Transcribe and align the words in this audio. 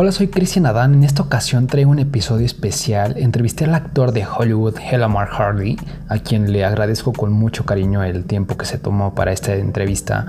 Hola, 0.00 0.12
soy 0.12 0.28
Cristian 0.28 0.64
Adán. 0.64 0.94
En 0.94 1.02
esta 1.02 1.24
ocasión 1.24 1.66
traigo 1.66 1.90
un 1.90 1.98
episodio 1.98 2.46
especial. 2.46 3.14
Entrevisté 3.16 3.64
al 3.64 3.74
actor 3.74 4.12
de 4.12 4.24
Hollywood, 4.24 4.76
Mark 5.10 5.30
Hardy, 5.32 5.76
a 6.06 6.18
quien 6.18 6.52
le 6.52 6.64
agradezco 6.64 7.12
con 7.12 7.32
mucho 7.32 7.66
cariño 7.66 8.04
el 8.04 8.24
tiempo 8.24 8.56
que 8.56 8.64
se 8.64 8.78
tomó 8.78 9.16
para 9.16 9.32
esta 9.32 9.56
entrevista. 9.56 10.26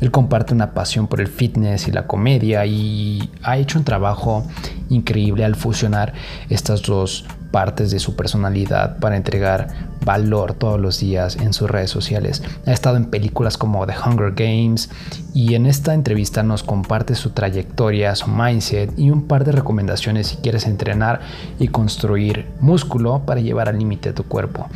Él 0.00 0.10
comparte 0.10 0.54
una 0.54 0.74
pasión 0.74 1.06
por 1.06 1.20
el 1.20 1.28
fitness 1.28 1.86
y 1.86 1.92
la 1.92 2.08
comedia 2.08 2.66
y 2.66 3.30
ha 3.44 3.58
hecho 3.58 3.78
un 3.78 3.84
trabajo 3.84 4.44
increíble 4.88 5.44
al 5.44 5.54
fusionar 5.54 6.14
estas 6.48 6.82
dos 6.82 7.24
partes 7.52 7.92
de 7.92 8.00
su 8.00 8.16
personalidad 8.16 8.98
para 8.98 9.16
entregar 9.16 9.91
valor 10.04 10.54
todos 10.54 10.80
los 10.80 11.00
días 11.00 11.36
en 11.36 11.52
sus 11.52 11.70
redes 11.70 11.90
sociales. 11.90 12.42
Ha 12.66 12.72
estado 12.72 12.96
en 12.96 13.06
películas 13.06 13.58
como 13.58 13.86
The 13.86 13.94
Hunger 14.04 14.32
Games 14.32 14.90
y 15.34 15.54
en 15.54 15.66
esta 15.66 15.94
entrevista 15.94 16.42
nos 16.42 16.62
comparte 16.62 17.14
su 17.14 17.30
trayectoria, 17.30 18.14
su 18.14 18.28
mindset 18.28 18.98
y 18.98 19.10
un 19.10 19.26
par 19.26 19.44
de 19.44 19.52
recomendaciones 19.52 20.28
si 20.28 20.36
quieres 20.36 20.66
entrenar 20.66 21.20
y 21.58 21.68
construir 21.68 22.46
músculo 22.60 23.22
para 23.24 23.40
llevar 23.40 23.68
al 23.68 23.78
límite 23.78 24.12
tu 24.12 24.24
cuerpo. 24.24 24.68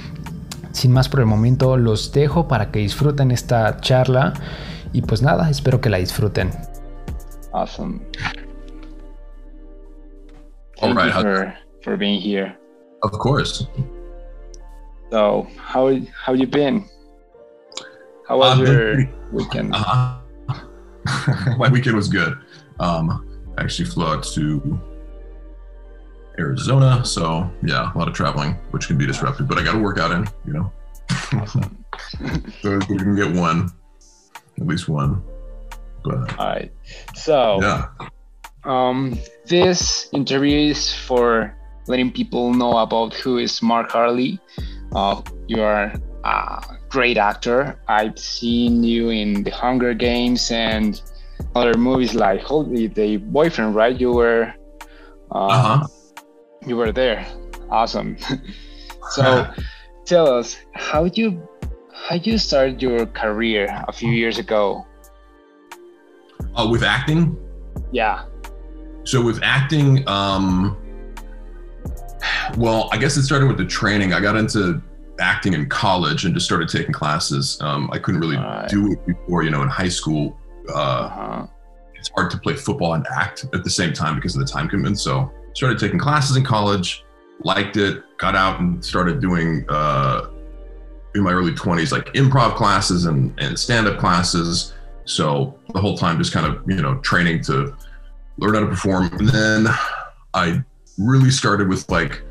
Sin 0.72 0.92
más 0.92 1.08
por 1.08 1.20
el 1.20 1.26
momento, 1.26 1.76
los 1.76 2.12
dejo 2.12 2.48
para 2.48 2.70
que 2.70 2.80
disfruten 2.80 3.30
esta 3.30 3.78
charla 3.80 4.34
y 4.92 5.02
pues 5.02 5.22
nada, 5.22 5.48
espero 5.48 5.80
que 5.80 5.88
la 5.88 5.98
disfruten. 5.98 6.50
Awesome. 7.52 8.00
Thank 10.78 10.98
you 10.98 11.10
for, 11.12 11.54
for 11.82 11.96
being 11.96 12.20
here. 12.20 12.58
Of 13.02 13.12
course. 13.12 13.66
So 15.10 15.46
how 15.56 15.98
how 16.14 16.32
you 16.32 16.46
been? 16.46 16.88
How 18.28 18.38
was 18.38 18.58
your 18.58 19.08
weekend? 19.32 19.74
Uh-huh. 19.74 20.18
My 21.58 21.68
weekend 21.68 21.96
was 21.96 22.08
good. 22.08 22.36
Um, 22.80 23.54
I 23.56 23.62
actually 23.62 23.88
flew 23.88 24.06
out 24.06 24.24
to 24.34 24.80
Arizona, 26.38 27.04
so 27.04 27.50
yeah, 27.62 27.92
a 27.94 27.96
lot 27.96 28.08
of 28.08 28.14
traveling, 28.14 28.54
which 28.70 28.88
can 28.88 28.98
be 28.98 29.06
disruptive. 29.06 29.48
But 29.48 29.58
I 29.58 29.64
got 29.64 29.72
to 29.72 29.78
work 29.78 29.98
out 29.98 30.10
in, 30.10 30.26
you 30.44 30.52
know. 30.52 30.72
Awesome. 31.32 31.84
so 32.60 32.78
we 32.88 32.98
can 32.98 33.14
get 33.14 33.34
one, 33.34 33.70
at 34.58 34.66
least 34.66 34.88
one. 34.88 35.22
But 36.04 36.38
all 36.38 36.46
right. 36.46 36.72
So 37.14 37.60
yeah. 37.62 37.88
Um, 38.64 39.16
this 39.46 40.08
interview 40.12 40.70
is 40.70 40.92
for 40.92 41.54
letting 41.86 42.10
people 42.10 42.52
know 42.52 42.78
about 42.78 43.14
who 43.14 43.38
is 43.38 43.62
Mark 43.62 43.92
Harley. 43.92 44.40
Uh, 44.92 45.22
you 45.46 45.62
are 45.62 45.92
a 46.24 46.78
great 46.88 47.18
actor. 47.18 47.78
I've 47.88 48.18
seen 48.18 48.82
you 48.82 49.10
in 49.10 49.42
The 49.42 49.50
Hunger 49.50 49.94
Games 49.94 50.50
and 50.50 51.00
other 51.54 51.74
movies 51.74 52.14
like 52.14 52.46
the 52.48 53.16
Boyfriend, 53.18 53.74
right? 53.74 53.98
You 53.98 54.12
were, 54.12 54.52
uh, 55.30 55.46
uh-huh. 55.46 55.86
you 56.66 56.76
were 56.76 56.92
there. 56.92 57.26
Awesome. 57.70 58.16
so, 59.10 59.50
tell 60.04 60.32
us 60.32 60.56
how 60.74 61.04
you 61.04 61.46
how 61.92 62.14
you 62.14 62.38
started 62.38 62.80
your 62.80 63.06
career 63.06 63.66
a 63.88 63.92
few 63.92 64.10
years 64.10 64.38
ago. 64.38 64.86
Uh, 66.54 66.68
with 66.70 66.82
acting. 66.82 67.36
Yeah. 67.90 68.24
So 69.04 69.22
with 69.22 69.40
acting, 69.42 70.06
um, 70.08 70.76
well, 72.56 72.88
I 72.92 72.98
guess 72.98 73.16
it 73.16 73.24
started 73.24 73.46
with 73.46 73.58
the 73.58 73.64
training. 73.64 74.12
I 74.12 74.20
got 74.20 74.36
into 74.36 74.82
acting 75.18 75.54
in 75.54 75.68
college 75.68 76.24
and 76.24 76.34
just 76.34 76.46
started 76.46 76.68
taking 76.68 76.92
classes. 76.92 77.58
Um, 77.60 77.90
I 77.92 77.98
couldn't 77.98 78.20
really 78.20 78.36
right. 78.36 78.68
do 78.68 78.92
it 78.92 79.06
before, 79.06 79.42
you 79.42 79.50
know, 79.50 79.62
in 79.62 79.68
high 79.68 79.88
school. 79.88 80.36
Uh, 80.68 80.72
uh-huh. 80.74 81.46
It's 81.94 82.10
hard 82.10 82.30
to 82.30 82.38
play 82.38 82.54
football 82.54 82.94
and 82.94 83.06
act 83.14 83.46
at 83.54 83.64
the 83.64 83.70
same 83.70 83.92
time 83.92 84.16
because 84.16 84.36
of 84.36 84.40
the 84.40 84.46
time 84.46 84.68
commitment. 84.68 85.00
So 85.00 85.30
started 85.54 85.78
taking 85.78 85.98
classes 85.98 86.36
in 86.36 86.44
college, 86.44 87.04
liked 87.40 87.76
it, 87.76 88.02
got 88.18 88.34
out 88.34 88.60
and 88.60 88.84
started 88.84 89.20
doing 89.20 89.64
uh, 89.68 90.28
in 91.14 91.22
my 91.22 91.32
early 91.32 91.52
20s 91.52 91.92
like 91.92 92.12
improv 92.12 92.56
classes 92.56 93.06
and, 93.06 93.34
and 93.38 93.58
stand-up 93.58 93.98
classes. 93.98 94.74
So 95.04 95.58
the 95.72 95.80
whole 95.80 95.96
time 95.96 96.18
just 96.18 96.32
kind 96.32 96.46
of, 96.46 96.62
you 96.68 96.82
know, 96.82 96.98
training 96.98 97.42
to 97.44 97.74
learn 98.38 98.54
how 98.54 98.60
to 98.60 98.66
perform. 98.66 99.06
And 99.14 99.28
then 99.28 99.66
I 100.34 100.62
really 100.98 101.30
started 101.30 101.68
with 101.68 101.88
like 101.90 102.22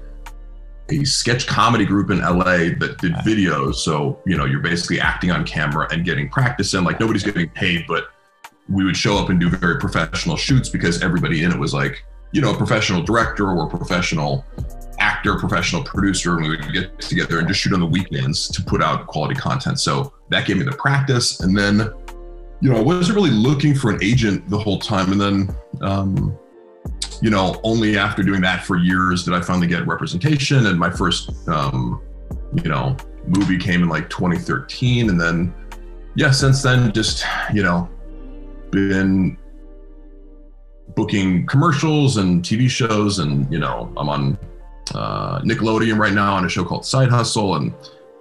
a 0.89 1.03
sketch 1.03 1.47
comedy 1.47 1.85
group 1.85 2.11
in 2.11 2.19
LA 2.19 2.73
that 2.79 2.97
did 2.99 3.13
videos. 3.15 3.75
So, 3.75 4.19
you 4.25 4.37
know, 4.37 4.45
you're 4.45 4.59
basically 4.59 4.99
acting 4.99 5.31
on 5.31 5.45
camera 5.45 5.87
and 5.91 6.05
getting 6.05 6.29
practice 6.29 6.73
in. 6.73 6.83
Like 6.83 6.99
nobody's 6.99 7.23
getting 7.23 7.49
paid, 7.49 7.85
but 7.87 8.09
we 8.69 8.83
would 8.83 8.97
show 8.97 9.17
up 9.17 9.29
and 9.29 9.39
do 9.39 9.49
very 9.49 9.79
professional 9.79 10.37
shoots 10.37 10.69
because 10.69 11.01
everybody 11.01 11.43
in 11.43 11.51
it 11.51 11.59
was 11.59 11.73
like, 11.73 12.03
you 12.31 12.41
know, 12.41 12.53
a 12.53 12.57
professional 12.57 13.01
director 13.01 13.49
or 13.49 13.65
a 13.65 13.69
professional 13.69 14.45
actor, 14.99 15.37
professional 15.37 15.83
producer, 15.83 16.37
and 16.37 16.43
we 16.43 16.49
would 16.49 16.73
get 16.73 16.99
together 16.99 17.39
and 17.39 17.47
just 17.47 17.59
shoot 17.59 17.73
on 17.73 17.79
the 17.79 17.85
weekends 17.85 18.47
to 18.49 18.63
put 18.63 18.81
out 18.81 19.07
quality 19.07 19.35
content. 19.35 19.79
So 19.79 20.13
that 20.29 20.45
gave 20.45 20.57
me 20.57 20.63
the 20.63 20.71
practice. 20.71 21.39
And 21.39 21.57
then, 21.57 21.91
you 22.61 22.71
know, 22.71 22.77
I 22.77 22.81
wasn't 22.81 23.15
really 23.15 23.31
looking 23.31 23.75
for 23.75 23.91
an 23.91 24.03
agent 24.03 24.49
the 24.49 24.57
whole 24.57 24.79
time. 24.79 25.11
And 25.11 25.21
then, 25.21 25.55
um, 25.81 26.37
you 27.21 27.29
know, 27.29 27.59
only 27.63 27.97
after 27.97 28.23
doing 28.23 28.41
that 28.41 28.63
for 28.63 28.77
years 28.77 29.23
did 29.23 29.33
I 29.33 29.41
finally 29.41 29.67
get 29.67 29.85
representation. 29.87 30.67
And 30.67 30.79
my 30.79 30.89
first, 30.89 31.31
um, 31.47 32.01
you 32.63 32.69
know, 32.69 32.95
movie 33.27 33.57
came 33.57 33.83
in 33.83 33.89
like 33.89 34.09
2013. 34.09 35.09
And 35.09 35.19
then, 35.19 35.53
yeah, 36.15 36.31
since 36.31 36.61
then, 36.61 36.91
just, 36.91 37.25
you 37.53 37.63
know, 37.63 37.89
been 38.71 39.37
booking 40.95 41.45
commercials 41.47 42.17
and 42.17 42.43
TV 42.43 42.69
shows. 42.69 43.19
And, 43.19 43.51
you 43.51 43.59
know, 43.59 43.91
I'm 43.97 44.09
on 44.09 44.37
uh, 44.93 45.39
Nickelodeon 45.41 45.97
right 45.97 46.13
now 46.13 46.35
on 46.35 46.45
a 46.45 46.49
show 46.49 46.63
called 46.63 46.85
Side 46.85 47.09
Hustle. 47.09 47.55
And, 47.55 47.71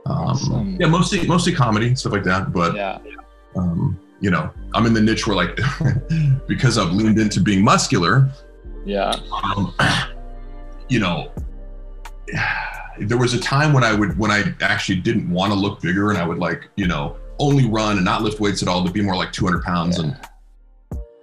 um, 0.06 0.18
awesome. 0.18 0.76
yeah, 0.80 0.86
mostly, 0.86 1.26
mostly 1.26 1.54
comedy, 1.54 1.94
stuff 1.94 2.12
like 2.12 2.24
that. 2.24 2.52
But, 2.52 2.74
yeah. 2.74 2.98
um, 3.56 3.98
you 4.20 4.30
know, 4.30 4.50
I'm 4.74 4.86
in 4.86 4.94
the 4.94 5.00
niche 5.00 5.26
where 5.26 5.36
like, 5.36 5.58
because 6.48 6.78
I've 6.78 6.92
leaned 6.92 7.18
into 7.18 7.40
being 7.40 7.62
muscular, 7.62 8.30
yeah. 8.84 9.14
Um, 9.56 9.74
you 10.88 10.98
know, 11.00 11.32
there 12.98 13.18
was 13.18 13.34
a 13.34 13.40
time 13.40 13.72
when 13.72 13.84
I 13.84 13.94
would 13.94 14.18
when 14.18 14.30
I 14.30 14.44
actually 14.60 15.00
didn't 15.00 15.28
want 15.30 15.52
to 15.52 15.58
look 15.58 15.80
bigger 15.80 16.10
and 16.10 16.18
I 16.18 16.26
would 16.26 16.38
like, 16.38 16.68
you 16.76 16.86
know, 16.86 17.16
only 17.38 17.68
run 17.68 17.96
and 17.96 18.04
not 18.04 18.22
lift 18.22 18.40
weights 18.40 18.62
at 18.62 18.68
all 18.68 18.84
to 18.84 18.90
be 18.90 19.02
more 19.02 19.16
like 19.16 19.32
200 19.32 19.62
pounds. 19.62 19.98
Yeah. 19.98 20.04
And 20.04 20.16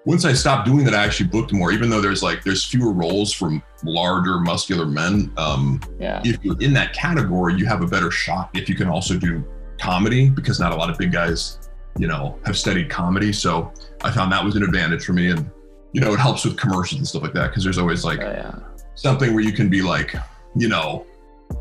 once 0.06 0.26
I 0.26 0.34
stopped 0.34 0.68
doing 0.68 0.84
that, 0.86 0.96
I 0.96 1.04
actually 1.04 1.30
booked 1.30 1.54
more, 1.54 1.72
even 1.72 1.90
though 1.90 2.02
there's 2.02 2.24
like 2.24 2.44
there's 2.44 2.66
fewer 2.66 2.92
roles 2.92 3.32
from 3.32 3.62
larger 3.84 4.40
muscular 4.40 4.86
men. 4.86 5.32
Um, 5.38 5.80
yeah. 6.00 6.22
If 6.26 6.44
you're 6.44 6.60
in 6.60 6.74
that 6.74 6.94
category, 6.94 7.56
you 7.56 7.66
have 7.68 7.82
a 7.82 7.88
better 7.88 8.12
shot 8.12 8.50
if 8.54 8.68
you 8.68 8.76
can 8.76 8.88
also 8.88 9.18
do 9.18 9.44
comedy 9.80 10.30
because 10.30 10.60
not 10.60 10.72
a 10.72 10.76
lot 10.76 10.90
of 10.90 10.98
big 10.98 11.12
guys, 11.12 11.70
you 11.98 12.08
know, 12.08 12.38
have 12.46 12.58
studied 12.58 12.90
comedy. 12.90 13.32
So 13.32 13.72
I 14.04 14.12
found 14.12 14.32
that 14.32 14.44
was 14.44 14.56
an 14.56 14.64
advantage 14.64 15.06
for 15.06 15.14
me. 15.14 15.30
And 15.32 15.50
you 15.94 16.02
know, 16.02 16.14
it 16.14 16.20
helps 16.20 16.46
with 16.46 16.58
commercials 16.58 17.00
and 17.00 17.08
stuff 17.08 17.24
like 17.24 17.34
that 17.34 17.50
because 17.50 17.64
there's 17.64 17.78
always 17.78 18.06
like 18.06 18.20
oh, 18.20 18.32
yeah. 18.32 18.60
something 18.96 19.34
where 19.34 19.44
you 19.44 19.52
can 19.52 19.70
be 19.70 19.82
like, 19.82 20.16
you 20.56 20.70
know, 20.70 21.06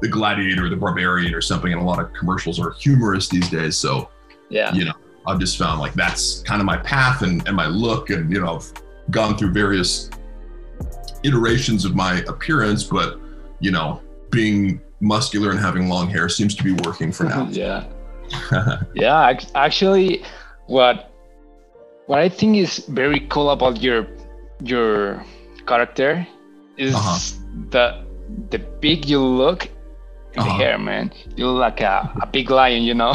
the 0.01 0.09
gladiator, 0.09 0.69
the 0.69 0.77
barbarian, 0.77 1.35
or 1.35 1.41
something. 1.41 1.73
And 1.73 1.81
a 1.81 1.85
lot 1.85 1.99
of 1.99 2.13
commercials 2.13 2.61
are 2.61 2.71
humorous 2.73 3.29
these 3.29 3.49
days. 3.51 3.77
So, 3.77 4.09
yeah, 4.49 4.73
you 4.73 4.85
know, 4.85 4.95
I've 5.27 5.41
just 5.41 5.59
found 5.59 5.81
like 5.81 5.95
that's 5.95 6.43
kind 6.43 6.61
of 6.61 6.67
my 6.67 6.77
path 6.77 7.23
and, 7.23 7.47
and 7.47 7.57
my 7.57 7.67
look. 7.67 8.11
And, 8.11 8.33
you 8.33 8.41
know, 8.41 8.57
I've 8.57 8.73
gone 9.11 9.37
through 9.37 9.53
various 9.53 10.11
iterations 11.23 11.85
of 11.85 11.95
my 11.95 12.21
appearance, 12.29 12.85
but, 12.85 13.19
you 13.59 13.71
know, 13.71 14.01
being 14.31 14.81
muscular 15.01 15.51
and 15.51 15.59
having 15.59 15.89
long 15.89 16.09
hair 16.09 16.29
seems 16.29 16.55
to 16.55 16.62
be 16.62 16.73
working 16.73 17.11
for 17.11 17.25
now. 17.25 17.49
yeah. 17.51 17.85
yeah. 18.95 19.35
Actually, 19.57 20.23
what 20.67 21.11
what 22.07 22.19
I 22.19 22.29
think 22.29 22.57
is 22.57 22.79
very 22.89 23.21
cool 23.29 23.51
about 23.51 23.81
your 23.81 24.07
your 24.62 25.25
character 25.66 26.26
is 26.76 26.94
uh-huh. 26.94 27.19
the 27.70 28.05
the 28.50 28.58
big 28.58 29.06
you 29.06 29.20
look 29.20 29.67
in 30.35 30.40
uh-huh. 30.40 30.49
the 30.49 30.55
hair, 30.55 30.79
man. 30.79 31.12
You 31.37 31.49
look 31.49 31.61
like 31.61 31.81
a, 31.81 32.11
a 32.23 32.26
big 32.26 32.50
lion, 32.50 32.82
you 32.82 32.94
know. 32.94 33.14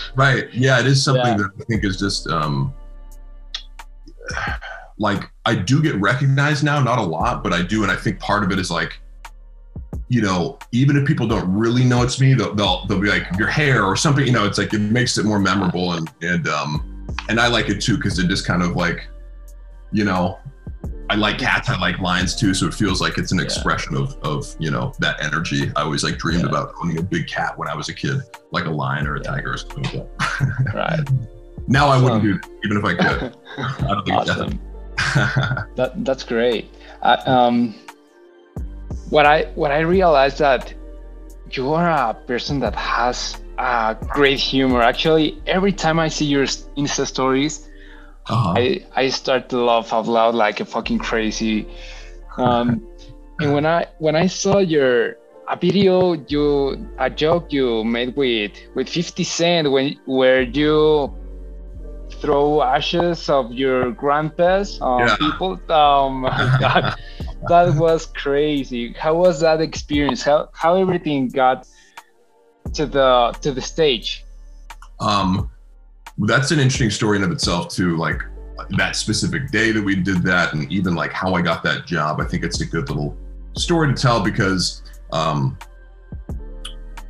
right. 0.16 0.52
Yeah, 0.52 0.80
it 0.80 0.86
is 0.86 1.02
something 1.02 1.24
yeah. 1.24 1.36
that 1.36 1.50
I 1.60 1.64
think 1.64 1.84
is 1.84 1.98
just 1.98 2.28
um 2.28 2.74
like 4.98 5.30
I 5.44 5.54
do 5.54 5.82
get 5.82 5.94
recognized 5.96 6.64
now, 6.64 6.80
not 6.80 6.98
a 6.98 7.02
lot, 7.02 7.42
but 7.42 7.52
I 7.52 7.62
do, 7.62 7.82
and 7.82 7.92
I 7.92 7.96
think 7.96 8.18
part 8.18 8.42
of 8.42 8.50
it 8.50 8.58
is 8.58 8.70
like, 8.70 8.98
you 10.08 10.22
know, 10.22 10.58
even 10.72 10.96
if 10.96 11.06
people 11.06 11.26
don't 11.26 11.52
really 11.52 11.84
know 11.84 12.02
it's 12.02 12.20
me, 12.20 12.34
they'll 12.34 12.54
they'll, 12.54 12.86
they'll 12.86 13.00
be 13.00 13.08
like 13.08 13.26
your 13.38 13.48
hair 13.48 13.84
or 13.84 13.96
something. 13.96 14.26
You 14.26 14.32
know, 14.32 14.46
it's 14.46 14.58
like 14.58 14.72
it 14.72 14.78
makes 14.78 15.18
it 15.18 15.24
more 15.24 15.38
memorable, 15.38 15.92
and 15.92 16.10
and 16.22 16.48
um 16.48 17.06
and 17.28 17.40
I 17.40 17.48
like 17.48 17.68
it 17.68 17.80
too 17.80 17.96
because 17.96 18.18
it 18.18 18.28
just 18.28 18.46
kind 18.46 18.62
of 18.62 18.76
like, 18.76 19.06
you 19.92 20.04
know, 20.04 20.38
I 21.08 21.14
like 21.14 21.38
cats. 21.38 21.68
I 21.68 21.78
like 21.78 22.00
lions 22.00 22.34
too. 22.34 22.52
So 22.54 22.66
it 22.66 22.74
feels 22.74 23.00
like 23.00 23.18
it's 23.18 23.32
an 23.32 23.40
expression 23.40 23.96
of, 23.96 24.16
of, 24.22 24.54
you 24.58 24.70
know, 24.70 24.92
that 24.98 25.22
energy. 25.22 25.70
I 25.76 25.82
always 25.82 26.02
like 26.02 26.18
dreamed 26.18 26.42
yeah. 26.42 26.48
about 26.48 26.74
owning 26.82 26.98
a 26.98 27.02
big 27.02 27.28
cat 27.28 27.56
when 27.56 27.68
I 27.68 27.74
was 27.74 27.88
a 27.88 27.94
kid, 27.94 28.20
like 28.50 28.64
a 28.64 28.70
lion 28.70 29.06
or 29.06 29.16
a 29.16 29.20
tiger 29.20 29.52
or 29.52 29.56
something 29.56 29.84
like 29.84 30.18
that. 30.18 30.74
right. 30.74 31.28
now 31.68 31.88
I 31.88 32.02
wouldn't 32.02 32.22
do 32.22 32.34
it, 32.34 32.46
even 32.64 32.76
if 32.76 32.84
I 32.84 32.94
could. 32.94 33.36
I 33.58 33.94
don't 33.94 34.04
think 34.04 34.18
awesome. 34.18 34.60
that 35.76 35.92
that's 35.96 36.24
great. 36.24 36.70
Um, 37.02 37.74
what 39.10 39.26
I 39.26 39.44
what 39.54 39.70
I 39.70 39.80
realized 39.80 40.38
that 40.38 40.74
you 41.50 41.72
are 41.72 41.88
a 41.88 42.14
person 42.14 42.58
that 42.60 42.74
has 42.74 43.36
uh, 43.58 43.94
great 43.94 44.38
humor. 44.38 44.82
Actually, 44.82 45.40
every 45.46 45.72
time 45.72 45.98
I 45.98 46.08
see 46.08 46.24
your 46.24 46.44
Insta 46.44 47.06
stories, 47.06 47.65
uh-huh. 48.28 48.54
I 48.56 48.84
I 48.94 49.08
start 49.08 49.48
to 49.50 49.58
laugh 49.58 49.92
out 49.92 50.06
loud 50.06 50.34
like 50.34 50.60
a 50.60 50.64
fucking 50.64 50.98
crazy. 50.98 51.68
Um, 52.36 52.86
and 53.38 53.52
when 53.52 53.66
I 53.66 53.86
when 53.98 54.16
I 54.16 54.26
saw 54.26 54.58
your 54.58 55.16
a 55.48 55.56
video 55.56 56.14
you 56.28 56.88
a 56.98 57.08
joke 57.08 57.52
you 57.52 57.84
made 57.84 58.16
with 58.16 58.52
with 58.74 58.88
50 58.88 59.22
Cent 59.22 59.70
when 59.70 59.96
where 60.06 60.42
you 60.42 61.14
throw 62.20 62.62
ashes 62.62 63.28
of 63.28 63.52
your 63.52 63.92
grandpas 63.92 64.80
on 64.80 65.00
yeah. 65.00 65.16
people. 65.16 65.60
Oh 65.68 66.10
my 66.10 66.56
god, 66.60 66.96
that 67.48 67.74
was 67.76 68.06
crazy. 68.06 68.92
How 68.94 69.14
was 69.14 69.40
that 69.40 69.60
experience? 69.60 70.22
How 70.22 70.48
how 70.52 70.76
everything 70.76 71.28
got 71.28 71.66
to 72.74 72.86
the 72.86 73.34
to 73.42 73.52
the 73.52 73.62
stage? 73.62 74.24
Um, 74.98 75.50
that's 76.18 76.50
an 76.50 76.58
interesting 76.58 76.90
story 76.90 77.18
in 77.18 77.24
of 77.24 77.30
itself 77.30 77.68
too. 77.68 77.96
Like 77.96 78.22
that 78.70 78.96
specific 78.96 79.50
day 79.50 79.72
that 79.72 79.82
we 79.82 79.96
did 79.96 80.22
that, 80.22 80.54
and 80.54 80.70
even 80.72 80.94
like 80.94 81.12
how 81.12 81.34
I 81.34 81.42
got 81.42 81.62
that 81.64 81.86
job. 81.86 82.20
I 82.20 82.24
think 82.24 82.42
it's 82.42 82.60
a 82.60 82.66
good 82.66 82.88
little 82.88 83.16
story 83.56 83.92
to 83.92 84.00
tell 84.00 84.22
because, 84.22 84.82
um, 85.12 85.58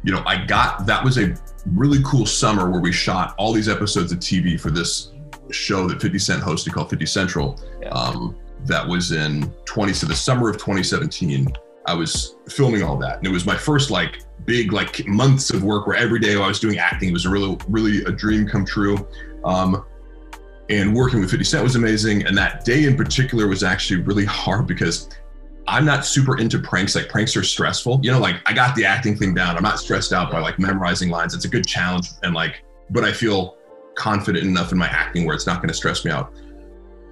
you 0.02 0.12
know, 0.12 0.22
I 0.26 0.44
got 0.44 0.86
that 0.86 1.04
was 1.04 1.18
a 1.18 1.36
really 1.66 1.98
cool 2.04 2.26
summer 2.26 2.70
where 2.70 2.80
we 2.80 2.92
shot 2.92 3.34
all 3.38 3.52
these 3.52 3.68
episodes 3.68 4.12
of 4.12 4.18
TV 4.18 4.58
for 4.60 4.70
this 4.70 5.12
show 5.50 5.86
that 5.86 6.00
50 6.00 6.18
Cent 6.18 6.42
hosted 6.42 6.72
called 6.72 6.90
50 6.90 7.06
Central. 7.06 7.60
Yeah. 7.80 7.88
Um, 7.90 8.36
that 8.64 8.86
was 8.86 9.12
in 9.12 9.52
20 9.64 9.92
so 9.92 10.06
the 10.06 10.14
summer 10.14 10.48
of 10.48 10.56
2017. 10.56 11.46
I 11.86 11.94
was 11.94 12.36
filming 12.48 12.82
all 12.82 12.96
that, 12.98 13.18
and 13.18 13.26
it 13.26 13.30
was 13.30 13.46
my 13.46 13.56
first 13.56 13.90
like 13.90 14.22
big 14.44 14.72
like 14.72 15.06
months 15.06 15.50
of 15.50 15.64
work 15.64 15.86
where 15.86 15.96
every 15.96 16.20
day 16.20 16.34
I 16.34 16.46
was 16.46 16.60
doing 16.60 16.78
acting. 16.78 17.10
It 17.10 17.12
was 17.12 17.26
a 17.26 17.30
really 17.30 17.58
really 17.68 18.04
a 18.04 18.12
dream 18.12 18.46
come 18.46 18.64
true. 18.64 19.06
Um, 19.44 19.84
and 20.68 20.94
working 20.94 21.20
with 21.20 21.30
50 21.30 21.44
Cent 21.44 21.62
was 21.62 21.76
amazing. 21.76 22.26
And 22.26 22.36
that 22.36 22.64
day 22.64 22.84
in 22.84 22.96
particular 22.96 23.46
was 23.46 23.62
actually 23.62 24.02
really 24.02 24.24
hard 24.24 24.66
because 24.66 25.08
I'm 25.68 25.84
not 25.84 26.04
super 26.04 26.38
into 26.38 26.58
pranks. 26.58 26.94
Like 26.94 27.08
pranks 27.08 27.36
are 27.36 27.42
stressful. 27.42 28.00
You 28.02 28.10
know, 28.12 28.18
like 28.18 28.36
I 28.46 28.52
got 28.52 28.74
the 28.74 28.84
acting 28.84 29.16
thing 29.16 29.34
down. 29.34 29.56
I'm 29.56 29.62
not 29.62 29.78
stressed 29.78 30.12
out 30.12 30.30
by 30.30 30.40
like 30.40 30.58
memorizing 30.58 31.08
lines. 31.08 31.34
It's 31.34 31.44
a 31.44 31.48
good 31.48 31.66
challenge. 31.66 32.10
And 32.22 32.34
like, 32.34 32.64
but 32.90 33.04
I 33.04 33.12
feel 33.12 33.56
confident 33.94 34.44
enough 34.44 34.72
in 34.72 34.78
my 34.78 34.88
acting 34.88 35.24
where 35.24 35.34
it's 35.34 35.46
not 35.46 35.56
going 35.56 35.68
to 35.68 35.74
stress 35.74 36.04
me 36.04 36.10
out. 36.10 36.32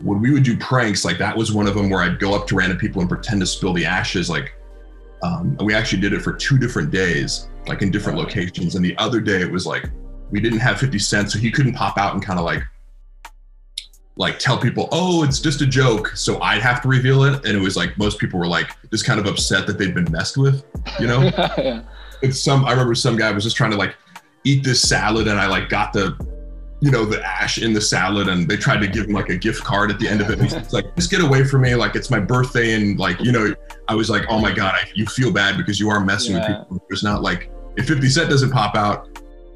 When 0.03 0.21
we 0.21 0.33
would 0.33 0.43
do 0.43 0.57
pranks, 0.57 1.05
like 1.05 1.19
that 1.19 1.37
was 1.37 1.53
one 1.53 1.67
of 1.67 1.75
them 1.75 1.89
where 1.89 2.03
I'd 2.03 2.19
go 2.19 2.35
up 2.35 2.47
to 2.49 2.57
random 2.57 2.79
people 2.79 3.01
and 3.01 3.09
pretend 3.09 3.41
to 3.41 3.47
spill 3.47 3.73
the 3.73 3.87
ashes. 3.87 4.29
Like 4.29 4.53
um, 5.23 5.57
we 5.63 5.75
actually 5.75 6.01
did 6.01 6.13
it 6.13 6.21
for 6.21 6.33
two 6.33 6.59
different 6.59 6.91
days, 6.91 7.49
like 7.67 7.83
in 7.83 7.91
different 7.91 8.19
locations. 8.19 8.75
And 8.75 8.85
the 8.85 8.97
other 8.99 9.21
day 9.21 9.41
it 9.41 9.51
was 9.51 9.67
like 9.67 9.91
we 10.31 10.41
didn't 10.41 10.59
have 10.61 10.79
50 10.79 10.99
cents, 10.99 11.33
so 11.33 11.39
he 11.39 11.51
couldn't 11.51 11.75
pop 11.75 11.99
out 11.99 12.15
and 12.15 12.23
kind 12.23 12.39
of 12.39 12.45
like 12.45 12.63
like 14.17 14.39
tell 14.39 14.57
people, 14.57 14.89
oh, 14.93 15.25
it's 15.25 15.41
just 15.41 15.61
a 15.61 15.67
joke. 15.67 16.09
So 16.15 16.41
I'd 16.41 16.63
have 16.63 16.81
to 16.83 16.89
reveal 16.89 17.25
it. 17.25 17.45
And 17.45 17.57
it 17.57 17.61
was 17.61 17.77
like 17.77 17.99
most 17.99 18.19
people 18.19 18.39
were 18.39 18.47
like 18.47 18.71
just 18.91 19.05
kind 19.05 19.19
of 19.19 19.27
upset 19.27 19.67
that 19.67 19.77
they'd 19.77 19.95
been 19.95 20.11
messed 20.11 20.37
with, 20.37 20.65
you 21.01 21.07
know? 21.07 21.23
yeah. 21.59 21.83
It's 22.23 22.43
some 22.43 22.65
I 22.65 22.71
remember 22.71 22.95
some 22.95 23.17
guy 23.17 23.31
was 23.33 23.45
just 23.45 23.57
trying 23.57 23.73
to 23.73 23.77
like 23.77 23.97
eat 24.45 24.63
this 24.63 24.81
salad 24.81 25.27
and 25.27 25.41
I 25.41 25.47
like 25.47 25.69
got 25.69 25.93
the 25.93 26.17
you 26.81 26.91
know, 26.91 27.05
the 27.05 27.25
ash 27.25 27.59
in 27.59 27.73
the 27.73 27.81
salad 27.81 28.29
and 28.29 28.49
they 28.49 28.57
tried 28.57 28.81
to 28.81 28.87
give 28.87 29.07
him 29.07 29.13
like 29.13 29.31
a 29.31 29.37
gift 29.37 29.65
card 29.65 29.91
at 29.91 29.99
the 29.99 30.09
end 30.09 30.21
of 30.21 30.31
it. 30.31 30.41
He's 30.41 30.73
like, 30.73 30.95
just 30.97 31.11
get 31.11 31.23
away 31.23 31.45
from 31.45 31.63
me. 31.63 31.75
Like 31.75 31.97
it's 31.97 32.11
my 32.11 32.21
birthday. 32.21 32.75
And 32.75 32.99
like, 32.99 33.21
you 33.21 33.33
know, 33.33 33.55
I 33.89 33.95
was 33.95 34.11
like, 34.11 34.25
oh 34.29 34.39
my 34.39 34.53
God, 34.53 34.75
I, 34.75 34.89
you 34.95 35.07
feel 35.07 35.33
bad 35.33 35.57
because 35.57 35.81
you 35.81 35.89
are 35.89 36.01
messing 36.01 36.37
yeah. 36.37 36.41
with 36.41 36.59
people. 36.59 36.87
There's 36.89 37.03
not 37.03 37.23
like, 37.23 37.51
if 37.77 37.87
50 37.87 38.09
Cent 38.09 38.31
doesn't 38.31 38.51
pop 38.51 38.75
out, 38.77 39.09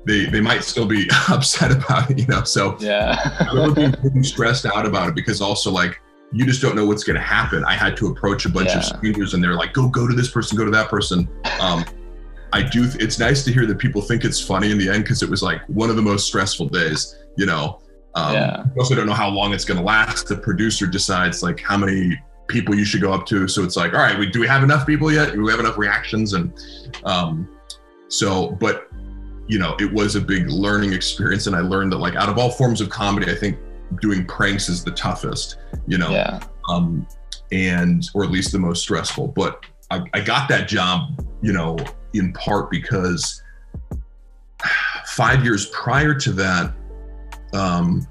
they, 0.07 0.27
they 0.27 0.41
might 0.41 0.65
still 0.65 0.87
be 0.87 1.09
upset 1.29 1.71
about 1.71 2.11
it, 2.11 2.19
you 2.19 2.27
know? 2.27 2.45
So 2.45 2.77
yeah, 2.81 3.17
I 3.41 3.53
remember 3.53 3.75
being 3.75 3.95
really 4.03 4.23
stressed 4.23 4.65
out 4.65 4.87
about 4.87 5.09
it 5.09 5.15
because 5.15 5.41
also 5.41 5.71
like, 5.71 6.01
you 6.33 6.45
just 6.45 6.61
don't 6.61 6.77
know 6.77 6.87
what's 6.87 7.05
going 7.05 7.17
to 7.17 7.23
happen. 7.23 7.65
I 7.65 7.73
had 7.73 7.97
to 7.99 8.09
approach 8.09 8.45
a 8.45 8.51
bunch 8.51 8.69
yeah. 8.69 8.79
of 8.79 8.85
strangers 8.85 9.35
and 9.35 9.43
they're 9.43 9.55
like, 9.55 9.73
go, 9.73 9.89
go 9.89 10.07
to 10.07 10.15
this 10.15 10.31
person, 10.31 10.57
go 10.59 10.65
to 10.65 10.71
that 10.71 10.89
person. 10.89 11.29
Um, 11.61 11.85
I 12.53 12.63
do. 12.63 12.89
It's 12.99 13.19
nice 13.19 13.45
to 13.45 13.53
hear 13.53 13.67
that 13.67 13.79
people 13.79 14.01
think 14.01 14.25
it's 14.25 14.41
funny 14.41 14.71
in 14.71 14.79
the 14.79 14.89
end 14.89 15.05
because 15.05 15.23
it 15.23 15.29
was 15.29 15.43
like 15.43 15.61
one 15.69 15.91
of 15.91 15.97
the 15.97 16.03
most 16.03 16.27
stressful 16.27 16.69
days. 16.69 17.17
You 17.37 17.47
know, 17.47 17.81
um, 18.15 18.35
yeah. 18.35 18.65
also 18.79 18.95
don't 18.95 19.07
know 19.07 19.13
how 19.13 19.29
long 19.29 19.53
it's 19.53 19.65
going 19.65 19.79
to 19.79 19.85
last. 19.85 20.29
The 20.29 20.37
producer 20.37 20.87
decides 20.87 21.43
like 21.43 21.61
how 21.61 21.77
many 21.77 22.19
people 22.49 22.75
you 22.75 22.85
should 22.85 23.01
go 23.01 23.13
up 23.13 23.27
to. 23.27 23.47
So 23.47 23.63
it's 23.63 23.77
like, 23.77 23.93
all 23.93 24.01
right, 24.01 24.19
we, 24.19 24.31
do 24.31 24.41
we 24.41 24.47
have 24.47 24.63
enough 24.63 24.87
people 24.87 25.13
yet? 25.13 25.33
Do 25.33 25.43
we 25.43 25.51
have 25.51 25.61
enough 25.61 25.79
reactions? 25.79 26.33
And 26.33 26.53
um, 27.05 27.49
so, 28.09 28.53
but 28.53 28.89
you 29.47 29.59
know, 29.59 29.77
it 29.79 29.93
was 29.93 30.17
a 30.17 30.21
big 30.21 30.51
learning 30.51 30.93
experience, 30.93 31.47
and 31.47 31.57
I 31.57 31.61
learned 31.61 31.93
that 31.93 31.99
like 31.99 32.17
out 32.17 32.29
of 32.29 32.39
all 32.39 32.51
forms 32.51 32.81
of 32.81 32.91
comedy, 32.91 33.31
I 33.31 33.35
think 33.35 33.59
doing 34.01 34.27
pranks 34.27 34.69
is 34.69 34.85
the 34.85 34.91
toughest. 34.91 35.57
You 35.87 35.99
know, 35.99 36.11
yeah. 36.11 36.41
um, 36.69 37.07
and 37.53 38.05
or 38.15 38.25
at 38.25 38.31
least 38.31 38.53
the 38.53 38.59
most 38.59 38.83
stressful. 38.83 39.29
But 39.29 39.65
I, 39.91 40.03
I 40.13 40.21
got 40.21 40.49
that 40.51 40.69
job, 40.69 41.25
you 41.43 41.53
know, 41.53 41.77
in 42.15 42.33
part 42.33 42.71
because 42.71 43.43
five 45.07 45.45
years 45.45 45.67
prior 45.67 46.15
to 46.15 46.33
that, 46.33 46.73
um, 47.53 48.07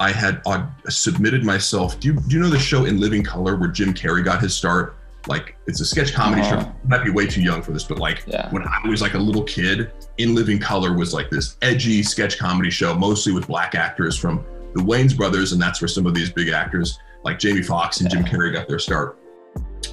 I 0.00 0.12
had 0.12 0.40
uh, 0.46 0.66
submitted 0.88 1.44
myself. 1.44 1.98
Do 1.98 2.08
you, 2.08 2.14
do 2.14 2.36
you 2.36 2.42
know 2.42 2.48
the 2.48 2.58
show 2.58 2.84
In 2.84 3.00
Living 3.00 3.22
Color 3.22 3.56
where 3.56 3.68
Jim 3.68 3.92
Carrey 3.92 4.24
got 4.24 4.40
his 4.40 4.54
start? 4.54 4.96
Like 5.26 5.56
it's 5.66 5.80
a 5.80 5.84
sketch 5.84 6.12
comedy 6.12 6.42
uh-huh. 6.42 6.62
show. 6.62 6.72
might 6.84 7.04
be 7.04 7.10
way 7.10 7.26
too 7.26 7.42
young 7.42 7.60
for 7.60 7.72
this, 7.72 7.84
but 7.84 7.98
like 7.98 8.22
yeah. 8.26 8.48
when 8.50 8.62
I 8.62 8.88
was 8.88 9.02
like 9.02 9.14
a 9.14 9.18
little 9.18 9.42
kid, 9.42 9.92
In 10.18 10.34
Living 10.34 10.58
Color 10.58 10.96
was 10.96 11.12
like 11.12 11.28
this 11.28 11.56
edgy 11.60 12.02
sketch 12.02 12.38
comedy 12.38 12.70
show, 12.70 12.94
mostly 12.94 13.32
with 13.32 13.46
black 13.46 13.74
actors 13.74 14.16
from 14.16 14.44
the 14.74 14.82
Wayans 14.82 15.16
brothers, 15.16 15.52
and 15.52 15.60
that's 15.60 15.80
where 15.80 15.88
some 15.88 16.06
of 16.06 16.14
these 16.14 16.30
big 16.30 16.48
actors 16.48 16.98
like 17.24 17.38
Jamie 17.38 17.62
Foxx 17.62 18.00
and 18.00 18.10
yeah. 18.12 18.20
Jim 18.20 18.30
Carrey 18.30 18.52
got 18.52 18.68
their 18.68 18.78
start. 18.78 19.18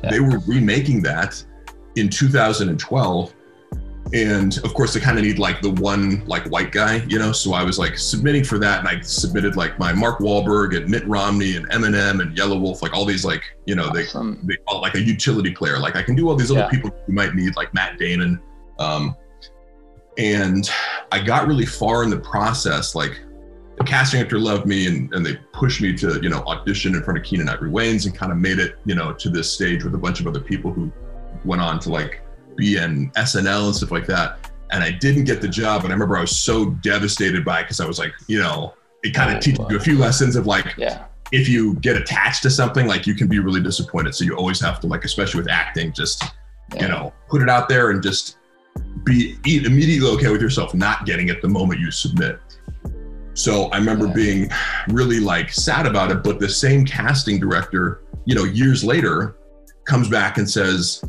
Yeah. 0.04 0.12
They 0.12 0.20
were 0.20 0.40
remaking 0.48 1.02
that 1.04 1.44
in 1.96 2.10
2012 2.10 3.34
and 4.14 4.58
of 4.64 4.74
course 4.74 4.94
they 4.94 5.00
kind 5.00 5.18
of 5.18 5.24
need 5.24 5.40
like 5.40 5.62
the 5.62 5.72
one 5.72 6.24
like 6.28 6.46
white 6.48 6.72
guy 6.72 6.98
you 7.08 7.18
know 7.18 7.32
so 7.32 7.54
i 7.54 7.64
was 7.64 7.80
like 7.80 7.98
submitting 7.98 8.44
for 8.44 8.60
that 8.60 8.80
and 8.80 8.88
i 8.88 9.00
submitted 9.02 9.56
like 9.56 9.80
my 9.80 9.92
mark 9.94 10.20
Wahlberg 10.20 10.78
and 10.78 10.88
mitt 10.88 11.06
romney 11.08 11.56
and 11.56 11.68
eminem 11.70 12.22
and 12.22 12.38
Yellow 12.38 12.58
Wolf, 12.58 12.84
like 12.84 12.94
all 12.94 13.06
these 13.06 13.26
like 13.26 13.44
you 13.66 13.76
know 13.76 13.88
awesome. 13.88 14.40
they, 14.44 14.56
they 14.56 14.58
call 14.68 14.82
like 14.82 14.96
a 14.96 15.02
utility 15.02 15.52
player 15.52 15.80
like 15.80 15.96
i 15.96 16.04
can 16.04 16.16
do 16.16 16.30
all 16.30 16.36
these 16.36 16.52
other 16.52 16.62
yeah. 16.62 16.70
people 16.70 16.92
you 17.08 17.14
might 17.14 17.34
need 17.34 17.56
like 17.56 17.74
matt 17.74 17.98
damon 17.98 18.40
um, 18.78 19.16
and 20.18 20.70
i 21.12 21.20
got 21.20 21.48
really 21.48 21.66
far 21.66 22.04
in 22.04 22.10
the 22.10 22.20
process 22.20 22.94
like 22.94 23.20
the 23.78 23.84
casting 23.84 24.20
director 24.20 24.40
loved 24.40 24.66
me 24.66 24.88
and, 24.88 25.14
and 25.14 25.26
they 25.26 25.36
pushed 25.52 25.82
me 25.82 25.94
to 25.98 26.22
you 26.22 26.30
know 26.30 26.44
audition 26.46 26.96
in 26.96 27.04
front 27.04 27.18
of 27.20 27.26
Keenen 27.26 27.50
Ivory 27.50 27.70
Wayans 27.70 28.06
and 28.06 28.16
kind 28.16 28.32
of 28.32 28.38
made 28.38 28.58
it 28.58 28.76
you 28.86 28.96
know 28.96 29.12
to 29.12 29.30
this 29.30 29.52
stage 29.52 29.84
with 29.84 29.94
a 29.96 29.98
bunch 29.98 30.22
of 30.22 30.28
other 30.28 30.40
people 30.40 30.72
who 30.72 30.94
went 31.46 31.62
on 31.62 31.80
to 31.80 31.90
like 31.90 32.22
be 32.56 32.78
in 32.78 33.12
SNL 33.12 33.68
and 33.68 33.76
stuff 33.76 33.92
like 33.92 34.06
that. 34.08 34.52
And 34.72 34.84
I 34.84 34.92
didn't 34.92 35.26
get 35.26 35.42
the 35.42 35.48
job. 35.48 35.84
And 35.84 35.92
I 35.92 35.96
remember 35.96 36.18
I 36.18 36.22
was 36.22 36.38
so 36.38 36.72
devastated 36.82 37.46
by 37.46 37.60
it 37.60 37.64
because 37.64 37.80
I 37.80 37.86
was 37.86 38.00
like, 38.00 38.14
you 38.28 38.40
know, 38.40 38.74
it 39.04 39.14
kind 39.14 39.30
of 39.30 39.38
oh, 39.38 39.40
teaches 39.40 39.66
you 39.70 39.78
a 39.78 39.80
few 39.80 39.98
lessons 39.98 40.36
of 40.36 40.48
like, 40.48 40.76
yeah. 40.78 41.06
if 41.32 41.48
you 41.48 41.76
get 41.76 41.96
attached 41.96 42.42
to 42.44 42.50
something, 42.50 42.88
like 42.88 43.06
you 43.06 43.14
can 43.14 43.28
be 43.28 43.40
really 43.40 43.62
disappointed. 43.62 44.16
So 44.16 44.26
you 44.26 44.36
always 44.36 44.60
have 44.62 44.80
to 44.82 44.88
like, 44.88 45.06
especially 45.06 45.42
with 45.42 45.50
acting, 45.50 45.94
just, 45.94 46.24
yeah. 46.74 46.82
you 46.82 46.88
know, 46.88 47.14
put 47.30 47.42
it 47.42 47.50
out 47.50 47.70
there 47.70 47.92
and 47.92 48.02
just 48.02 48.38
be 49.04 49.38
immediately 49.46 50.10
okay 50.10 50.30
with 50.30 50.42
yourself 50.42 50.74
not 50.74 51.06
getting 51.06 51.30
it 51.30 51.42
the 51.42 51.48
moment 51.48 51.80
you 51.80 51.92
submit. 51.92 52.40
So 53.36 53.66
I 53.66 53.78
remember 53.78 54.08
yeah. 54.08 54.14
being 54.14 54.50
really 54.90 55.20
like 55.20 55.52
sad 55.52 55.86
about 55.86 56.10
it, 56.10 56.24
but 56.24 56.40
the 56.40 56.50
same 56.50 56.86
casting 56.86 57.40
director, 57.40 58.02
you 58.26 58.34
know, 58.34 58.46
years 58.46 58.84
later 58.84 59.36
comes 59.86 60.10
back 60.10 60.38
and 60.38 60.50
says, 60.50 61.04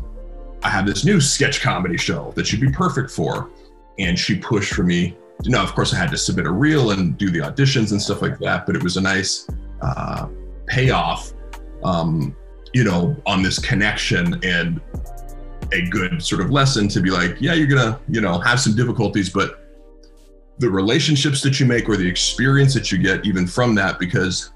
I 0.62 0.68
have 0.68 0.86
this 0.86 1.04
new 1.04 1.20
sketch 1.20 1.60
comedy 1.60 1.96
show 1.96 2.32
that 2.36 2.46
should 2.46 2.60
be 2.60 2.70
perfect 2.70 3.10
for. 3.10 3.50
And 3.98 4.18
she 4.18 4.38
pushed 4.38 4.75
for 4.75 4.82
me. 4.82 5.16
You 5.42 5.50
know, 5.50 5.62
of 5.62 5.75
course, 5.75 5.92
I 5.92 5.98
had 5.98 6.10
to 6.10 6.16
submit 6.16 6.46
a 6.46 6.50
reel 6.50 6.90
and 6.90 7.16
do 7.16 7.30
the 7.30 7.40
auditions 7.40 7.92
and 7.92 8.00
stuff 8.00 8.22
like 8.22 8.38
that, 8.40 8.66
but 8.66 8.75
it 8.75 8.82
was 8.82 8.96
a 8.96 9.00
nice 9.00 9.48
uh, 9.82 10.28
payoff, 10.66 11.32
um, 11.84 12.34
you 12.72 12.84
know, 12.84 13.16
on 13.26 13.42
this 13.42 13.58
connection 13.58 14.42
and 14.44 14.80
a 15.72 15.82
good 15.88 16.22
sort 16.22 16.40
of 16.40 16.50
lesson 16.50 16.88
to 16.88 17.00
be 17.00 17.10
like, 17.10 17.36
yeah, 17.40 17.52
you're 17.52 17.66
gonna, 17.66 18.00
you 18.08 18.20
know, 18.20 18.38
have 18.38 18.60
some 18.60 18.75
difficulties, 18.75 19.28
but 19.28 19.66
the 20.58 20.68
relationships 20.68 21.42
that 21.42 21.60
you 21.60 21.66
make 21.66 21.88
or 21.88 21.96
the 21.96 22.08
experience 22.08 22.72
that 22.75 22.90
you 22.90 22.98
get 22.98 23.26
even 23.26 23.46
from 23.46 23.75
that, 23.75 23.98
because 23.98 24.52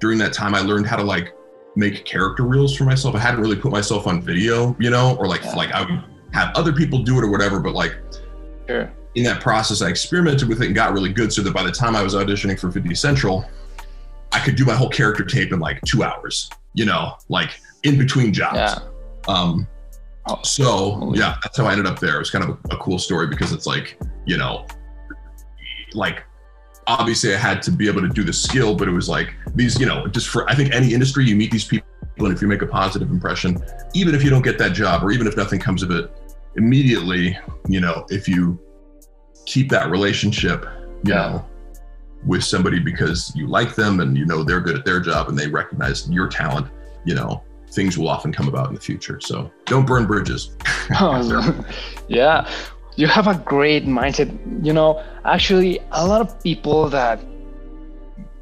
during 0.00 0.18
that 0.18 0.32
time 0.32 0.54
I 0.54 0.60
learned 0.60 0.86
how 0.86 0.96
to 0.96 1.04
like 1.04 1.34
make 1.76 2.04
character 2.04 2.44
reels 2.44 2.76
for 2.76 2.84
myself. 2.84 3.14
I 3.14 3.18
hadn't 3.18 3.40
really 3.40 3.56
put 3.56 3.72
myself 3.72 4.06
on 4.06 4.22
video, 4.22 4.76
you 4.78 4.90
know, 4.90 5.16
or 5.16 5.26
like 5.26 5.42
yeah. 5.42 5.54
like 5.54 5.72
I 5.72 5.82
would 5.82 6.04
have 6.32 6.54
other 6.54 6.72
people 6.72 7.02
do 7.02 7.18
it 7.18 7.24
or 7.24 7.30
whatever. 7.30 7.60
But 7.60 7.74
like 7.74 7.96
sure. 8.68 8.92
in 9.14 9.24
that 9.24 9.40
process, 9.40 9.82
I 9.82 9.88
experimented 9.88 10.48
with 10.48 10.62
it 10.62 10.66
and 10.66 10.74
got 10.74 10.92
really 10.92 11.12
good. 11.12 11.32
So 11.32 11.42
that 11.42 11.52
by 11.52 11.62
the 11.62 11.72
time 11.72 11.96
I 11.96 12.02
was 12.02 12.14
auditioning 12.14 12.58
for 12.58 12.70
50 12.70 12.94
Central, 12.94 13.44
I 14.32 14.40
could 14.40 14.56
do 14.56 14.64
my 14.64 14.74
whole 14.74 14.88
character 14.88 15.24
tape 15.24 15.52
in 15.52 15.60
like 15.60 15.80
two 15.82 16.02
hours, 16.02 16.50
you 16.74 16.84
know, 16.84 17.14
like 17.28 17.50
in 17.82 17.98
between 17.98 18.32
jobs. 18.32 18.56
Yeah. 18.56 18.78
Um, 19.26 19.66
oh, 20.26 20.40
so 20.42 21.12
yeah, 21.14 21.36
that's 21.42 21.56
how 21.56 21.66
I 21.66 21.72
ended 21.72 21.86
up 21.86 21.98
there. 21.98 22.16
It 22.16 22.18
was 22.18 22.30
kind 22.30 22.44
of 22.44 22.50
a, 22.50 22.74
a 22.74 22.78
cool 22.78 22.98
story 22.98 23.26
because 23.26 23.52
it's 23.52 23.66
like, 23.66 23.98
you 24.26 24.36
know, 24.36 24.66
like 25.94 26.24
obviously 26.86 27.34
I 27.34 27.38
had 27.38 27.62
to 27.62 27.70
be 27.70 27.88
able 27.88 28.02
to 28.02 28.08
do 28.08 28.24
the 28.24 28.32
skill, 28.32 28.74
but 28.74 28.88
it 28.88 28.92
was 28.92 29.08
like 29.08 29.34
these, 29.54 29.78
you 29.78 29.86
know, 29.86 30.06
just 30.06 30.28
for 30.28 30.48
I 30.50 30.54
think 30.54 30.72
any 30.72 30.92
industry 30.92 31.24
you 31.24 31.36
meet 31.36 31.50
these 31.50 31.64
people 31.64 31.86
and 32.18 32.32
if 32.32 32.40
you 32.40 32.48
make 32.48 32.62
a 32.62 32.66
positive 32.66 33.10
impression, 33.10 33.62
even 33.94 34.14
if 34.14 34.22
you 34.22 34.30
don't 34.30 34.42
get 34.42 34.58
that 34.58 34.72
job 34.72 35.02
or 35.02 35.10
even 35.10 35.26
if 35.26 35.36
nothing 35.36 35.58
comes 35.58 35.82
of 35.82 35.90
it 35.90 36.10
immediately, 36.56 37.36
you 37.68 37.80
know, 37.80 38.06
if 38.10 38.28
you 38.28 38.60
keep 39.46 39.68
that 39.70 39.90
relationship, 39.90 40.64
you 41.04 41.12
yeah. 41.12 41.14
know, 41.14 41.46
with 42.26 42.42
somebody 42.42 42.78
because 42.78 43.32
you 43.34 43.46
like 43.46 43.74
them 43.74 44.00
and 44.00 44.16
you 44.16 44.24
know 44.24 44.42
they're 44.42 44.60
good 44.60 44.76
at 44.76 44.84
their 44.84 45.00
job 45.00 45.28
and 45.28 45.38
they 45.38 45.48
recognize 45.48 46.08
your 46.08 46.28
talent, 46.28 46.66
you 47.04 47.14
know, 47.14 47.42
things 47.72 47.98
will 47.98 48.08
often 48.08 48.32
come 48.32 48.48
about 48.48 48.68
in 48.68 48.74
the 48.74 48.80
future. 48.80 49.20
So 49.20 49.50
don't 49.66 49.86
burn 49.86 50.06
bridges. 50.06 50.56
yeah. 52.08 52.48
You 52.96 53.06
have 53.08 53.26
a 53.26 53.34
great 53.34 53.86
mindset. 53.86 54.30
You 54.64 54.72
know, 54.72 55.02
actually 55.24 55.80
a 55.90 56.06
lot 56.06 56.20
of 56.20 56.42
people 56.42 56.88
that 56.90 57.20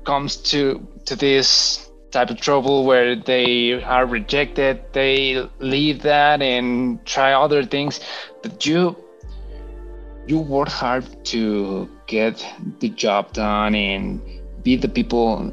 comes 0.05 0.37
to 0.53 0.87
to 1.07 1.17
this 1.17 1.91
type 2.11 2.31
of 2.31 2.39
trouble 2.41 2.85
where 2.85 3.17
they 3.17 3.83
are 3.83 4.05
rejected, 4.05 4.85
they 4.93 5.49
leave 5.61 6.03
that 6.03 6.43
and 6.43 7.05
try 7.07 7.33
other 7.33 7.65
things. 7.65 8.01
But 8.43 8.67
you 8.67 8.97
you 10.27 10.39
work 10.39 10.69
hard 10.69 11.05
to 11.27 11.89
get 12.07 12.45
the 12.81 12.89
job 12.91 13.33
done 13.33 13.75
and 13.75 14.21
be 14.63 14.77
the 14.77 14.89
people 14.89 15.53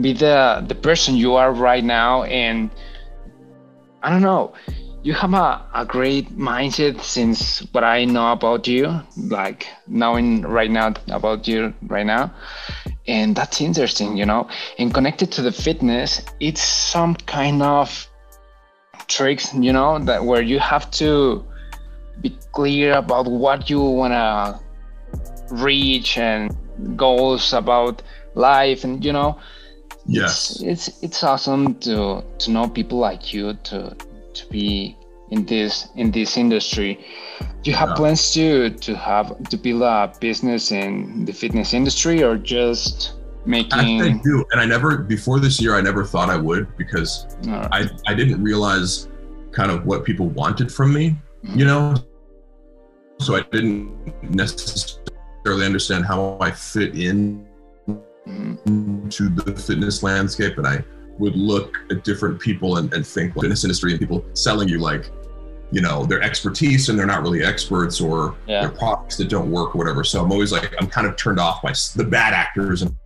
be 0.00 0.12
the 0.12 0.64
the 0.66 0.74
person 0.74 1.16
you 1.16 1.34
are 1.34 1.52
right 1.52 1.84
now 1.84 2.22
and 2.24 2.70
i 4.02 4.10
don't 4.10 4.22
know 4.22 4.52
you 5.06 5.12
have 5.12 5.34
a, 5.34 5.64
a 5.72 5.84
great 5.86 6.36
mindset 6.36 7.00
since 7.00 7.60
what 7.70 7.84
i 7.84 8.04
know 8.04 8.32
about 8.32 8.66
you 8.66 9.00
like 9.28 9.68
knowing 9.86 10.42
right 10.42 10.72
now 10.72 10.92
about 11.12 11.46
you 11.46 11.72
right 11.86 12.06
now. 12.06 12.34
And 13.06 13.36
that's 13.36 13.60
interesting 13.60 14.16
you 14.16 14.26
know? 14.26 14.48
And 14.78 14.92
connected 14.92 15.30
to 15.32 15.42
the 15.42 15.52
fitness 15.52 16.22
it's 16.40 16.60
some 16.60 17.14
kind 17.14 17.62
of 17.62 18.08
tricks 19.06 19.54
you 19.54 19.72
know 19.72 20.00
that 20.00 20.24
where 20.24 20.42
you 20.42 20.58
have 20.58 20.90
to 21.02 21.44
be 22.20 22.36
clear 22.50 22.94
about 22.94 23.26
what 23.28 23.70
you 23.70 23.80
want 23.80 24.12
to 24.12 24.58
reach 25.54 26.18
and 26.18 26.50
goals 26.96 27.52
about 27.52 28.02
life 28.34 28.82
and 28.82 29.04
you 29.04 29.12
know? 29.12 29.38
Yes. 30.04 30.60
It's, 30.60 30.88
it's 30.88 31.02
it's 31.04 31.22
awesome 31.22 31.76
to 31.86 32.24
to 32.38 32.50
know 32.50 32.68
people 32.68 32.98
like 32.98 33.32
you 33.32 33.54
to 33.70 33.96
be 34.50 34.96
in 35.30 35.44
this 35.44 35.88
in 35.96 36.10
this 36.10 36.36
industry 36.36 37.04
do 37.62 37.70
you 37.70 37.76
have 37.76 37.90
yeah. 37.90 37.94
plans 37.96 38.32
to 38.32 38.70
to 38.70 38.96
have 38.96 39.42
to 39.48 39.56
build 39.56 39.82
a 39.82 40.12
business 40.20 40.70
in 40.70 41.24
the 41.24 41.32
fitness 41.32 41.74
industry 41.74 42.22
or 42.22 42.36
just 42.36 43.14
making 43.44 44.02
I 44.02 44.20
do 44.22 44.44
and 44.52 44.60
i 44.60 44.64
never 44.64 44.98
before 44.98 45.40
this 45.40 45.60
year 45.60 45.74
i 45.74 45.80
never 45.80 46.04
thought 46.04 46.30
i 46.30 46.36
would 46.36 46.76
because 46.76 47.26
right. 47.44 47.68
i 47.72 47.88
i 48.06 48.14
didn't 48.14 48.42
realize 48.42 49.08
kind 49.52 49.70
of 49.70 49.84
what 49.86 50.04
people 50.04 50.28
wanted 50.28 50.70
from 50.72 50.92
me 50.92 51.10
mm-hmm. 51.44 51.58
you 51.58 51.64
know 51.64 51.96
so 53.18 53.34
i 53.34 53.42
didn't 53.50 54.12
necessarily 54.22 55.64
understand 55.64 56.04
how 56.04 56.36
i 56.40 56.50
fit 56.50 56.96
in 56.96 57.46
to 59.10 59.28
the 59.28 59.54
fitness 59.56 60.02
landscape 60.02 60.58
and 60.58 60.66
I 60.66 60.84
would 61.18 61.36
look 61.36 61.76
at 61.90 62.04
different 62.04 62.40
people 62.40 62.76
and, 62.76 62.92
and 62.92 63.06
think 63.06 63.34
fitness 63.34 63.64
industry 63.64 63.92
and 63.92 64.00
people 64.00 64.24
selling 64.34 64.68
you 64.68 64.78
like, 64.78 65.10
you 65.72 65.80
know, 65.80 66.04
their 66.04 66.22
expertise 66.22 66.88
and 66.88 66.98
they're 66.98 67.06
not 67.06 67.22
really 67.22 67.42
experts 67.42 68.00
or 68.00 68.36
yeah. 68.46 68.60
their 68.60 68.70
products 68.70 69.16
that 69.16 69.28
don't 69.28 69.50
work 69.50 69.74
or 69.74 69.78
whatever. 69.78 70.04
So 70.04 70.22
I'm 70.22 70.30
always 70.30 70.52
like, 70.52 70.74
I'm 70.80 70.86
kind 70.86 71.06
of 71.06 71.16
turned 71.16 71.40
off 71.40 71.62
by 71.62 71.72
the 71.96 72.04
bad 72.04 72.32
actors 72.32 72.82
in 72.82 72.96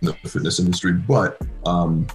the 0.00 0.12
fitness 0.14 0.60
industry. 0.60 0.92
But 0.92 1.40
um, 1.64 2.06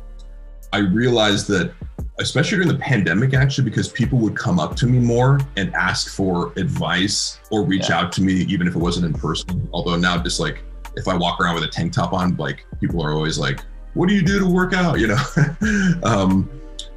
I 0.72 0.80
realized 0.80 1.48
that, 1.48 1.74
especially 2.20 2.58
during 2.58 2.68
the 2.68 2.80
pandemic, 2.84 3.34
actually, 3.34 3.64
because 3.64 3.90
people 3.90 4.20
would 4.20 4.38
come 4.38 4.60
up 4.60 4.76
to 4.76 4.86
me 4.86 5.00
more 5.00 5.40
and 5.58 5.74
ask 5.74 6.16
for 6.16 6.54
advice 6.58 7.40
or 7.50 7.64
reach 7.64 7.90
yeah. 7.90 8.00
out 8.00 8.12
to 8.14 8.22
me, 8.22 8.34
even 8.34 8.68
if 8.68 8.76
it 8.76 8.80
wasn't 8.80 9.06
in 9.06 9.14
person. 9.14 9.68
Although 9.74 9.96
now, 9.96 10.22
just 10.22 10.40
like 10.40 10.64
if 10.96 11.08
I 11.08 11.16
walk 11.18 11.40
around 11.40 11.56
with 11.56 11.64
a 11.64 11.68
tank 11.68 11.94
top 11.94 12.14
on, 12.14 12.36
like 12.38 12.66
people 12.80 13.04
are 13.04 13.14
always 13.14 13.40
like, 13.40 13.62
"What 13.94 14.10
do 14.10 14.16
you 14.16 14.22
do 14.22 14.40
to 14.40 14.46
work 14.46 14.74
out?" 14.74 15.00
You 15.00 15.08
know. 15.08 15.24
um, 16.04 16.50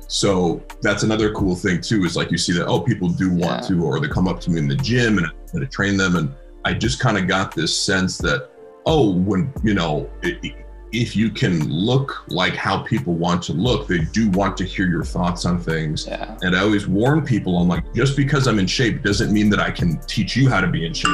so 0.08 0.62
that's 0.82 1.02
another 1.02 1.32
cool 1.32 1.56
thing 1.56 1.80
too. 1.80 2.04
Is 2.04 2.16
like 2.16 2.30
you 2.30 2.38
see 2.38 2.52
that 2.52 2.66
oh, 2.66 2.80
people 2.80 3.08
do 3.08 3.30
want 3.30 3.62
yeah. 3.62 3.68
to, 3.68 3.84
or 3.84 4.00
they 4.00 4.08
come 4.08 4.28
up 4.28 4.40
to 4.42 4.50
me 4.50 4.58
in 4.58 4.68
the 4.68 4.76
gym 4.76 5.18
and 5.18 5.26
I 5.26 5.58
to 5.58 5.66
train 5.66 5.96
them, 5.96 6.16
and 6.16 6.34
I 6.64 6.74
just 6.74 7.00
kind 7.00 7.18
of 7.18 7.26
got 7.26 7.54
this 7.54 7.78
sense 7.80 8.18
that 8.18 8.50
oh, 8.86 9.12
when 9.12 9.52
you 9.62 9.74
know. 9.74 10.10
It, 10.22 10.54
if 10.92 11.16
you 11.16 11.30
can 11.30 11.68
look 11.68 12.24
like 12.28 12.54
how 12.54 12.78
people 12.78 13.14
want 13.14 13.42
to 13.42 13.52
look, 13.52 13.86
they 13.86 13.98
do 13.98 14.30
want 14.30 14.56
to 14.56 14.64
hear 14.64 14.86
your 14.86 15.04
thoughts 15.04 15.44
on 15.44 15.58
things. 15.58 16.06
Yeah. 16.06 16.38
And 16.42 16.56
I 16.56 16.60
always 16.60 16.86
warn 16.86 17.24
people, 17.24 17.58
I'm 17.58 17.68
like, 17.68 17.92
just 17.92 18.16
because 18.16 18.46
I'm 18.46 18.58
in 18.58 18.66
shape 18.66 19.02
doesn't 19.02 19.32
mean 19.32 19.50
that 19.50 19.60
I 19.60 19.70
can 19.70 19.98
teach 20.06 20.36
you 20.36 20.48
how 20.48 20.60
to 20.60 20.66
be 20.68 20.86
in 20.86 20.94
shape. 20.94 21.10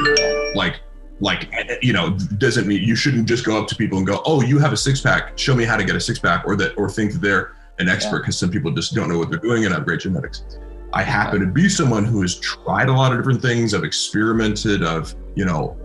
Like 0.55 0.81
like 1.19 1.49
you 1.81 1.93
know 1.93 2.11
doesn't 2.37 2.67
mean 2.67 2.81
you 2.83 2.95
shouldn't 2.95 3.27
just 3.27 3.45
go 3.45 3.59
up 3.59 3.67
to 3.67 3.75
people 3.75 3.97
and 3.97 4.07
go 4.07 4.21
oh 4.25 4.41
you 4.41 4.59
have 4.59 4.73
a 4.73 4.77
six 4.77 4.99
pack 4.99 5.37
show 5.37 5.55
me 5.55 5.63
how 5.63 5.77
to 5.77 5.83
get 5.83 5.95
a 5.95 5.99
six 5.99 6.19
pack 6.19 6.45
or 6.45 6.55
that 6.55 6.77
or 6.77 6.89
think 6.89 7.13
that 7.13 7.21
they're 7.21 7.55
an 7.79 7.87
expert 7.87 8.19
because 8.19 8.35
yeah. 8.35 8.47
some 8.47 8.51
people 8.51 8.71
just 8.71 8.93
don't 8.93 9.09
know 9.09 9.17
what 9.17 9.29
they're 9.29 9.39
doing 9.39 9.65
and 9.65 9.73
have 9.73 9.85
great 9.85 9.99
genetics 9.99 10.43
i 10.91 11.03
happen 11.03 11.39
to 11.39 11.45
be 11.45 11.69
someone 11.69 12.03
who 12.03 12.21
has 12.21 12.39
tried 12.39 12.89
a 12.89 12.93
lot 12.93 13.11
of 13.11 13.17
different 13.17 13.41
things 13.41 13.73
i've 13.73 13.83
experimented 13.83 14.83
of 14.83 15.13
you 15.35 15.45
know 15.45 15.77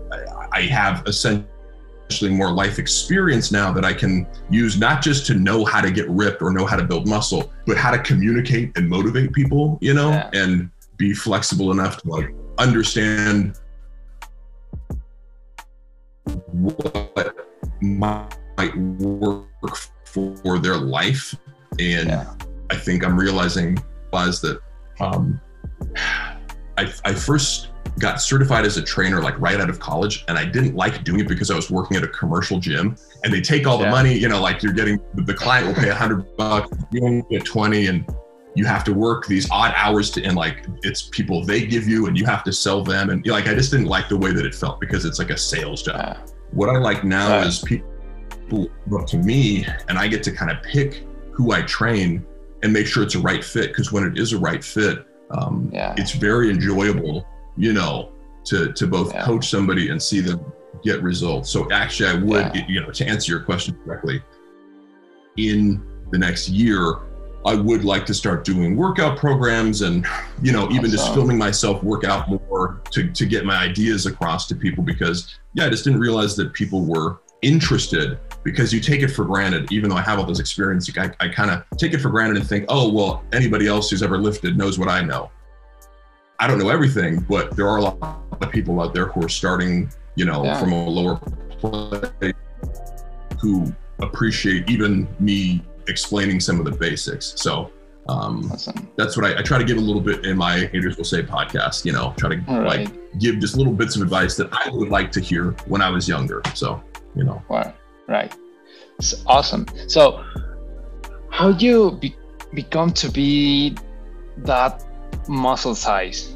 i 0.51 0.61
have 0.61 1.03
essentially 1.07 1.45
more 2.21 2.51
life 2.51 2.79
experience 2.79 3.51
now 3.51 3.71
that 3.71 3.85
i 3.85 3.93
can 3.93 4.27
use 4.49 4.79
not 4.79 5.01
just 5.01 5.27
to 5.27 5.35
know 5.35 5.63
how 5.63 5.79
to 5.79 5.91
get 5.91 6.09
ripped 6.09 6.41
or 6.41 6.51
know 6.51 6.65
how 6.65 6.75
to 6.75 6.83
build 6.83 7.07
muscle 7.07 7.51
but 7.67 7.77
how 7.77 7.91
to 7.91 7.99
communicate 7.99 8.75
and 8.77 8.89
motivate 8.89 9.31
people 9.31 9.77
you 9.79 9.93
know 9.93 10.09
yeah. 10.09 10.29
and 10.33 10.69
be 10.97 11.13
flexible 11.13 11.71
enough 11.71 12.01
to 12.01 12.09
like 12.09 12.33
understand 12.57 13.59
what 16.51 17.35
might 17.81 18.75
work 18.77 19.75
for 20.05 20.59
their 20.59 20.77
life. 20.77 21.35
And 21.79 22.09
yeah. 22.09 22.33
I 22.69 22.75
think 22.75 23.05
I'm 23.05 23.17
realizing 23.17 23.77
was 24.11 24.41
that 24.41 24.59
um, 24.99 25.39
I, 26.77 26.91
I 27.05 27.13
first 27.13 27.69
got 27.99 28.21
certified 28.21 28.65
as 28.65 28.77
a 28.77 28.81
trainer 28.81 29.21
like 29.21 29.39
right 29.39 29.59
out 29.59 29.69
of 29.69 29.79
college 29.79 30.23
and 30.27 30.37
I 30.37 30.45
didn't 30.45 30.75
like 30.75 31.03
doing 31.03 31.19
it 31.19 31.27
because 31.27 31.51
I 31.51 31.55
was 31.55 31.69
working 31.69 31.97
at 31.97 32.03
a 32.03 32.07
commercial 32.07 32.59
gym 32.59 32.95
and 33.23 33.33
they 33.33 33.41
take 33.41 33.67
all 33.67 33.77
the 33.77 33.85
yeah. 33.85 33.91
money, 33.91 34.17
you 34.17 34.29
know, 34.29 34.41
like 34.41 34.63
you're 34.63 34.73
getting 34.73 34.99
the 35.13 35.33
client 35.33 35.67
will 35.67 35.73
pay 35.73 35.89
a 35.89 35.95
hundred 35.95 36.35
bucks, 36.37 36.75
you 36.91 37.03
only 37.03 37.23
get 37.29 37.45
20 37.45 37.87
and 37.87 38.15
you 38.59 38.65
have 38.65 38.83
to 38.83 38.93
work 38.93 39.25
these 39.25 39.49
odd 39.51 39.73
hours 39.73 40.11
to 40.11 40.21
and 40.25 40.35
like 40.35 40.65
it's 40.83 41.03
people 41.03 41.45
they 41.45 41.65
give 41.65 41.87
you 41.87 42.07
and 42.07 42.17
you 42.17 42.25
have 42.25 42.43
to 42.43 42.51
sell 42.51 42.83
them 42.83 43.09
and 43.09 43.25
like 43.25 43.47
I 43.47 43.53
just 43.53 43.71
didn't 43.71 43.85
like 43.85 44.09
the 44.09 44.17
way 44.17 44.33
that 44.33 44.45
it 44.45 44.53
felt 44.53 44.81
because 44.81 45.05
it's 45.05 45.17
like 45.17 45.29
a 45.29 45.37
sales 45.37 45.81
job. 45.81 46.17
What 46.51 46.67
I 46.67 46.77
like 46.77 47.05
now 47.05 47.39
is 47.39 47.59
people 47.59 48.67
look 48.87 49.07
to 49.07 49.17
me 49.17 49.65
and 49.87 49.97
I 49.97 50.09
get 50.09 50.23
to 50.23 50.33
kind 50.33 50.51
of 50.51 50.61
pick 50.61 51.05
who 51.31 51.53
I 51.53 51.61
train 51.61 52.25
and 52.61 52.73
make 52.73 52.85
sure 52.85 53.01
it's 53.01 53.15
a 53.15 53.19
right 53.19 53.41
fit. 53.41 53.67
Because 53.69 53.93
when 53.93 54.03
it 54.03 54.17
is 54.17 54.33
a 54.33 54.37
right 54.37 54.61
fit, 54.61 55.05
um, 55.31 55.69
yeah. 55.71 55.95
it's 55.97 56.11
very 56.11 56.49
enjoyable, 56.49 57.25
you 57.55 57.71
know, 57.71 58.11
to 58.45 58.73
to 58.73 58.87
both 58.87 59.13
yeah. 59.13 59.23
coach 59.23 59.49
somebody 59.49 59.89
and 59.89 60.03
see 60.03 60.19
them 60.19 60.43
get 60.83 61.01
results. 61.01 61.49
So 61.49 61.71
actually, 61.71 62.09
I 62.09 62.15
would, 62.15 62.53
yeah. 62.53 62.65
you 62.67 62.81
know, 62.81 62.91
to 62.91 63.07
answer 63.07 63.31
your 63.31 63.41
question 63.41 63.79
directly, 63.85 64.21
in 65.37 65.81
the 66.11 66.17
next 66.17 66.49
year, 66.49 67.08
I 67.49 67.55
would 67.55 67.83
like 67.83 68.05
to 68.05 68.13
start 68.13 68.45
doing 68.45 68.77
workout 68.77 69.17
programs 69.17 69.81
and, 69.81 70.05
you 70.39 70.51
know, 70.51 70.65
even 70.65 70.85
awesome. 70.85 70.91
just 70.91 71.13
filming 71.15 71.35
myself 71.35 71.81
work 71.81 72.03
out 72.03 72.29
more 72.29 72.79
to, 72.91 73.09
to 73.09 73.25
get 73.25 73.43
my 73.43 73.57
ideas 73.57 74.05
across 74.05 74.45
to 74.49 74.55
people 74.55 74.83
because, 74.83 75.35
yeah, 75.55 75.65
I 75.65 75.69
just 75.69 75.83
didn't 75.83 75.99
realize 75.99 76.35
that 76.35 76.53
people 76.53 76.85
were 76.85 77.21
interested 77.41 78.19
because 78.43 78.71
you 78.71 78.79
take 78.79 79.01
it 79.01 79.07
for 79.07 79.25
granted, 79.25 79.71
even 79.71 79.89
though 79.89 79.95
I 79.95 80.01
have 80.01 80.19
all 80.19 80.25
this 80.25 80.39
experience, 80.39 80.95
I, 80.95 81.09
I 81.19 81.27
kind 81.27 81.49
of 81.49 81.63
take 81.79 81.95
it 81.95 82.01
for 82.01 82.09
granted 82.11 82.37
and 82.37 82.47
think, 82.47 82.65
oh, 82.69 82.93
well, 82.93 83.23
anybody 83.33 83.65
else 83.65 83.89
who's 83.89 84.03
ever 84.03 84.19
lifted 84.19 84.55
knows 84.55 84.77
what 84.77 84.87
I 84.87 85.01
know. 85.01 85.31
I 86.37 86.45
don't 86.45 86.59
know 86.59 86.69
everything, 86.69 87.19
but 87.21 87.55
there 87.55 87.67
are 87.67 87.77
a 87.77 87.81
lot 87.81 88.21
of 88.39 88.51
people 88.51 88.79
out 88.79 88.93
there 88.93 89.07
who 89.07 89.25
are 89.25 89.29
starting, 89.29 89.91
you 90.13 90.25
know, 90.25 90.43
yeah. 90.43 90.59
from 90.59 90.71
a 90.71 90.87
lower 90.87 91.15
place 91.15 92.33
who 93.41 93.73
appreciate 94.01 94.69
even 94.69 95.07
me 95.19 95.63
explaining 95.89 96.39
some 96.39 96.59
of 96.59 96.65
the 96.65 96.71
basics. 96.71 97.33
So 97.37 97.71
um, 98.09 98.49
awesome. 98.51 98.89
that's 98.95 99.15
what 99.17 99.25
I, 99.25 99.39
I, 99.39 99.41
try 99.43 99.57
to 99.57 99.63
give 99.63 99.77
a 99.77 99.81
little 99.81 100.01
bit 100.01 100.25
in 100.25 100.37
my 100.37 100.59
Haters 100.71 100.97
Will 100.97 101.03
Say 101.03 101.21
podcast, 101.21 101.85
you 101.85 101.91
know, 101.91 102.13
try 102.17 102.35
to 102.35 102.61
like 102.63 102.89
give 103.19 103.39
just 103.39 103.55
little 103.55 103.73
bits 103.73 103.95
of 103.95 104.01
advice 104.01 104.35
that 104.37 104.49
I 104.51 104.69
would 104.71 104.89
like 104.89 105.11
to 105.11 105.19
hear 105.19 105.51
when 105.67 105.81
I 105.81 105.89
was 105.89 106.07
younger. 106.07 106.41
So, 106.55 106.81
you 107.15 107.23
know. 107.23 107.41
Right. 107.49 107.75
Right. 108.07 108.33
it's 108.97 109.23
awesome. 109.27 109.67
So, 109.87 110.23
how 111.29 111.51
do 111.51 111.65
you 111.65 111.91
be, 111.91 112.15
become 112.53 112.91
to 112.93 113.11
be 113.11 113.77
that 114.37 114.83
muscle 115.27 115.75
size? 115.75 116.35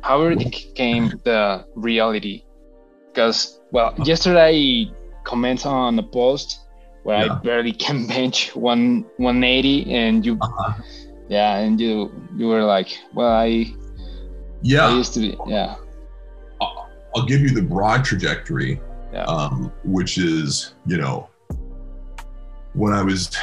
How 0.00 0.26
did 0.28 0.40
it 0.40 0.52
became 0.52 1.20
the 1.24 1.66
reality? 1.74 2.44
Because 3.08 3.60
well, 3.72 3.94
yesterday 4.04 4.88
I 4.88 5.22
comment 5.24 5.66
on 5.66 5.98
a 5.98 6.02
post 6.02 6.65
where 7.06 7.24
yeah. 7.24 7.34
I 7.34 7.38
barely 7.38 7.72
can 7.72 8.06
bench 8.16 8.54
one 8.56 9.06
180, 9.18 9.94
and 9.94 10.26
you, 10.26 10.36
uh-huh. 10.40 10.82
yeah, 11.28 11.58
and 11.58 11.80
you 11.80 12.12
you 12.36 12.48
were 12.48 12.64
like, 12.64 12.98
well, 13.14 13.30
I 13.30 13.72
yeah, 14.62 14.88
I 14.88 14.96
used 14.96 15.14
to 15.14 15.20
be, 15.20 15.36
yeah. 15.46 15.76
I'll, 16.60 17.24
give 17.24 17.40
you 17.40 17.50
the 17.50 17.62
broad 17.62 18.04
trajectory, 18.04 18.78
yeah. 19.10 19.24
um, 19.24 19.72
which 19.84 20.18
is 20.18 20.74
you 20.84 20.98
know 20.98 21.30
when 22.74 22.92
I 22.92 23.02
was 23.02 23.34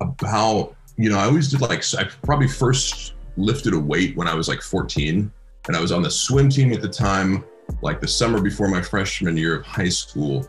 about, 0.00 0.76
you 0.96 1.08
know, 1.08 1.18
I 1.18 1.24
always 1.24 1.50
did 1.50 1.62
like, 1.62 1.82
I 1.94 2.04
probably 2.22 2.48
first 2.48 3.14
lifted 3.36 3.72
a 3.72 3.78
weight 3.78 4.14
when 4.16 4.28
I 4.28 4.34
was 4.34 4.46
like 4.46 4.60
14 4.60 5.32
and 5.68 5.76
I 5.76 5.80
was 5.80 5.90
on 5.90 6.02
the 6.02 6.10
swim 6.10 6.50
team 6.50 6.72
at 6.74 6.82
the 6.82 6.88
time, 6.88 7.44
like 7.80 8.02
the 8.02 8.08
summer 8.08 8.42
before 8.42 8.68
my 8.68 8.82
freshman 8.82 9.38
year 9.38 9.56
of 9.56 9.64
high 9.64 9.88
school. 9.88 10.46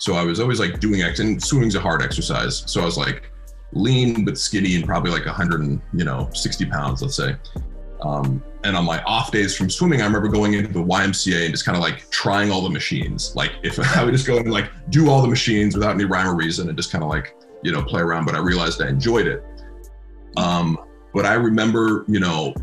So 0.00 0.14
I 0.14 0.24
was 0.24 0.40
always 0.40 0.58
like 0.58 0.80
doing 0.80 1.02
X 1.02 1.20
and 1.20 1.40
swimming's 1.42 1.74
a 1.74 1.80
hard 1.80 2.00
exercise. 2.00 2.64
So 2.66 2.80
I 2.80 2.86
was 2.86 2.96
like 2.96 3.30
lean 3.72 4.24
but 4.24 4.38
skinny 4.38 4.74
and 4.74 4.86
probably 4.86 5.10
like 5.10 5.26
100 5.26 5.60
and, 5.60 5.80
you 5.92 6.04
know, 6.04 6.30
60 6.32 6.64
pounds, 6.66 7.02
let's 7.02 7.14
say. 7.14 7.36
Um, 8.00 8.42
and 8.64 8.78
on 8.78 8.86
my 8.86 9.02
off 9.02 9.30
days 9.30 9.54
from 9.54 9.68
swimming, 9.68 10.00
I 10.00 10.06
remember 10.06 10.28
going 10.28 10.54
into 10.54 10.72
the 10.72 10.82
YMCA 10.82 11.44
and 11.44 11.52
just 11.52 11.66
kind 11.66 11.76
of 11.76 11.82
like 11.82 12.08
trying 12.08 12.50
all 12.50 12.62
the 12.62 12.70
machines. 12.70 13.36
Like 13.36 13.52
if 13.62 13.78
I 13.96 14.02
would 14.02 14.12
just 14.12 14.26
go 14.26 14.38
and 14.38 14.50
like 14.50 14.70
do 14.88 15.10
all 15.10 15.20
the 15.20 15.28
machines 15.28 15.74
without 15.74 15.94
any 15.94 16.06
rhyme 16.06 16.28
or 16.28 16.34
reason 16.34 16.70
and 16.70 16.78
just 16.78 16.90
kind 16.90 17.04
of 17.04 17.10
like, 17.10 17.36
you 17.62 17.70
know, 17.70 17.82
play 17.82 18.00
around, 18.00 18.24
but 18.24 18.34
I 18.34 18.38
realized 18.38 18.80
I 18.80 18.88
enjoyed 18.88 19.26
it. 19.26 19.44
Um, 20.38 20.78
but 21.12 21.26
I 21.26 21.34
remember, 21.34 22.06
you 22.08 22.20
know, 22.20 22.54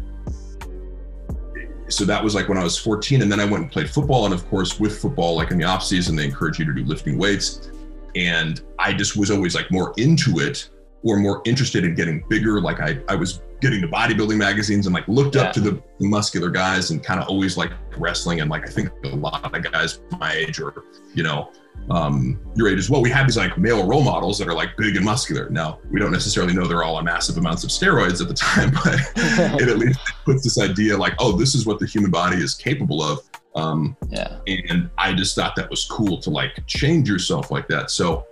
so 1.90 2.06
that 2.06 2.24
was 2.24 2.36
like 2.36 2.50
when 2.50 2.58
I 2.58 2.64
was 2.64 2.78
14 2.78 3.22
and 3.22 3.32
then 3.32 3.40
I 3.40 3.46
went 3.46 3.64
and 3.64 3.72
played 3.72 3.90
football. 3.90 4.26
And 4.26 4.34
of 4.34 4.48
course 4.50 4.80
with 4.80 5.00
football, 5.00 5.36
like 5.36 5.52
in 5.52 5.58
the 5.58 5.64
off 5.64 5.84
season, 5.84 6.16
they 6.16 6.26
encourage 6.26 6.60
you 6.60 6.66
to 6.66 6.74
do 6.74 6.84
lifting 6.84 7.18
weights. 7.18 7.72
And 8.16 8.62
I 8.80 8.94
just 8.94 9.16
was 9.16 9.32
always 9.32 9.56
like 9.56 9.72
more 9.72 9.94
into 9.98 10.40
it 10.40 10.70
or 11.04 11.18
more 11.18 11.42
interested 11.46 11.84
in 11.84 11.96
getting 11.96 12.24
bigger. 12.30 12.60
Like 12.60 12.80
I, 12.82 13.00
I 13.08 13.16
was 13.16 13.42
getting 13.62 13.82
the 13.82 13.88
bodybuilding 13.88 14.38
magazines 14.38 14.86
and 14.86 14.94
like 14.94 15.08
looked 15.08 15.36
yeah. 15.36 15.44
up 15.44 15.54
to 15.54 15.62
the 15.62 15.82
muscular 16.00 16.50
guys 16.50 16.92
and 16.92 17.04
kind 17.04 17.20
of 17.20 17.28
always 17.28 17.58
like 17.58 17.72
wrestling. 17.98 18.42
And 18.42 18.50
like 18.50 18.68
I 18.68 18.70
think 18.70 18.90
a 19.04 19.16
lot 19.16 19.44
of 19.44 19.72
guys 19.72 20.00
my 20.20 20.34
age 20.34 20.60
or, 20.60 20.84
you 21.14 21.24
know, 21.24 21.52
um, 21.90 22.40
your 22.56 22.68
age 22.68 22.80
as 22.80 22.90
well, 22.90 23.02
we 23.02 23.10
have 23.12 23.28
these 23.28 23.38
like 23.38 23.58
male 23.58 23.88
role 23.88 24.04
models 24.04 24.38
that 24.40 24.48
are 24.48 24.54
like 24.54 24.76
big 24.78 24.96
and 24.96 25.06
muscular. 25.06 25.50
Now, 25.50 25.80
we 25.90 26.00
don't 26.00 26.12
necessarily 26.12 26.54
know 26.54 26.68
they're 26.68 26.84
all 26.84 26.98
on 26.98 27.06
massive 27.06 27.38
amounts 27.38 27.64
of 27.64 27.70
steroids 27.70 28.22
at 28.22 28.28
the 28.28 28.34
time, 28.34 28.72
but 28.84 29.00
it 29.62 29.70
at 29.70 29.78
least 29.78 30.00
puts 30.26 30.44
this 30.44 30.60
idea 30.60 30.98
like, 30.98 31.14
oh, 31.20 31.38
this 31.38 31.56
is 31.56 31.66
what 31.66 31.80
the 31.80 31.86
human 31.86 32.12
body 32.12 32.38
is 32.38 32.54
capable 32.56 33.02
of. 33.02 33.20
Um, 33.56 33.96
yeah. 34.10 34.40
And 34.46 34.90
I 34.98 35.14
just 35.14 35.36
thought 35.36 35.56
that 35.56 35.70
was 35.70 35.86
cool 35.86 36.20
to 36.20 36.30
like 36.30 36.66
change 36.68 37.10
yourself 37.10 37.52
like 37.52 37.68
that. 37.70 37.90
So 37.90 38.28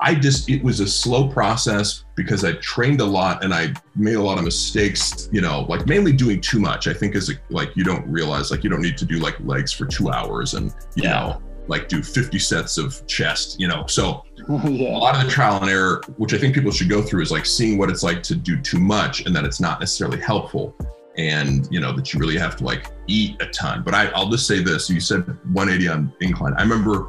I 0.00 0.14
just, 0.14 0.50
it 0.50 0.62
was 0.62 0.80
a 0.80 0.86
slow 0.86 1.28
process 1.28 2.04
because 2.14 2.44
I 2.44 2.54
trained 2.54 3.00
a 3.00 3.04
lot 3.04 3.44
and 3.44 3.54
I 3.54 3.72
made 3.94 4.16
a 4.16 4.22
lot 4.22 4.36
of 4.36 4.44
mistakes, 4.44 5.30
you 5.32 5.40
know, 5.40 5.64
like 5.68 5.86
mainly 5.86 6.12
doing 6.12 6.40
too 6.40 6.58
much. 6.58 6.88
I 6.88 6.92
think 6.92 7.14
is 7.14 7.32
like, 7.48 7.74
you 7.76 7.84
don't 7.84 8.06
realize, 8.06 8.50
like, 8.50 8.64
you 8.64 8.70
don't 8.70 8.82
need 8.82 8.98
to 8.98 9.06
do 9.06 9.18
like 9.18 9.38
legs 9.40 9.72
for 9.72 9.86
two 9.86 10.10
hours 10.10 10.54
and, 10.54 10.74
you 10.96 11.04
yeah. 11.04 11.10
know, 11.10 11.42
like 11.68 11.88
do 11.88 12.02
50 12.02 12.38
sets 12.38 12.78
of 12.78 13.06
chest, 13.06 13.58
you 13.58 13.68
know. 13.68 13.86
So 13.86 14.24
yeah. 14.48 14.96
a 14.96 14.98
lot 14.98 15.16
of 15.16 15.24
the 15.24 15.30
trial 15.30 15.60
and 15.60 15.70
error, 15.70 16.02
which 16.16 16.34
I 16.34 16.38
think 16.38 16.54
people 16.54 16.70
should 16.70 16.88
go 16.88 17.02
through, 17.02 17.22
is 17.22 17.30
like 17.30 17.46
seeing 17.46 17.78
what 17.78 17.90
it's 17.90 18.02
like 18.02 18.22
to 18.24 18.34
do 18.34 18.60
too 18.60 18.78
much 18.78 19.26
and 19.26 19.34
that 19.34 19.44
it's 19.44 19.60
not 19.60 19.80
necessarily 19.80 20.20
helpful. 20.20 20.74
And 21.16 21.68
you 21.70 21.78
know 21.78 21.92
that 21.92 22.12
you 22.12 22.18
really 22.18 22.36
have 22.38 22.56
to 22.56 22.64
like 22.64 22.90
eat 23.06 23.40
a 23.40 23.46
ton. 23.46 23.84
But 23.84 23.94
I, 23.94 24.06
I'll 24.08 24.28
just 24.28 24.48
say 24.48 24.62
this: 24.62 24.90
you 24.90 24.98
said 24.98 25.20
180 25.52 25.88
on 25.88 26.12
incline. 26.20 26.54
I 26.54 26.62
remember 26.62 27.08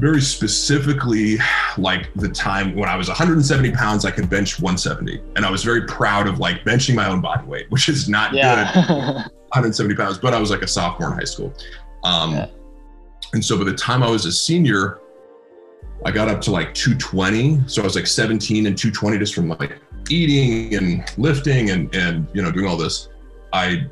very 0.00 0.20
specifically 0.20 1.38
like 1.76 2.12
the 2.14 2.28
time 2.28 2.74
when 2.74 2.88
I 2.88 2.96
was 2.96 3.08
170 3.08 3.72
pounds, 3.72 4.04
I 4.04 4.10
could 4.10 4.30
bench 4.30 4.60
170. 4.60 5.20
And 5.36 5.44
I 5.44 5.50
was 5.50 5.64
very 5.64 5.86
proud 5.86 6.28
of 6.28 6.38
like 6.38 6.64
benching 6.64 6.94
my 6.94 7.08
own 7.08 7.20
body 7.20 7.46
weight, 7.46 7.66
which 7.70 7.88
is 7.88 8.08
not 8.08 8.32
yeah. 8.32 8.72
good. 8.74 9.32
170 9.52 9.94
pounds, 9.94 10.18
but 10.18 10.34
I 10.34 10.40
was 10.40 10.50
like 10.50 10.62
a 10.62 10.66
sophomore 10.66 11.10
in 11.10 11.18
high 11.18 11.24
school. 11.24 11.54
Um, 12.04 12.32
yeah. 12.32 12.48
And 13.32 13.44
so 13.44 13.58
by 13.58 13.64
the 13.64 13.74
time 13.74 14.02
I 14.02 14.10
was 14.10 14.26
a 14.26 14.32
senior, 14.32 15.00
I 16.04 16.10
got 16.10 16.28
up 16.28 16.40
to 16.42 16.50
like 16.50 16.74
220. 16.74 17.62
So 17.66 17.82
I 17.82 17.84
was 17.84 17.96
like 17.96 18.06
17 18.06 18.66
and 18.66 18.76
220 18.76 19.18
just 19.18 19.34
from 19.34 19.48
like 19.48 19.80
eating 20.08 20.74
and 20.74 21.04
lifting 21.18 21.70
and, 21.70 21.94
and, 21.94 22.28
you 22.32 22.42
know, 22.42 22.50
doing 22.50 22.66
all 22.66 22.76
this. 22.76 23.08
I, 23.52 23.86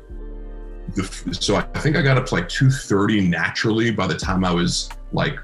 the, 0.95 1.37
so 1.39 1.55
I 1.55 1.61
think 1.79 1.95
I 1.95 2.01
got 2.01 2.17
up 2.17 2.25
to 2.27 2.35
like 2.35 2.49
230 2.49 3.27
naturally 3.27 3.91
by 3.91 4.07
the 4.07 4.15
time 4.15 4.45
I 4.45 4.51
was 4.51 4.89
like 5.11 5.37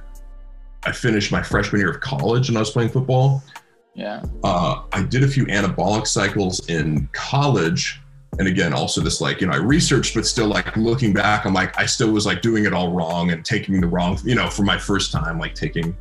I 0.86 0.92
finished 0.92 1.32
my 1.32 1.42
freshman 1.42 1.80
year 1.80 1.92
of 1.92 2.02
college 2.02 2.50
and 2.50 2.58
I 2.58 2.62
was 2.62 2.72
playing 2.72 2.90
football. 2.90 3.42
Yeah. 3.94 4.24
Uh, 4.44 4.84
I 4.92 5.04
did 5.04 5.24
a 5.24 5.28
few 5.28 5.46
anabolic 5.46 6.08
cycles 6.08 6.68
in 6.68 7.08
college. 7.14 8.02
And 8.40 8.48
again, 8.48 8.74
also 8.74 9.02
this 9.02 9.22
like, 9.22 9.42
you 9.42 9.48
know, 9.48 9.54
I 9.54 9.58
researched, 9.58 10.16
but 10.16 10.26
still 10.26 10.48
like 10.48 10.76
looking 10.76 11.14
back, 11.14 11.46
I'm 11.46 11.54
like, 11.54 11.78
I 11.80 11.86
still 11.86 12.12
was 12.12 12.26
like 12.26 12.42
doing 12.42 12.66
it 12.66 12.74
all 12.74 12.92
wrong 12.92 13.32
and 13.32 13.46
taking 13.46 13.80
the 13.80 13.88
wrong, 13.88 14.18
you 14.24 14.36
know, 14.36 14.50
for 14.50 14.64
my 14.64 14.78
first 14.78 15.12
time, 15.12 15.38
like 15.38 15.54
taking 15.54 15.96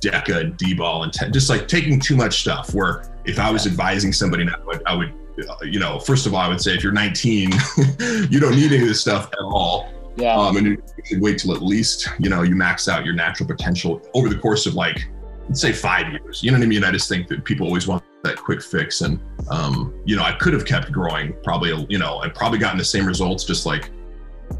DECA 0.00 0.40
and 0.40 0.56
D-bol 0.56 1.04
and 1.04 1.12
te- 1.12 1.30
just 1.30 1.48
like 1.48 1.68
taking 1.68 2.00
too 2.00 2.16
much 2.16 2.40
stuff 2.40 2.74
where 2.74 3.04
if 3.24 3.38
I 3.38 3.50
was 3.50 3.66
advising 3.66 4.12
somebody 4.12 4.44
now, 4.44 4.56
I 4.60 4.64
would, 4.64 4.82
I 4.86 4.94
would, 4.94 5.14
you 5.62 5.78
know, 5.78 6.00
first 6.00 6.26
of 6.26 6.34
all, 6.34 6.40
I 6.40 6.48
would 6.48 6.60
say 6.60 6.74
if 6.74 6.82
you're 6.82 6.92
19, 6.92 7.50
you 8.28 8.40
don't 8.40 8.56
need 8.56 8.72
any 8.72 8.82
of 8.82 8.88
this 8.88 9.00
stuff 9.00 9.28
at 9.32 9.38
all. 9.40 9.92
Yeah. 10.16 10.36
Um, 10.36 10.56
and 10.56 10.66
you 10.66 10.82
should 11.04 11.20
wait 11.20 11.38
till 11.38 11.54
at 11.54 11.62
least, 11.62 12.08
you 12.18 12.28
know, 12.28 12.42
you 12.42 12.56
max 12.56 12.88
out 12.88 13.04
your 13.04 13.14
natural 13.14 13.46
potential 13.46 14.02
over 14.14 14.28
the 14.28 14.36
course 14.36 14.66
of 14.66 14.74
like, 14.74 15.08
let's 15.48 15.60
say 15.60 15.72
five 15.72 16.12
years. 16.12 16.42
You 16.42 16.50
know 16.50 16.58
what 16.58 16.64
I 16.64 16.68
mean? 16.68 16.82
I 16.82 16.90
just 16.90 17.08
think 17.08 17.28
that 17.28 17.44
people 17.44 17.66
always 17.66 17.86
want 17.86 18.02
that 18.28 18.36
quick 18.36 18.62
fix. 18.62 19.00
And, 19.00 19.20
um, 19.50 20.00
you 20.04 20.16
know, 20.16 20.22
I 20.22 20.32
could 20.32 20.52
have 20.52 20.64
kept 20.64 20.92
growing 20.92 21.34
probably, 21.42 21.86
you 21.88 21.98
know, 21.98 22.18
I've 22.18 22.34
probably 22.34 22.58
gotten 22.58 22.78
the 22.78 22.84
same 22.84 23.06
results 23.06 23.44
just 23.44 23.66
like 23.66 23.90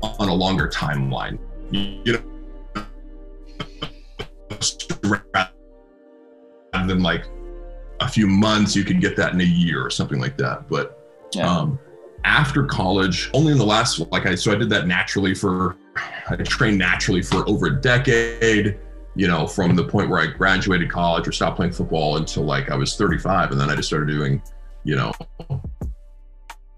on 0.02 0.28
a 0.28 0.34
longer 0.34 0.68
timeline. 0.68 1.38
You 1.70 2.14
know, 2.14 2.22
rather 5.32 5.50
than 6.72 7.02
like 7.02 7.24
a 8.00 8.08
few 8.08 8.26
months, 8.26 8.74
you 8.74 8.84
could 8.84 9.00
get 9.00 9.16
that 9.16 9.32
in 9.32 9.40
a 9.40 9.44
year 9.44 9.84
or 9.84 9.90
something 9.90 10.20
like 10.20 10.36
that. 10.38 10.68
But, 10.68 10.98
yeah. 11.34 11.48
um, 11.48 11.78
after 12.24 12.64
college, 12.64 13.30
only 13.34 13.52
in 13.52 13.58
the 13.58 13.66
last, 13.66 14.00
like 14.10 14.26
I, 14.26 14.34
so 14.34 14.52
I 14.52 14.56
did 14.56 14.70
that 14.70 14.86
naturally 14.86 15.34
for, 15.34 15.76
I 16.28 16.36
trained 16.36 16.78
naturally 16.78 17.22
for 17.22 17.48
over 17.48 17.66
a 17.66 17.80
decade, 17.80 18.78
you 19.18 19.26
know, 19.26 19.48
from 19.48 19.74
the 19.74 19.82
point 19.82 20.08
where 20.08 20.20
I 20.20 20.28
graduated 20.28 20.88
college 20.88 21.26
or 21.26 21.32
stopped 21.32 21.56
playing 21.56 21.72
football 21.72 22.18
until 22.18 22.44
like 22.44 22.70
I 22.70 22.76
was 22.76 22.96
35. 22.96 23.50
And 23.50 23.60
then 23.60 23.68
I 23.68 23.74
just 23.74 23.88
started 23.88 24.06
doing, 24.06 24.40
you 24.84 24.94
know, 24.94 25.12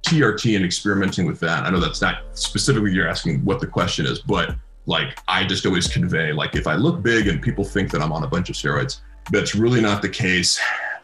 TRT 0.07 0.57
and 0.57 0.65
experimenting 0.65 1.27
with 1.27 1.39
that. 1.41 1.65
I 1.65 1.71
know 1.71 1.79
that's 1.79 2.01
not 2.01 2.23
specifically 2.33 2.95
you're 2.95 3.07
asking 3.07 3.45
what 3.45 3.61
the 3.61 3.67
question 3.67 4.07
is, 4.07 4.21
but 4.21 4.57
like 4.87 5.19
I 5.29 5.45
just 5.45 5.67
always 5.67 5.87
convey, 5.87 6.33
like 6.33 6.57
if 6.57 6.67
I 6.67 6.77
look 6.77 7.03
big 7.03 7.29
and 7.29 7.43
people 7.43 7.63
think 7.63 7.91
that 7.91 8.01
I'm 8.01 8.11
on 8.11 8.25
a 8.25 8.27
bunch 8.27 8.49
of 8.49 8.57
steroids, 8.57 9.01
that's 9.31 9.55
really 9.55 9.83
not 9.83 10.01
the 10.01 10.09
case 10.09 10.59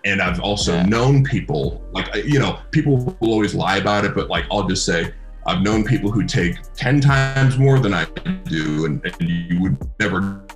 and 0.07 0.23
I've 0.23 0.41
also 0.41 0.73
yeah. 0.73 0.87
known 0.87 1.23
people 1.25 1.83
like 1.93 2.15
you 2.25 2.39
know 2.39 2.61
people 2.71 2.97
will 2.97 3.17
always 3.21 3.55
lie 3.55 3.79
about 3.79 4.05
it, 4.05 4.15
but 4.15 4.31
like 4.31 4.45
I'll 4.51 4.67
just 4.67 4.87
say 4.87 5.13
I've 5.47 5.63
known 5.63 5.85
people 5.85 6.11
who 6.11 6.25
take 6.25 6.57
ten 6.75 7.01
times 7.01 7.59
more 7.59 7.79
than 7.79 7.93
I 7.93 8.05
do, 8.45 8.87
and, 8.87 9.05
and 9.05 9.29
you 9.29 9.61
would 9.61 9.77
never 9.99 10.47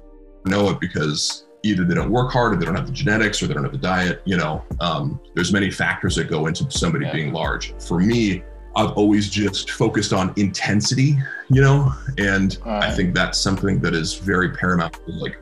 know 0.44 0.70
it 0.70 0.80
because 0.80 1.46
either 1.62 1.84
they 1.84 1.94
don't 1.94 2.10
work 2.10 2.32
hard 2.32 2.54
or 2.54 2.56
they 2.56 2.64
don't 2.64 2.74
have 2.74 2.86
the 2.86 2.92
genetics 2.92 3.42
or 3.42 3.46
they 3.46 3.54
don't 3.54 3.64
have 3.64 3.72
the 3.72 3.78
diet 3.78 4.22
you 4.24 4.36
know 4.36 4.64
um, 4.80 5.20
there's 5.34 5.52
many 5.52 5.70
factors 5.70 6.16
that 6.16 6.28
go 6.28 6.46
into 6.46 6.70
somebody 6.70 7.04
yeah. 7.06 7.12
being 7.12 7.32
large 7.32 7.74
for 7.80 7.98
me 7.98 8.42
i've 8.76 8.92
always 8.92 9.28
just 9.28 9.72
focused 9.72 10.12
on 10.12 10.32
intensity 10.36 11.18
you 11.50 11.60
know 11.60 11.92
and 12.18 12.58
right. 12.64 12.84
i 12.84 12.90
think 12.94 13.14
that's 13.14 13.38
something 13.38 13.80
that 13.80 13.94
is 13.94 14.14
very 14.14 14.50
paramount 14.50 14.96
like 15.08 15.36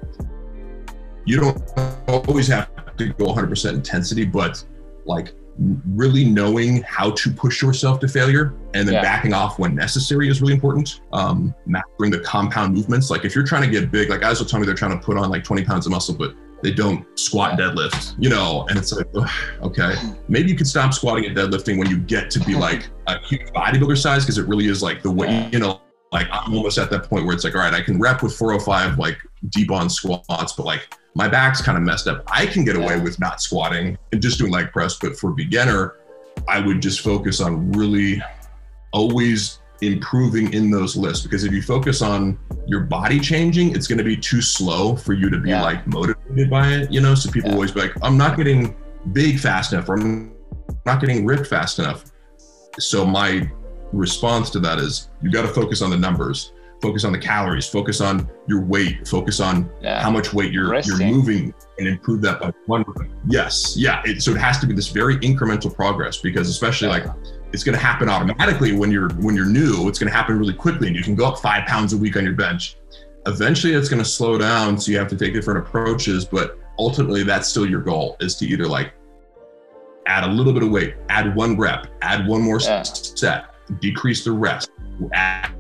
you 1.28 1.38
don't 1.38 1.62
always 2.08 2.48
have 2.48 2.70
to 2.96 3.12
go 3.12 3.26
100% 3.26 3.74
intensity, 3.74 4.24
but 4.24 4.64
like 5.04 5.34
really 5.58 6.24
knowing 6.24 6.82
how 6.82 7.10
to 7.10 7.30
push 7.30 7.62
yourself 7.62 7.98
to 8.00 8.08
failure 8.08 8.54
and 8.74 8.86
then 8.86 8.94
yeah. 8.94 9.02
backing 9.02 9.32
off 9.32 9.58
when 9.58 9.74
necessary 9.74 10.28
is 10.28 10.40
really 10.40 10.54
important. 10.54 11.00
Um, 11.12 11.54
mastering 11.66 12.10
the 12.10 12.20
compound 12.20 12.74
movements. 12.74 13.10
Like 13.10 13.24
if 13.24 13.34
you're 13.34 13.46
trying 13.46 13.62
to 13.62 13.70
get 13.70 13.90
big, 13.90 14.08
like 14.08 14.20
guys 14.20 14.38
will 14.38 14.46
tell 14.46 14.60
me 14.60 14.66
they're 14.66 14.74
trying 14.74 14.98
to 14.98 15.04
put 15.04 15.16
on 15.16 15.30
like 15.30 15.44
20 15.44 15.64
pounds 15.64 15.86
of 15.86 15.92
muscle, 15.92 16.14
but 16.14 16.34
they 16.62 16.72
don't 16.72 17.06
squat 17.18 17.58
deadlift, 17.58 18.14
you 18.18 18.28
know, 18.28 18.66
and 18.68 18.78
it's 18.78 18.92
like, 18.92 19.06
ugh, 19.14 19.30
okay, 19.62 19.94
maybe 20.28 20.50
you 20.50 20.56
could 20.56 20.66
stop 20.66 20.92
squatting 20.92 21.24
and 21.24 21.36
deadlifting 21.36 21.78
when 21.78 21.88
you 21.88 21.98
get 21.98 22.30
to 22.32 22.40
be 22.40 22.54
like 22.54 22.88
a 23.06 23.18
huge 23.20 23.48
bodybuilder 23.52 23.96
size, 23.96 24.24
because 24.24 24.38
it 24.38 24.48
really 24.48 24.66
is 24.66 24.82
like 24.82 25.02
the 25.02 25.10
way, 25.10 25.48
you 25.52 25.60
know, 25.60 25.80
like 26.10 26.26
I'm 26.32 26.54
almost 26.54 26.78
at 26.78 26.90
that 26.90 27.04
point 27.04 27.26
where 27.26 27.34
it's 27.34 27.44
like, 27.44 27.54
all 27.54 27.60
right, 27.60 27.74
I 27.74 27.82
can 27.82 28.00
rep 28.00 28.22
with 28.22 28.34
405 28.34 28.98
like 28.98 29.18
deep 29.50 29.70
on 29.70 29.88
squats, 29.88 30.52
but 30.52 30.66
like 30.66 30.94
my 31.14 31.28
back's 31.28 31.60
kind 31.60 31.76
of 31.76 31.84
messed 31.84 32.06
up. 32.06 32.22
I 32.28 32.46
can 32.46 32.64
get 32.64 32.76
away 32.76 33.00
with 33.00 33.18
not 33.18 33.40
squatting 33.40 33.98
and 34.12 34.22
just 34.22 34.38
doing 34.38 34.52
leg 34.52 34.72
press, 34.72 34.98
but 35.00 35.16
for 35.16 35.32
beginner, 35.32 35.96
I 36.46 36.60
would 36.60 36.80
just 36.80 37.00
focus 37.00 37.40
on 37.40 37.72
really 37.72 38.22
always 38.92 39.60
improving 39.80 40.52
in 40.52 40.70
those 40.70 40.96
lifts 40.96 41.20
because 41.20 41.44
if 41.44 41.52
you 41.52 41.62
focus 41.62 42.02
on 42.02 42.38
your 42.66 42.80
body 42.80 43.20
changing, 43.20 43.74
it's 43.74 43.86
going 43.86 43.98
to 43.98 44.04
be 44.04 44.16
too 44.16 44.40
slow 44.40 44.96
for 44.96 45.12
you 45.12 45.30
to 45.30 45.38
be 45.38 45.50
yeah. 45.50 45.62
like 45.62 45.86
motivated 45.86 46.50
by 46.50 46.68
it, 46.68 46.92
you 46.92 47.00
know? 47.00 47.14
So 47.14 47.30
people 47.30 47.50
yeah. 47.50 47.54
always 47.54 47.72
be 47.72 47.80
like, 47.80 47.92
I'm 48.02 48.16
not 48.16 48.36
getting 48.36 48.76
big 49.12 49.38
fast 49.38 49.72
enough 49.72 49.88
or 49.88 49.94
I'm 49.94 50.36
not 50.84 51.00
getting 51.00 51.24
ripped 51.24 51.46
fast 51.46 51.78
enough. 51.78 52.04
So 52.78 53.04
my 53.04 53.50
response 53.92 54.50
to 54.50 54.60
that 54.60 54.78
is 54.78 55.08
you 55.22 55.30
got 55.30 55.42
to 55.42 55.48
focus 55.48 55.82
on 55.82 55.90
the 55.90 55.96
numbers, 55.96 56.52
focus 56.80 57.04
on 57.04 57.12
the 57.12 57.18
calories, 57.18 57.66
focus 57.68 58.00
on 58.00 58.28
your 58.46 58.62
weight, 58.62 59.06
focus 59.06 59.40
on 59.40 59.70
yeah. 59.80 60.00
how 60.00 60.10
much 60.10 60.32
weight 60.32 60.52
you're 60.52 60.70
Resting. 60.70 60.98
you're 60.98 61.16
moving 61.16 61.54
and 61.78 61.88
improve 61.88 62.20
that 62.22 62.40
by 62.40 62.52
one. 62.66 62.84
Yes. 63.26 63.76
Yeah. 63.76 64.02
It, 64.04 64.22
so 64.22 64.30
it 64.32 64.38
has 64.38 64.58
to 64.60 64.66
be 64.66 64.74
this 64.74 64.88
very 64.88 65.16
incremental 65.18 65.74
progress 65.74 66.18
because 66.18 66.48
especially 66.48 66.88
like 66.88 67.04
it's 67.52 67.64
going 67.64 67.76
to 67.76 67.84
happen 67.84 68.08
automatically 68.08 68.72
when 68.72 68.90
you're 68.90 69.10
when 69.14 69.34
you're 69.34 69.46
new. 69.46 69.88
It's 69.88 69.98
going 69.98 70.10
to 70.10 70.16
happen 70.16 70.38
really 70.38 70.54
quickly, 70.54 70.88
and 70.88 70.96
you 70.96 71.02
can 71.02 71.14
go 71.14 71.26
up 71.26 71.38
five 71.38 71.66
pounds 71.66 71.92
a 71.92 71.96
week 71.96 72.16
on 72.16 72.24
your 72.24 72.34
bench. 72.34 72.76
Eventually, 73.26 73.74
it's 73.74 73.88
going 73.88 74.02
to 74.02 74.08
slow 74.08 74.38
down, 74.38 74.78
so 74.78 74.92
you 74.92 74.98
have 74.98 75.08
to 75.08 75.16
take 75.16 75.32
different 75.32 75.66
approaches. 75.66 76.24
But 76.24 76.58
ultimately, 76.78 77.22
that's 77.22 77.48
still 77.48 77.68
your 77.68 77.80
goal: 77.80 78.16
is 78.20 78.34
to 78.36 78.46
either 78.46 78.66
like 78.66 78.92
add 80.06 80.24
a 80.24 80.26
little 80.26 80.52
bit 80.52 80.62
of 80.62 80.70
weight, 80.70 80.94
add 81.08 81.34
one 81.34 81.56
rep, 81.56 81.86
add 82.02 82.26
one 82.26 82.42
more 82.42 82.60
yeah. 82.60 82.82
set, 82.82 83.54
decrease 83.80 84.24
the 84.24 84.32
rest, 84.32 84.70
add 85.12 85.52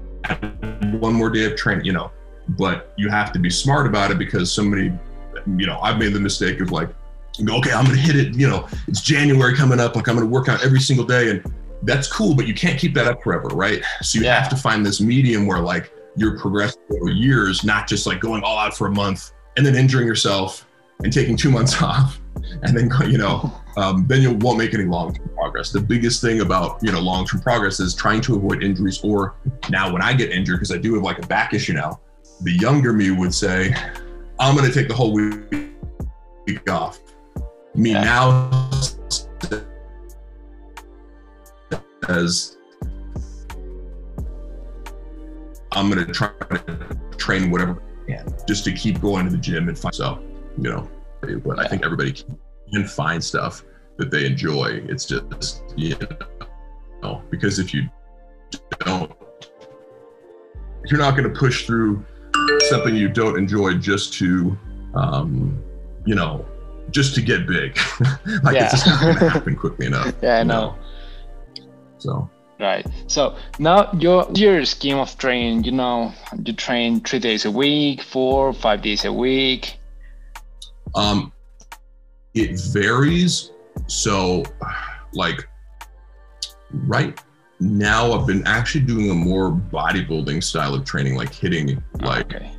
one 1.00 1.14
more 1.14 1.30
day 1.30 1.44
of 1.44 1.56
training. 1.56 1.84
You 1.84 1.92
know, 1.92 2.10
but 2.50 2.92
you 2.96 3.08
have 3.08 3.32
to 3.32 3.38
be 3.38 3.50
smart 3.50 3.86
about 3.86 4.10
it 4.10 4.18
because 4.18 4.52
somebody, 4.52 4.92
you 5.56 5.66
know, 5.66 5.78
I've 5.80 5.98
made 5.98 6.12
the 6.12 6.20
mistake 6.20 6.60
of 6.60 6.72
like 6.72 6.88
go, 7.44 7.56
okay, 7.58 7.72
I'm 7.72 7.84
gonna 7.84 7.96
hit 7.96 8.16
it. 8.16 8.34
You 8.34 8.48
know, 8.48 8.66
it's 8.86 9.00
January 9.00 9.54
coming 9.54 9.80
up. 9.80 9.96
Like 9.96 10.08
I'm 10.08 10.16
gonna 10.16 10.26
work 10.26 10.48
out 10.48 10.64
every 10.64 10.80
single 10.80 11.04
day, 11.04 11.30
and 11.30 11.54
that's 11.82 12.10
cool, 12.10 12.34
but 12.34 12.46
you 12.46 12.54
can't 12.54 12.78
keep 12.78 12.94
that 12.94 13.06
up 13.06 13.22
forever, 13.22 13.48
right? 13.48 13.82
So 14.02 14.18
you 14.18 14.24
yeah. 14.24 14.38
have 14.38 14.48
to 14.50 14.56
find 14.56 14.84
this 14.84 15.00
medium 15.00 15.46
where 15.46 15.60
like 15.60 15.92
you're 16.16 16.38
progressing 16.38 16.82
over 16.90 17.10
years, 17.10 17.64
not 17.64 17.86
just 17.86 18.06
like 18.06 18.20
going 18.20 18.42
all 18.42 18.58
out 18.58 18.76
for 18.76 18.88
a 18.88 18.90
month 18.90 19.32
and 19.56 19.64
then 19.64 19.74
injuring 19.74 20.06
yourself 20.06 20.66
and 21.04 21.12
taking 21.12 21.36
two 21.36 21.50
months 21.50 21.80
off 21.82 22.20
and 22.62 22.76
then 22.76 22.90
you 23.10 23.18
know 23.18 23.52
um, 23.76 24.06
then 24.06 24.22
you 24.22 24.32
won't 24.32 24.58
make 24.58 24.74
any 24.74 24.84
long-term 24.84 25.28
progress. 25.30 25.70
The 25.70 25.80
biggest 25.80 26.20
thing 26.20 26.40
about 26.40 26.78
you 26.82 26.92
know 26.92 27.00
long-term 27.00 27.40
progress 27.40 27.80
is 27.80 27.94
trying 27.94 28.20
to 28.22 28.36
avoid 28.36 28.62
injuries 28.62 29.00
or 29.02 29.34
now 29.70 29.92
when 29.92 30.02
i 30.02 30.12
get 30.12 30.30
injured 30.30 30.56
because 30.56 30.72
i 30.72 30.78
do 30.78 30.94
have 30.94 31.02
like 31.02 31.22
a 31.22 31.26
back 31.26 31.54
issue 31.54 31.72
now 31.72 32.00
the 32.42 32.52
younger 32.52 32.92
me 32.92 33.10
would 33.10 33.34
say 33.34 33.74
i'm 34.40 34.56
going 34.56 34.66
to 34.66 34.72
take 34.72 34.88
the 34.88 34.94
whole 34.94 35.12
week 35.12 36.70
off. 36.70 36.98
Me 37.74 37.92
yeah. 37.92 38.02
now 38.02 38.70
as 42.08 42.56
I'm 45.72 45.88
gonna 45.90 46.06
try 46.06 46.30
to 46.50 46.98
train 47.18 47.50
whatever 47.50 47.82
I 48.08 48.12
can 48.12 48.34
just 48.48 48.64
to 48.64 48.72
keep 48.72 49.00
going 49.00 49.26
to 49.26 49.30
the 49.30 49.38
gym 49.38 49.68
and 49.68 49.78
find 49.78 49.94
so 49.94 50.20
you 50.56 50.70
know 50.70 50.90
but 51.20 51.58
I 51.58 51.66
think 51.66 51.84
everybody 51.84 52.12
can 52.72 52.86
find 52.86 53.22
stuff 53.22 53.64
that 53.96 54.10
they 54.10 54.26
enjoy. 54.26 54.82
It's 54.88 55.06
just 55.06 55.62
you 55.76 55.96
know 57.02 57.22
because 57.30 57.58
if 57.58 57.74
you 57.74 57.88
don't 58.80 59.12
you're 60.86 61.00
not 61.00 61.16
going 61.16 61.32
to 61.32 61.38
push 61.38 61.66
through 61.66 62.04
something 62.68 62.94
you 62.94 63.08
don't 63.08 63.36
enjoy 63.36 63.74
just 63.74 64.12
to 64.14 64.56
um, 64.94 65.62
you 66.06 66.14
know 66.14 66.44
just 66.90 67.14
to 67.14 67.20
get 67.20 67.46
big 67.46 67.76
like 68.42 68.54
yeah. 68.54 68.64
it's 68.64 68.72
just 68.72 68.86
not 68.86 69.02
going 69.02 69.16
to 69.16 69.28
happen 69.28 69.54
quickly 69.54 69.86
enough 69.92 70.14
yeah 70.22 70.38
i 70.38 70.42
know. 70.42 70.70
know 70.70 70.76
so 71.98 72.30
right. 72.58 72.86
So 73.06 73.36
now 73.58 73.92
your 73.92 74.26
your 74.34 74.64
scheme 74.64 74.98
of 74.98 75.16
training, 75.18 75.64
you 75.64 75.72
know, 75.72 76.12
you 76.44 76.52
train 76.52 77.00
three 77.00 77.18
days 77.18 77.44
a 77.44 77.50
week, 77.50 78.02
four, 78.02 78.52
five 78.52 78.82
days 78.82 79.04
a 79.04 79.12
week. 79.12 79.77
Um, 80.94 81.32
it 82.34 82.58
varies. 82.72 83.52
So, 83.86 84.44
like, 85.12 85.48
right 86.72 87.20
now, 87.60 88.12
I've 88.12 88.26
been 88.26 88.46
actually 88.46 88.84
doing 88.84 89.10
a 89.10 89.14
more 89.14 89.50
bodybuilding 89.50 90.42
style 90.42 90.74
of 90.74 90.84
training, 90.84 91.16
like 91.16 91.34
hitting, 91.34 91.82
like, 92.00 92.34
okay. 92.34 92.52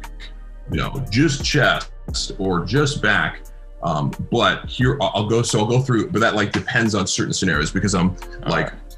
you 0.72 0.78
know, 0.78 1.06
just 1.10 1.44
chest 1.44 1.92
or 2.38 2.66
just 2.66 3.02
back. 3.02 3.42
Um, 3.82 4.12
but 4.30 4.66
here 4.66 4.98
I'll 5.02 5.28
go. 5.28 5.42
So 5.42 5.60
I'll 5.60 5.66
go 5.66 5.82
through, 5.82 6.10
but 6.10 6.20
that 6.20 6.36
like 6.36 6.52
depends 6.52 6.96
on 6.96 7.08
certain 7.08 7.34
scenarios 7.34 7.72
because 7.72 7.96
I'm 7.96 8.10
All 8.10 8.52
like. 8.52 8.72
Right 8.72 8.90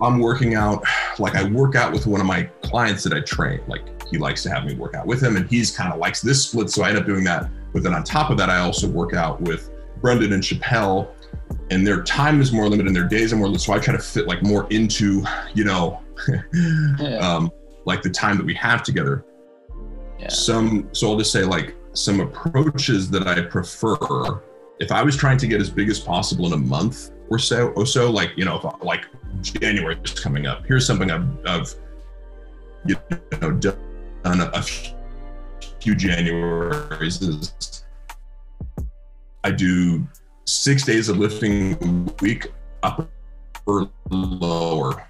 I'm 0.00 0.18
working 0.18 0.54
out, 0.54 0.84
like 1.18 1.34
I 1.34 1.44
work 1.44 1.74
out 1.74 1.92
with 1.92 2.06
one 2.06 2.20
of 2.20 2.26
my 2.26 2.44
clients 2.62 3.02
that 3.04 3.12
I 3.12 3.20
train. 3.20 3.60
Like 3.66 3.82
he 4.12 4.18
likes 4.18 4.42
to 4.42 4.50
have 4.50 4.64
me 4.64 4.74
work 4.74 4.94
out 4.94 5.06
with 5.06 5.22
him, 5.22 5.36
and 5.36 5.48
he's 5.48 5.74
kind 5.74 5.92
of 5.92 5.98
likes 5.98 6.20
this 6.20 6.44
split. 6.44 6.70
So 6.70 6.84
I 6.84 6.90
end 6.90 6.98
up 6.98 7.06
doing 7.06 7.24
that. 7.24 7.48
But 7.72 7.82
then 7.82 7.94
on 7.94 8.04
top 8.04 8.30
of 8.30 8.36
that, 8.36 8.50
I 8.50 8.58
also 8.58 8.86
work 8.86 9.14
out 9.14 9.40
with 9.40 9.70
Brendan 10.02 10.34
and 10.34 10.42
Chappelle, 10.42 11.08
and 11.70 11.86
their 11.86 12.02
time 12.02 12.40
is 12.42 12.52
more 12.52 12.64
limited 12.64 12.88
and 12.88 12.94
their 12.94 13.08
days 13.08 13.32
are 13.32 13.36
more 13.36 13.46
limited. 13.46 13.64
So 13.64 13.72
I 13.72 13.78
try 13.78 13.96
to 13.96 14.02
fit 14.02 14.26
like 14.26 14.42
more 14.42 14.66
into, 14.70 15.24
you 15.54 15.64
know, 15.64 16.00
yeah. 16.98 17.16
um, 17.16 17.50
like 17.86 18.02
the 18.02 18.10
time 18.10 18.36
that 18.36 18.44
we 18.44 18.54
have 18.54 18.82
together. 18.82 19.24
Yeah. 20.18 20.28
Some, 20.28 20.90
so 20.92 21.10
I'll 21.10 21.16
just 21.16 21.32
say 21.32 21.44
like 21.44 21.74
some 21.94 22.20
approaches 22.20 23.10
that 23.10 23.26
I 23.26 23.40
prefer. 23.40 24.42
If 24.78 24.92
I 24.92 25.02
was 25.02 25.16
trying 25.16 25.38
to 25.38 25.46
get 25.46 25.60
as 25.60 25.70
big 25.70 25.88
as 25.88 25.98
possible 25.98 26.46
in 26.46 26.52
a 26.52 26.58
month 26.58 27.12
or 27.30 27.38
so, 27.38 27.68
or 27.68 27.86
so, 27.86 28.10
like 28.10 28.32
you 28.36 28.44
know, 28.44 28.58
if, 28.58 28.84
like 28.84 29.06
January 29.40 29.96
is 30.04 30.12
coming 30.12 30.46
up. 30.46 30.66
Here's 30.66 30.86
something 30.86 31.10
I've, 31.10 31.46
I've 31.46 31.74
you 32.84 32.96
know 33.40 33.52
done 33.52 33.91
a, 34.24 34.50
a 34.54 34.62
few 35.80 35.94
Januaries. 35.94 37.22
Is 37.22 37.84
I 39.44 39.50
do 39.50 40.06
six 40.44 40.84
days 40.84 41.08
of 41.08 41.18
lifting 41.18 41.74
a 41.74 42.12
week, 42.22 42.52
upper, 42.82 43.08
lower, 44.10 45.06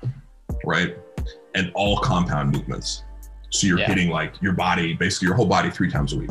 right, 0.64 0.96
and 1.54 1.70
all 1.74 1.98
compound 1.98 2.52
movements. 2.52 3.04
So 3.50 3.66
you're 3.66 3.78
yeah. 3.78 3.86
hitting 3.86 4.08
like 4.08 4.40
your 4.40 4.54
body, 4.54 4.94
basically 4.94 5.26
your 5.26 5.36
whole 5.36 5.46
body, 5.46 5.70
three 5.70 5.90
times 5.90 6.14
a 6.14 6.18
week. 6.18 6.30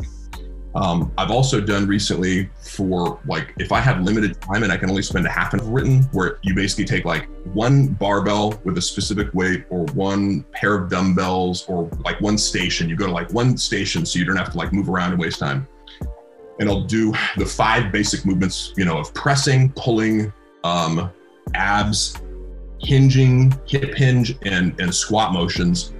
Um, 0.74 1.12
I've 1.18 1.30
also 1.30 1.60
done 1.60 1.86
recently 1.86 2.48
for 2.60 3.20
like 3.26 3.52
if 3.58 3.72
I 3.72 3.80
have 3.80 4.00
limited 4.00 4.40
time 4.40 4.62
and 4.62 4.72
I 4.72 4.78
can 4.78 4.88
only 4.88 5.02
spend 5.02 5.26
a 5.26 5.30
half 5.30 5.52
an 5.52 5.60
hour 5.60 5.70
written, 5.70 6.02
where 6.12 6.38
you 6.42 6.54
basically 6.54 6.86
take 6.86 7.04
like 7.04 7.28
one 7.52 7.88
barbell 7.88 8.58
with 8.64 8.78
a 8.78 8.82
specific 8.82 9.32
weight 9.34 9.64
or 9.68 9.84
one 9.92 10.44
pair 10.52 10.74
of 10.74 10.88
dumbbells 10.88 11.66
or 11.68 11.90
like 12.04 12.20
one 12.20 12.38
station. 12.38 12.88
You 12.88 12.96
go 12.96 13.06
to 13.06 13.12
like 13.12 13.30
one 13.32 13.56
station 13.58 14.06
so 14.06 14.18
you 14.18 14.24
don't 14.24 14.36
have 14.36 14.52
to 14.52 14.58
like 14.58 14.72
move 14.72 14.88
around 14.88 15.12
and 15.12 15.20
waste 15.20 15.40
time. 15.40 15.68
And 16.58 16.68
I'll 16.68 16.84
do 16.84 17.12
the 17.36 17.46
five 17.46 17.92
basic 17.92 18.24
movements, 18.24 18.72
you 18.76 18.84
know, 18.84 18.98
of 18.98 19.12
pressing, 19.14 19.72
pulling, 19.72 20.32
um, 20.64 21.10
abs, 21.54 22.16
hinging, 22.80 23.52
hip 23.66 23.94
hinge, 23.94 24.36
and 24.42 24.78
and 24.80 24.94
squat 24.94 25.34
motions 25.34 25.92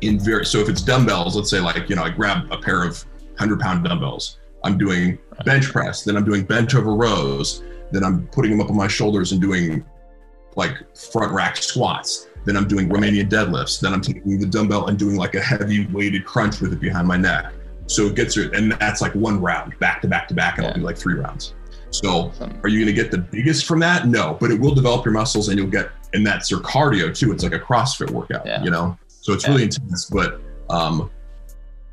in 0.00 0.18
very 0.18 0.44
so 0.44 0.58
if 0.58 0.68
it's 0.68 0.82
dumbbells, 0.82 1.36
let's 1.36 1.50
say 1.50 1.60
like, 1.60 1.88
you 1.88 1.96
know, 1.96 2.02
I 2.02 2.10
grab 2.10 2.50
a 2.52 2.58
pair 2.58 2.84
of 2.84 3.04
100 3.38 3.60
pound 3.60 3.84
dumbbells. 3.84 4.38
I'm 4.64 4.76
doing 4.76 5.18
bench 5.44 5.70
press, 5.70 6.02
then 6.02 6.16
I'm 6.16 6.24
doing 6.24 6.44
bench 6.44 6.74
over 6.74 6.94
rows, 6.94 7.62
then 7.92 8.04
I'm 8.04 8.26
putting 8.28 8.50
them 8.50 8.60
up 8.60 8.70
on 8.70 8.76
my 8.76 8.88
shoulders 8.88 9.32
and 9.32 9.40
doing 9.40 9.84
like 10.56 10.76
front 10.96 11.32
rack 11.32 11.56
squats. 11.56 12.28
Then 12.44 12.56
I'm 12.56 12.66
doing 12.66 12.88
Romanian 12.88 13.28
deadlifts. 13.28 13.80
Then 13.80 13.92
I'm 13.92 14.00
taking 14.00 14.38
the 14.38 14.46
dumbbell 14.46 14.86
and 14.86 14.98
doing 14.98 15.16
like 15.16 15.34
a 15.34 15.40
heavy 15.40 15.86
weighted 15.86 16.24
crunch 16.24 16.60
with 16.60 16.72
it 16.72 16.80
behind 16.80 17.06
my 17.06 17.16
neck. 17.16 17.52
So 17.86 18.06
it 18.06 18.16
gets 18.16 18.36
it, 18.36 18.54
and 18.54 18.72
that's 18.72 19.00
like 19.00 19.14
one 19.14 19.40
round, 19.40 19.78
back 19.78 20.02
to 20.02 20.08
back 20.08 20.28
to 20.28 20.34
back, 20.34 20.58
and 20.58 20.64
yeah. 20.64 20.70
I'll 20.70 20.76
do 20.76 20.82
like 20.82 20.98
three 20.98 21.14
rounds. 21.14 21.54
So 21.90 22.32
are 22.62 22.68
you 22.68 22.84
going 22.84 22.94
to 22.94 23.02
get 23.02 23.10
the 23.10 23.18
biggest 23.18 23.64
from 23.64 23.80
that? 23.80 24.06
No, 24.06 24.36
but 24.38 24.50
it 24.50 24.60
will 24.60 24.74
develop 24.74 25.06
your 25.06 25.14
muscles, 25.14 25.48
and 25.48 25.58
you'll 25.58 25.70
get, 25.70 25.90
and 26.12 26.26
that's 26.26 26.50
your 26.50 26.60
cardio 26.60 27.16
too. 27.16 27.32
It's 27.32 27.42
like 27.42 27.54
a 27.54 27.58
CrossFit 27.58 28.10
workout, 28.10 28.44
yeah. 28.44 28.62
you 28.62 28.70
know. 28.70 28.98
So 29.08 29.32
it's 29.32 29.44
yeah. 29.44 29.50
really 29.50 29.62
intense, 29.64 30.04
but 30.06 30.40
um, 30.68 31.10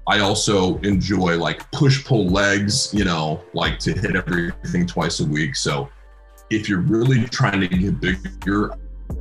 I 0.07 0.19
also 0.19 0.77
enjoy 0.79 1.37
like 1.37 1.69
push 1.71 2.05
pull 2.05 2.27
legs, 2.27 2.93
you 2.93 3.05
know, 3.05 3.43
like 3.53 3.79
to 3.79 3.93
hit 3.93 4.15
everything 4.15 4.85
twice 4.85 5.19
a 5.19 5.25
week. 5.25 5.55
So 5.55 5.89
if 6.51 6.69
you're 6.69 6.81
really 6.81 7.25
trying 7.25 7.61
to 7.61 7.67
get 7.67 7.99
bigger, 7.99 8.73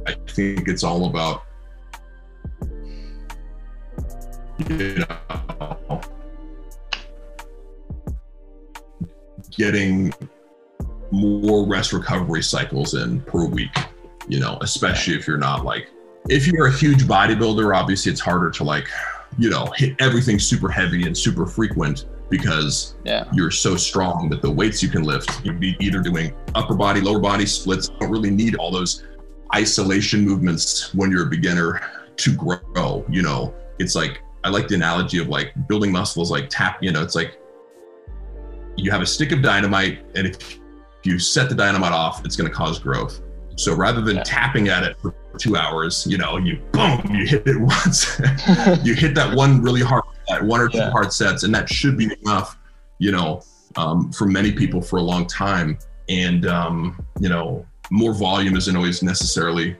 I 0.06 0.14
think 0.28 0.68
it's 0.68 0.84
all 0.84 1.06
about 1.06 1.44
you 4.68 5.04
know 5.08 6.00
getting 9.50 10.12
more 11.10 11.66
rest 11.66 11.92
recovery 11.92 12.42
cycles 12.42 12.94
in 12.94 13.20
per 13.22 13.46
week, 13.46 13.74
you 14.28 14.38
know, 14.38 14.58
especially 14.60 15.14
if 15.14 15.26
you're 15.26 15.38
not 15.38 15.64
like 15.64 15.88
if 16.28 16.46
you're 16.46 16.66
a 16.66 16.72
huge 16.72 17.04
bodybuilder, 17.04 17.74
obviously 17.74 18.12
it's 18.12 18.20
harder 18.20 18.50
to 18.50 18.64
like 18.64 18.86
you 19.38 19.50
know, 19.50 19.66
hit 19.76 19.96
everything 20.00 20.38
super 20.38 20.68
heavy 20.68 21.06
and 21.06 21.16
super 21.16 21.46
frequent 21.46 22.06
because 22.30 22.96
yeah. 23.04 23.28
you're 23.32 23.50
so 23.50 23.76
strong 23.76 24.28
that 24.30 24.42
the 24.42 24.50
weights 24.50 24.82
you 24.82 24.88
can 24.88 25.02
lift, 25.02 25.44
you'd 25.44 25.60
be 25.60 25.76
either 25.80 26.00
doing 26.00 26.34
upper 26.54 26.74
body, 26.74 27.00
lower 27.00 27.20
body 27.20 27.46
splits. 27.46 27.88
don't 27.88 28.10
really 28.10 28.30
need 28.30 28.56
all 28.56 28.70
those 28.70 29.04
isolation 29.54 30.24
movements 30.24 30.92
when 30.94 31.10
you're 31.10 31.26
a 31.26 31.30
beginner 31.30 31.80
to 32.16 32.34
grow. 32.34 33.04
You 33.08 33.22
know, 33.22 33.54
it's 33.78 33.94
like 33.94 34.20
I 34.42 34.48
like 34.48 34.68
the 34.68 34.74
analogy 34.74 35.18
of 35.18 35.28
like 35.28 35.52
building 35.68 35.92
muscles 35.92 36.30
like 36.30 36.48
tap, 36.50 36.82
you 36.82 36.92
know, 36.92 37.02
it's 37.02 37.14
like 37.14 37.38
you 38.76 38.90
have 38.90 39.02
a 39.02 39.06
stick 39.06 39.32
of 39.32 39.42
dynamite 39.42 40.04
and 40.14 40.26
if 40.26 40.58
you 41.04 41.18
set 41.18 41.48
the 41.48 41.54
dynamite 41.54 41.92
off, 41.92 42.24
it's 42.24 42.36
going 42.36 42.50
to 42.50 42.54
cause 42.54 42.78
growth. 42.78 43.20
So 43.56 43.74
rather 43.74 44.00
than 44.00 44.16
yeah. 44.16 44.22
tapping 44.24 44.68
at 44.68 44.82
it 44.82 44.98
for 44.98 45.14
two 45.38 45.56
hours, 45.56 46.06
you 46.06 46.18
know, 46.18 46.36
you 46.36 46.60
boom, 46.72 47.02
you 47.14 47.26
hit 47.26 47.46
it 47.46 47.58
once. 47.60 48.20
you 48.84 48.94
hit 48.94 49.14
that 49.14 49.34
one 49.34 49.62
really 49.62 49.82
hard, 49.82 50.04
one 50.42 50.60
or 50.60 50.68
two 50.68 50.78
yeah. 50.78 50.90
hard 50.90 51.12
sets, 51.12 51.42
and 51.42 51.54
that 51.54 51.68
should 51.68 51.96
be 51.96 52.10
enough, 52.22 52.58
you 52.98 53.12
know, 53.12 53.42
um, 53.76 54.12
for 54.12 54.26
many 54.26 54.52
people 54.52 54.80
for 54.80 54.98
a 54.98 55.02
long 55.02 55.26
time. 55.26 55.78
And 56.08 56.46
um, 56.46 57.04
you 57.20 57.28
know, 57.28 57.66
more 57.90 58.12
volume 58.12 58.56
isn't 58.56 58.76
always 58.76 59.02
necessarily 59.02 59.76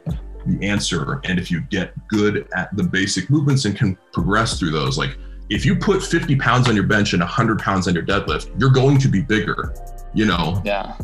the 0.46 0.66
answer. 0.66 1.20
And 1.24 1.38
if 1.38 1.50
you 1.50 1.60
get 1.62 1.92
good 2.08 2.48
at 2.54 2.74
the 2.76 2.82
basic 2.82 3.30
movements 3.30 3.64
and 3.64 3.76
can 3.76 3.96
progress 4.12 4.58
through 4.58 4.70
those, 4.70 4.98
like 4.98 5.16
if 5.50 5.64
you 5.64 5.76
put 5.76 6.02
50 6.02 6.36
pounds 6.36 6.68
on 6.68 6.74
your 6.74 6.86
bench 6.86 7.12
and 7.12 7.20
100 7.20 7.58
pounds 7.58 7.88
on 7.88 7.94
your 7.94 8.04
deadlift, 8.04 8.58
you're 8.58 8.70
going 8.70 8.98
to 8.98 9.08
be 9.08 9.20
bigger, 9.20 9.74
you 10.14 10.24
know? 10.26 10.60
Yeah. 10.64 10.96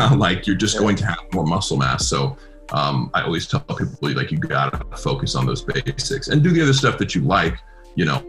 like 0.16 0.46
you're 0.46 0.56
just 0.56 0.78
going 0.78 0.96
to 0.96 1.06
have 1.06 1.18
more 1.32 1.44
muscle 1.44 1.76
mass. 1.76 2.06
So 2.06 2.36
um, 2.72 3.10
I 3.14 3.22
always 3.22 3.46
tell 3.46 3.60
people 3.60 4.10
like 4.14 4.30
you 4.30 4.38
gotta 4.38 4.84
focus 4.96 5.34
on 5.34 5.46
those 5.46 5.62
basics 5.62 6.28
and 6.28 6.42
do 6.42 6.50
the 6.50 6.62
other 6.62 6.72
stuff 6.72 6.98
that 6.98 7.14
you 7.14 7.22
like. 7.22 7.58
You 7.94 8.06
know, 8.06 8.24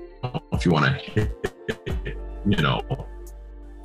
if 0.51 0.65
you 0.65 0.71
want 0.71 0.85
to 0.85 0.91
hit, 0.91 2.17
you 2.45 2.57
know, 2.57 2.81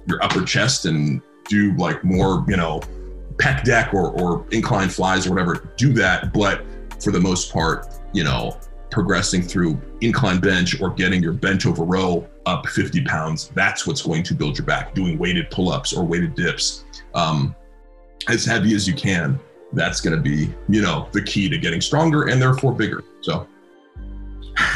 your 0.07 0.23
upper 0.25 0.45
chest 0.45 0.87
and 0.87 1.23
do 1.49 1.77
like 1.77 2.03
more, 2.03 2.45
you 2.49 2.57
know, 2.57 2.81
pec 3.37 3.63
deck 3.63 3.95
or, 3.95 4.11
or 4.21 4.45
incline 4.51 4.89
flies 4.89 5.27
or 5.27 5.31
whatever, 5.31 5.73
do 5.77 5.93
that. 5.93 6.33
But 6.33 6.65
for 7.01 7.13
the 7.13 7.21
most 7.21 7.53
part, 7.53 7.87
you 8.13 8.25
know, 8.25 8.59
progressing 8.91 9.43
through 9.43 9.81
incline 10.01 10.41
bench 10.41 10.81
or 10.81 10.91
getting 10.91 11.23
your 11.23 11.35
bench 11.35 11.67
over 11.67 11.85
row 11.85 12.27
up 12.47 12.67
50 12.67 13.05
pounds, 13.05 13.51
that's 13.55 13.87
what's 13.87 14.03
going 14.03 14.25
to 14.25 14.35
build 14.35 14.59
your 14.59 14.67
back. 14.67 14.95
Doing 14.95 15.19
weighted 15.19 15.51
pull 15.51 15.71
ups 15.71 15.93
or 15.93 16.05
weighted 16.05 16.35
dips 16.35 16.85
um, 17.15 17.55
as 18.27 18.45
heavy 18.45 18.75
as 18.75 18.87
you 18.87 18.95
can, 18.95 19.39
that's 19.73 20.01
going 20.01 20.17
to 20.17 20.23
be, 20.23 20.53
you 20.69 20.83
know, 20.83 21.09
the 21.13 21.23
key 21.23 21.49
to 21.49 21.59
getting 21.59 21.81
stronger 21.81 22.29
and 22.29 22.41
therefore 22.41 22.73
bigger. 22.73 23.05
So, 23.21 23.47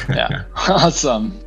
yeah, 0.08 0.44
awesome. 0.56 1.40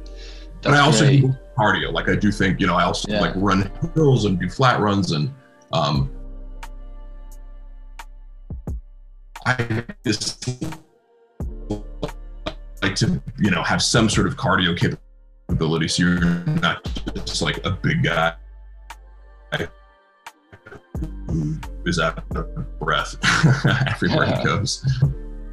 That's 0.61 0.67
and 0.67 0.75
I 0.75 0.79
also 0.79 1.05
great. 1.05 1.21
do 1.21 1.35
cardio. 1.57 1.93
Like 1.93 2.09
I 2.09 2.15
do 2.15 2.31
think, 2.31 2.59
you 2.59 2.67
know, 2.67 2.75
I 2.75 2.83
also 2.83 3.11
yeah. 3.11 3.21
like 3.21 3.33
run 3.35 3.71
hills 3.93 4.25
and 4.25 4.39
do 4.39 4.49
flat 4.49 4.79
runs 4.79 5.11
and 5.11 5.33
um, 5.73 6.11
I 9.45 9.83
just 10.03 10.47
like 12.81 12.95
to, 12.95 13.21
you 13.37 13.51
know, 13.51 13.61
have 13.63 13.81
some 13.81 14.09
sort 14.09 14.27
of 14.27 14.35
cardio 14.37 14.77
capability. 14.77 15.87
So 15.87 16.03
you're 16.03 16.19
not 16.45 16.83
just 17.25 17.41
like 17.41 17.63
a 17.65 17.71
big 17.71 18.03
guy 18.03 18.33
who 21.27 21.59
is 21.85 21.99
out 21.99 22.23
of 22.35 22.79
breath 22.79 23.15
everywhere 23.87 24.27
he 24.27 24.43
goes. 24.43 24.85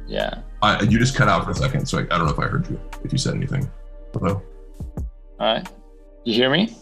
Yeah. 0.07 0.41
I, 0.61 0.81
you 0.83 0.99
just 0.99 1.15
cut 1.15 1.27
out 1.27 1.45
for 1.45 1.51
a 1.51 1.55
second, 1.55 1.85
so 1.85 1.99
I, 1.99 2.01
I 2.01 2.17
don't 2.17 2.25
know 2.25 2.33
if 2.33 2.39
I 2.39 2.47
heard 2.47 2.69
you. 2.69 2.79
If 3.03 3.11
you 3.11 3.17
said 3.17 3.35
anything. 3.35 3.69
Hello. 4.13 4.41
All 4.97 5.05
right. 5.39 5.67
You 6.23 6.33
hear 6.33 6.49
me? 6.49 6.75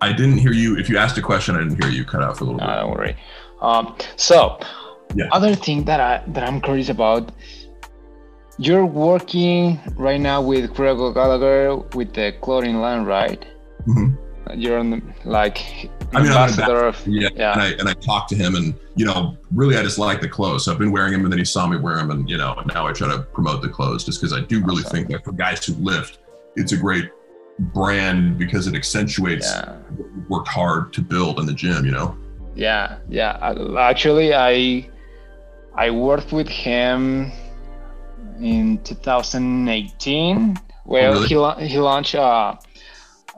I 0.00 0.12
didn't 0.12 0.38
hear 0.38 0.52
you. 0.52 0.76
If 0.78 0.88
you 0.88 0.98
asked 0.98 1.18
a 1.18 1.22
question, 1.22 1.56
I 1.56 1.58
didn't 1.58 1.82
hear 1.82 1.90
you. 1.90 2.04
Cut 2.04 2.22
out 2.22 2.36
for 2.36 2.44
a 2.44 2.46
little 2.46 2.60
no, 2.60 2.66
bit. 2.66 2.80
Don't 2.80 2.90
worry. 2.90 3.16
Um, 3.62 3.96
so 4.16 4.60
yeah. 5.14 5.28
Other 5.32 5.54
thing 5.54 5.84
that 5.84 6.00
I 6.00 6.22
that 6.28 6.46
I'm 6.46 6.60
curious 6.60 6.88
about, 6.88 7.32
you're 8.58 8.86
working 8.86 9.80
right 9.96 10.20
now 10.20 10.42
with 10.42 10.74
Greg 10.74 10.98
O'Gallagher 10.98 11.76
with 11.94 12.12
the 12.14 12.34
clothing 12.40 12.76
line, 12.80 13.04
right? 13.04 13.44
Mm-hmm. 13.86 14.25
You're 14.54 14.78
on 14.78 14.90
the, 14.90 15.02
like 15.24 15.90
I 16.14 16.20
mean, 16.20 16.28
ambassador 16.28 16.86
of 16.86 17.06
yeah, 17.06 17.28
yeah. 17.34 17.52
And 17.52 17.62
I 17.62 17.66
and 17.72 17.88
I 17.88 17.94
talked 17.94 18.28
to 18.30 18.36
him, 18.36 18.54
and 18.54 18.74
you 18.94 19.04
know, 19.04 19.36
really, 19.52 19.76
I 19.76 19.82
just 19.82 19.98
like 19.98 20.20
the 20.20 20.28
clothes. 20.28 20.64
So 20.64 20.72
I've 20.72 20.78
been 20.78 20.92
wearing 20.92 21.12
them, 21.12 21.22
and 21.24 21.32
then 21.32 21.38
he 21.38 21.44
saw 21.44 21.66
me 21.66 21.76
wear 21.76 21.96
them, 21.96 22.10
and 22.10 22.28
you 22.28 22.36
know, 22.36 22.62
now 22.66 22.86
I 22.86 22.92
try 22.92 23.08
to 23.08 23.22
promote 23.22 23.62
the 23.62 23.68
clothes 23.68 24.04
just 24.04 24.20
because 24.20 24.32
I 24.32 24.40
do 24.40 24.64
really 24.64 24.82
awesome. 24.82 24.92
think 24.92 25.08
that 25.08 25.24
for 25.24 25.32
guys 25.32 25.64
who 25.64 25.74
lift, 25.74 26.18
it's 26.54 26.72
a 26.72 26.76
great 26.76 27.10
brand 27.58 28.38
because 28.38 28.66
it 28.66 28.74
accentuates 28.74 29.46
yeah. 29.46 29.76
worked 30.28 30.48
hard 30.48 30.92
to 30.92 31.00
build 31.00 31.40
in 31.40 31.46
the 31.46 31.54
gym. 31.54 31.84
You 31.84 31.92
know. 31.92 32.16
Yeah, 32.54 32.98
yeah. 33.08 33.54
Actually, 33.78 34.34
I 34.34 34.88
I 35.74 35.90
worked 35.90 36.32
with 36.32 36.48
him 36.48 37.32
in 38.40 38.78
2018. 38.84 40.58
Well, 40.84 41.10
oh, 41.10 41.22
really? 41.28 41.64
he, 41.66 41.68
he 41.74 41.78
launched 41.78 42.14
uh, 42.14 42.54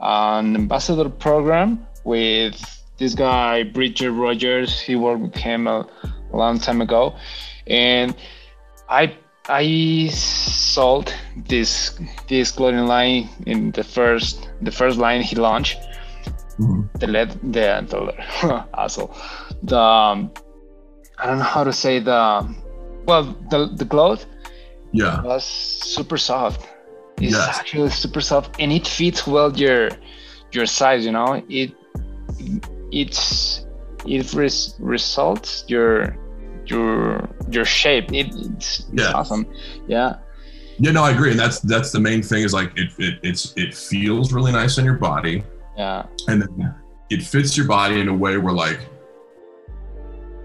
an 0.01 0.55
ambassador 0.55 1.09
program 1.09 1.87
with 2.05 2.57
this 2.99 3.15
guy, 3.15 3.63
Bridger 3.63 4.13
Rogers. 4.13 4.81
He 4.81 4.97
worked 4.97 5.23
with 5.23 5.37
him 5.37 5.67
a, 5.67 5.89
long 6.33 6.59
time 6.59 6.83
ago. 6.83 7.15
And 7.67 8.15
I 8.89 9.17
I 9.49 10.09
sold 10.09 11.13
this 11.37 11.99
this 12.29 12.51
clothing 12.51 12.87
line 12.87 13.31
in 13.47 13.71
the 13.73 13.83
first 13.83 14.51
the 14.61 14.71
first 14.71 14.99
line 14.99 15.23
he 15.23 15.37
launched. 15.37 15.79
Mm-hmm. 16.59 16.83
The 16.99 17.07
lead 17.07 17.31
the 17.53 17.67
the 17.89 18.67
asshole. 18.75 19.17
The 19.63 19.81
um, 19.81 20.31
I 21.19 21.27
don't 21.27 21.39
know 21.39 21.45
how 21.45 21.65
to 21.65 21.73
say 21.73 21.99
the 21.99 22.47
well 23.07 23.25
the 23.51 23.71
the 23.75 23.87
cloth. 23.87 24.27
Yeah. 24.93 25.23
Was 25.23 25.45
super 25.45 26.19
soft. 26.19 26.67
It's 27.21 27.33
yes. 27.33 27.59
actually 27.59 27.91
super 27.91 28.21
soft 28.21 28.57
and 28.59 28.73
it 28.73 28.87
fits 28.87 29.27
well 29.27 29.57
your 29.57 29.91
your 30.53 30.67
size. 30.67 31.05
You 31.05 31.13
know 31.13 31.43
it 31.49 31.75
it's 32.93 33.67
it 34.07 34.33
res- 34.35 34.75
results 34.79 35.65
your 35.69 36.17
your 36.67 37.29
your 37.51 37.65
shape. 37.65 38.13
It, 38.13 38.35
it's, 38.35 38.87
it's 38.93 39.03
awesome. 39.07 39.47
Yeah. 39.87 40.19
Yeah, 40.81 40.93
no, 40.93 41.03
I 41.03 41.11
agree, 41.11 41.33
and 41.33 41.41
that's 41.41 41.59
that's 41.61 41.91
the 41.91 41.99
main 41.99 42.23
thing. 42.23 42.45
Is 42.45 42.55
like 42.55 42.71
it, 42.77 42.91
it 42.99 43.19
it's 43.23 43.53
it 43.57 43.75
feels 43.75 44.33
really 44.33 44.53
nice 44.53 44.79
on 44.79 44.85
your 44.85 44.95
body. 44.95 45.43
Yeah. 45.77 46.07
And 46.29 46.43
then 46.43 46.75
it 47.11 47.23
fits 47.23 47.57
your 47.57 47.67
body 47.67 48.01
in 48.01 48.09
a 48.09 48.15
way 48.15 48.37
where 48.37 48.53
like 48.53 48.81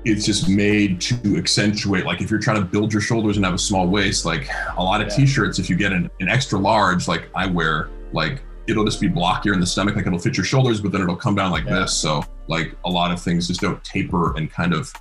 it's 0.05 0.25
just 0.25 0.49
made 0.49 0.99
to 0.99 1.37
accentuate 1.37 2.05
like 2.05 2.21
if 2.21 2.29
you're 2.29 2.39
trying 2.39 2.57
to 2.57 2.65
build 2.65 2.91
your 2.91 3.01
shoulders 3.01 3.37
and 3.37 3.45
have 3.45 3.53
a 3.53 3.59
small 3.59 3.87
waist 3.87 4.25
like 4.25 4.47
a 4.77 4.83
lot 4.83 5.01
of 5.01 5.07
yeah. 5.07 5.15
t-shirts 5.15 5.59
if 5.59 5.69
you 5.69 5.75
get 5.75 5.93
an, 5.93 6.09
an, 6.19 6.27
extra 6.27 6.59
large 6.59 7.07
like 7.07 7.29
i 7.35 7.45
wear 7.45 7.89
like 8.11 8.41
it'll 8.67 8.85
just 8.85 8.99
be 8.99 9.09
blockier 9.09 9.53
in 9.53 9.59
the 9.59 9.65
stomach 9.65 9.95
like 9.95 10.05
it'll 10.05 10.19
fit 10.19 10.35
your 10.35 10.45
shoulders 10.45 10.81
but 10.81 10.91
then 10.91 11.01
it'll 11.01 11.15
come 11.15 11.35
down 11.35 11.51
like 11.51 11.65
yeah. 11.65 11.79
this 11.79 11.93
so 11.93 12.23
like 12.47 12.75
a 12.85 12.89
lot 12.89 13.11
of 13.11 13.21
things 13.21 13.47
just 13.47 13.61
don't 13.61 13.81
taper 13.83 14.35
and 14.35 14.51
kind 14.51 14.73
of 14.73 14.91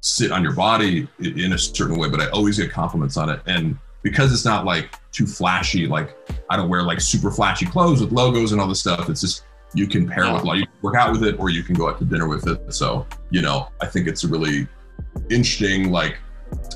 sit 0.00 0.30
on 0.32 0.42
your 0.42 0.52
body 0.52 1.06
in 1.18 1.52
a 1.52 1.58
certain 1.58 1.98
way 1.98 2.08
but 2.08 2.20
i 2.20 2.28
always 2.30 2.58
get 2.58 2.70
compliments 2.70 3.16
on 3.16 3.28
it 3.28 3.40
and 3.46 3.76
because 4.02 4.32
it's 4.32 4.44
not 4.44 4.64
like 4.64 4.94
too 5.12 5.26
flashy 5.26 5.86
like 5.86 6.16
i 6.48 6.56
don't 6.56 6.68
wear 6.68 6.82
like 6.82 7.00
super 7.00 7.30
flashy 7.30 7.66
clothes 7.66 8.00
with 8.00 8.12
logos 8.12 8.52
and 8.52 8.60
all 8.60 8.68
this 8.68 8.80
stuff 8.80 9.08
it's 9.10 9.20
just 9.20 9.44
you 9.76 9.86
can 9.86 10.08
pair 10.08 10.32
with 10.32 10.44
like 10.44 10.60
you 10.60 10.66
work 10.82 10.94
out 10.94 11.12
with 11.12 11.22
it 11.22 11.38
or 11.38 11.50
you 11.50 11.62
can 11.62 11.74
go 11.74 11.88
out 11.88 11.98
to 11.98 12.04
dinner 12.04 12.28
with 12.28 12.46
it 12.48 12.72
so 12.72 13.06
you 13.30 13.42
know 13.42 13.68
i 13.80 13.86
think 13.86 14.06
it's 14.06 14.24
a 14.24 14.28
really 14.28 14.66
interesting 15.30 15.90
like 15.90 16.18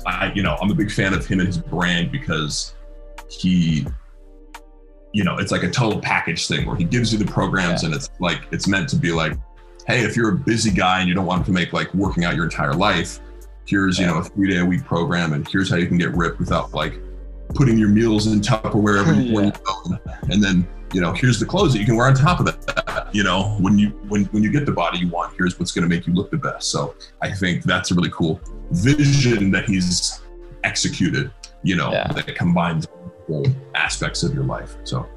i 0.05 0.31
you 0.33 0.43
know 0.43 0.57
i'm 0.61 0.71
a 0.71 0.75
big 0.75 0.91
fan 0.91 1.13
of 1.13 1.25
him 1.25 1.39
and 1.39 1.47
his 1.47 1.57
brand 1.57 2.11
because 2.11 2.75
he 3.29 3.85
you 5.13 5.23
know 5.23 5.37
it's 5.37 5.51
like 5.51 5.63
a 5.63 5.69
total 5.69 5.99
package 5.99 6.47
thing 6.47 6.65
where 6.65 6.75
he 6.75 6.83
gives 6.83 7.11
you 7.11 7.19
the 7.19 7.25
programs 7.25 7.81
yeah. 7.81 7.87
and 7.87 7.95
it's 7.95 8.09
like 8.19 8.41
it's 8.51 8.67
meant 8.67 8.87
to 8.87 8.95
be 8.95 9.11
like 9.11 9.33
hey 9.87 10.01
if 10.01 10.15
you're 10.15 10.29
a 10.29 10.37
busy 10.37 10.71
guy 10.71 10.99
and 10.99 11.09
you 11.09 11.15
don't 11.15 11.25
want 11.25 11.45
to 11.45 11.51
make 11.51 11.73
like 11.73 11.93
working 11.93 12.23
out 12.23 12.35
your 12.35 12.45
entire 12.45 12.73
life 12.73 13.19
here's 13.65 13.97
you 13.97 14.05
know 14.05 14.17
a 14.17 14.23
three 14.23 14.49
day 14.49 14.59
a 14.59 14.65
week 14.65 14.83
program 14.85 15.33
and 15.33 15.47
here's 15.47 15.69
how 15.69 15.75
you 15.75 15.87
can 15.87 15.97
get 15.97 16.11
ripped 16.15 16.39
without 16.39 16.73
like 16.73 16.99
putting 17.53 17.77
your 17.77 17.89
meals 17.89 18.27
in 18.27 18.39
Tupperware 18.41 18.99
every 18.99 19.23
yeah. 19.25 19.51
And 20.29 20.43
then, 20.43 20.67
you 20.93 21.01
know, 21.01 21.13
here's 21.13 21.39
the 21.39 21.45
clothes 21.45 21.73
that 21.73 21.79
you 21.79 21.85
can 21.85 21.95
wear 21.95 22.07
on 22.07 22.15
top 22.15 22.39
of 22.39 22.45
that. 22.45 23.09
You 23.13 23.23
know, 23.23 23.57
when 23.59 23.77
you 23.77 23.89
when 24.07 24.25
when 24.25 24.43
you 24.43 24.51
get 24.51 24.65
the 24.65 24.71
body 24.71 24.99
you 24.99 25.09
want, 25.09 25.35
here's 25.37 25.59
what's 25.59 25.71
going 25.71 25.87
to 25.87 25.93
make 25.93 26.07
you 26.07 26.13
look 26.13 26.31
the 26.31 26.37
best. 26.37 26.71
So 26.71 26.95
I 27.21 27.31
think 27.31 27.63
that's 27.63 27.91
a 27.91 27.95
really 27.95 28.11
cool 28.11 28.39
vision 28.71 29.51
that 29.51 29.65
he's 29.65 30.21
executed. 30.63 31.31
You 31.63 31.75
know, 31.75 31.91
yeah. 31.91 32.07
that 32.11 32.35
combines 32.35 32.87
all 33.29 33.45
aspects 33.75 34.23
of 34.23 34.33
your 34.33 34.43
life. 34.43 34.75
So. 34.83 35.07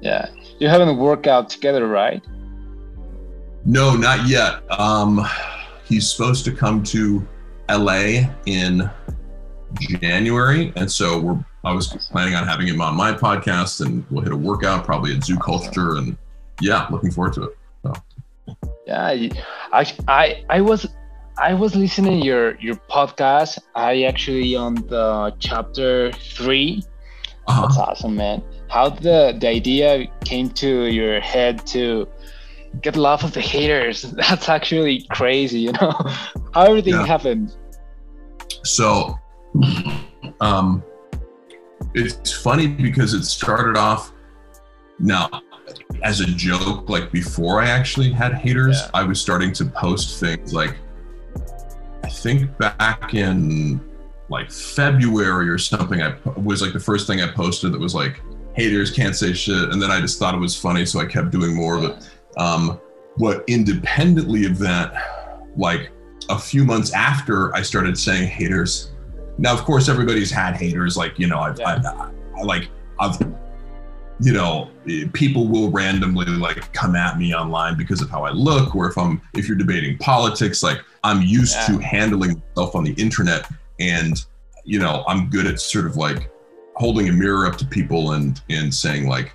Yeah, 0.00 0.30
you're 0.58 0.70
having 0.70 0.88
a 0.88 0.94
workout 0.94 1.48
together, 1.48 1.86
right? 1.86 2.22
No, 3.64 3.94
not 3.94 4.26
yet. 4.26 4.68
Um, 4.70 5.24
he's 5.84 6.10
supposed 6.10 6.44
to 6.46 6.52
come 6.52 6.82
to 6.84 7.26
LA 7.70 8.24
in 8.46 8.90
January, 9.80 10.72
and 10.76 10.90
so 10.90 11.20
we're 11.20 11.44
I 11.64 11.72
was 11.72 11.88
planning 12.10 12.34
on 12.34 12.46
having 12.46 12.66
him 12.66 12.80
on 12.80 12.96
my 12.96 13.12
podcast, 13.12 13.84
and 13.84 14.04
we'll 14.10 14.24
hit 14.24 14.32
a 14.32 14.36
workout 14.36 14.84
probably 14.84 15.14
at 15.14 15.22
Zoo 15.24 15.38
Culture, 15.38 15.96
and 15.96 16.16
yeah, 16.60 16.86
looking 16.90 17.10
forward 17.10 17.34
to 17.34 17.44
it. 17.44 17.58
So. 17.84 17.92
Yeah, 18.86 19.28
I, 19.72 19.86
I 20.08 20.44
I 20.50 20.60
was 20.60 20.88
I 21.38 21.54
was 21.54 21.76
listening 21.76 22.22
your 22.22 22.56
your 22.56 22.74
podcast. 22.90 23.58
I 23.74 24.02
actually 24.02 24.56
on 24.56 24.74
the 24.74 25.34
chapter 25.38 26.12
3 26.12 26.82
uh-huh. 27.46 27.62
That's 27.62 27.78
awesome, 27.78 28.16
man. 28.16 28.42
How 28.68 28.88
the 28.88 29.36
the 29.38 29.48
idea 29.48 30.06
came 30.24 30.48
to 30.50 30.84
your 30.84 31.20
head 31.20 31.66
to 31.68 32.08
get 32.80 32.96
love 32.96 33.24
of 33.24 33.32
the 33.32 33.40
haters? 33.40 34.02
That's 34.12 34.48
actually 34.48 35.06
crazy. 35.10 35.60
You 35.60 35.72
know 35.72 35.90
how 36.54 36.62
everything 36.62 36.94
yeah. 36.94 37.06
happened. 37.06 37.54
So, 38.64 39.18
um, 40.40 40.82
it's 41.94 42.32
funny 42.32 42.68
because 42.68 43.14
it 43.14 43.24
started 43.24 43.76
off 43.76 44.12
now 44.98 45.28
as 46.02 46.20
a 46.20 46.26
joke. 46.26 46.88
Like 46.88 47.10
before 47.12 47.60
I 47.60 47.68
actually 47.68 48.12
had 48.12 48.34
haters, 48.34 48.80
yeah. 48.80 48.90
I 48.94 49.02
was 49.04 49.20
starting 49.20 49.52
to 49.54 49.64
post 49.64 50.20
things 50.20 50.52
like 50.52 50.76
I 52.04 52.08
think 52.08 52.56
back 52.58 53.14
in 53.14 53.80
like 54.28 54.50
February 54.50 55.48
or 55.48 55.58
something. 55.58 56.02
I 56.02 56.16
was 56.36 56.62
like 56.62 56.72
the 56.72 56.80
first 56.80 57.06
thing 57.06 57.20
I 57.20 57.30
posted 57.30 57.72
that 57.72 57.80
was 57.80 57.94
like 57.94 58.20
haters 58.54 58.90
can't 58.90 59.14
say 59.14 59.32
shit, 59.32 59.70
and 59.70 59.80
then 59.80 59.90
I 59.90 60.00
just 60.00 60.18
thought 60.18 60.34
it 60.34 60.38
was 60.38 60.58
funny, 60.58 60.84
so 60.86 61.00
I 61.00 61.06
kept 61.06 61.30
doing 61.30 61.54
more 61.54 61.76
of 61.76 61.84
it. 61.84 62.10
Um, 62.36 62.80
but 63.18 63.44
independently 63.46 64.46
of 64.46 64.58
that, 64.58 65.50
like 65.56 65.90
a 66.30 66.38
few 66.38 66.64
months 66.64 66.92
after 66.92 67.54
I 67.54 67.62
started 67.62 67.98
saying 67.98 68.28
haters. 68.28 68.91
Now, 69.38 69.52
of 69.52 69.64
course, 69.64 69.88
everybody's 69.88 70.30
had 70.30 70.56
haters. 70.56 70.96
Like 70.96 71.18
you 71.18 71.26
know, 71.26 71.38
I've, 71.38 71.58
yeah. 71.58 71.82
I, 71.96 72.10
I, 72.38 72.42
like 72.42 72.68
I've 73.00 73.18
you 74.22 74.32
know 74.32 74.70
people 75.12 75.48
will 75.48 75.70
randomly 75.70 76.26
like 76.26 76.72
come 76.72 76.94
at 76.94 77.18
me 77.18 77.34
online 77.34 77.76
because 77.76 78.00
of 78.00 78.08
how 78.08 78.24
i 78.24 78.30
look 78.30 78.74
or 78.76 78.88
if 78.88 78.96
i'm 78.96 79.20
if 79.34 79.48
you're 79.48 79.56
debating 79.56 79.98
politics 79.98 80.62
like 80.62 80.78
i'm 81.02 81.22
used 81.22 81.56
yeah. 81.56 81.66
to 81.66 81.78
handling 81.78 82.40
myself 82.54 82.76
on 82.76 82.84
the 82.84 82.92
internet 82.92 83.48
and 83.80 84.24
you 84.64 84.78
know 84.78 85.02
i'm 85.08 85.28
good 85.28 85.46
at 85.46 85.58
sort 85.58 85.86
of 85.86 85.96
like 85.96 86.30
holding 86.76 87.08
a 87.08 87.12
mirror 87.12 87.46
up 87.46 87.56
to 87.56 87.66
people 87.66 88.12
and 88.12 88.42
and 88.48 88.72
saying 88.72 89.08
like 89.08 89.32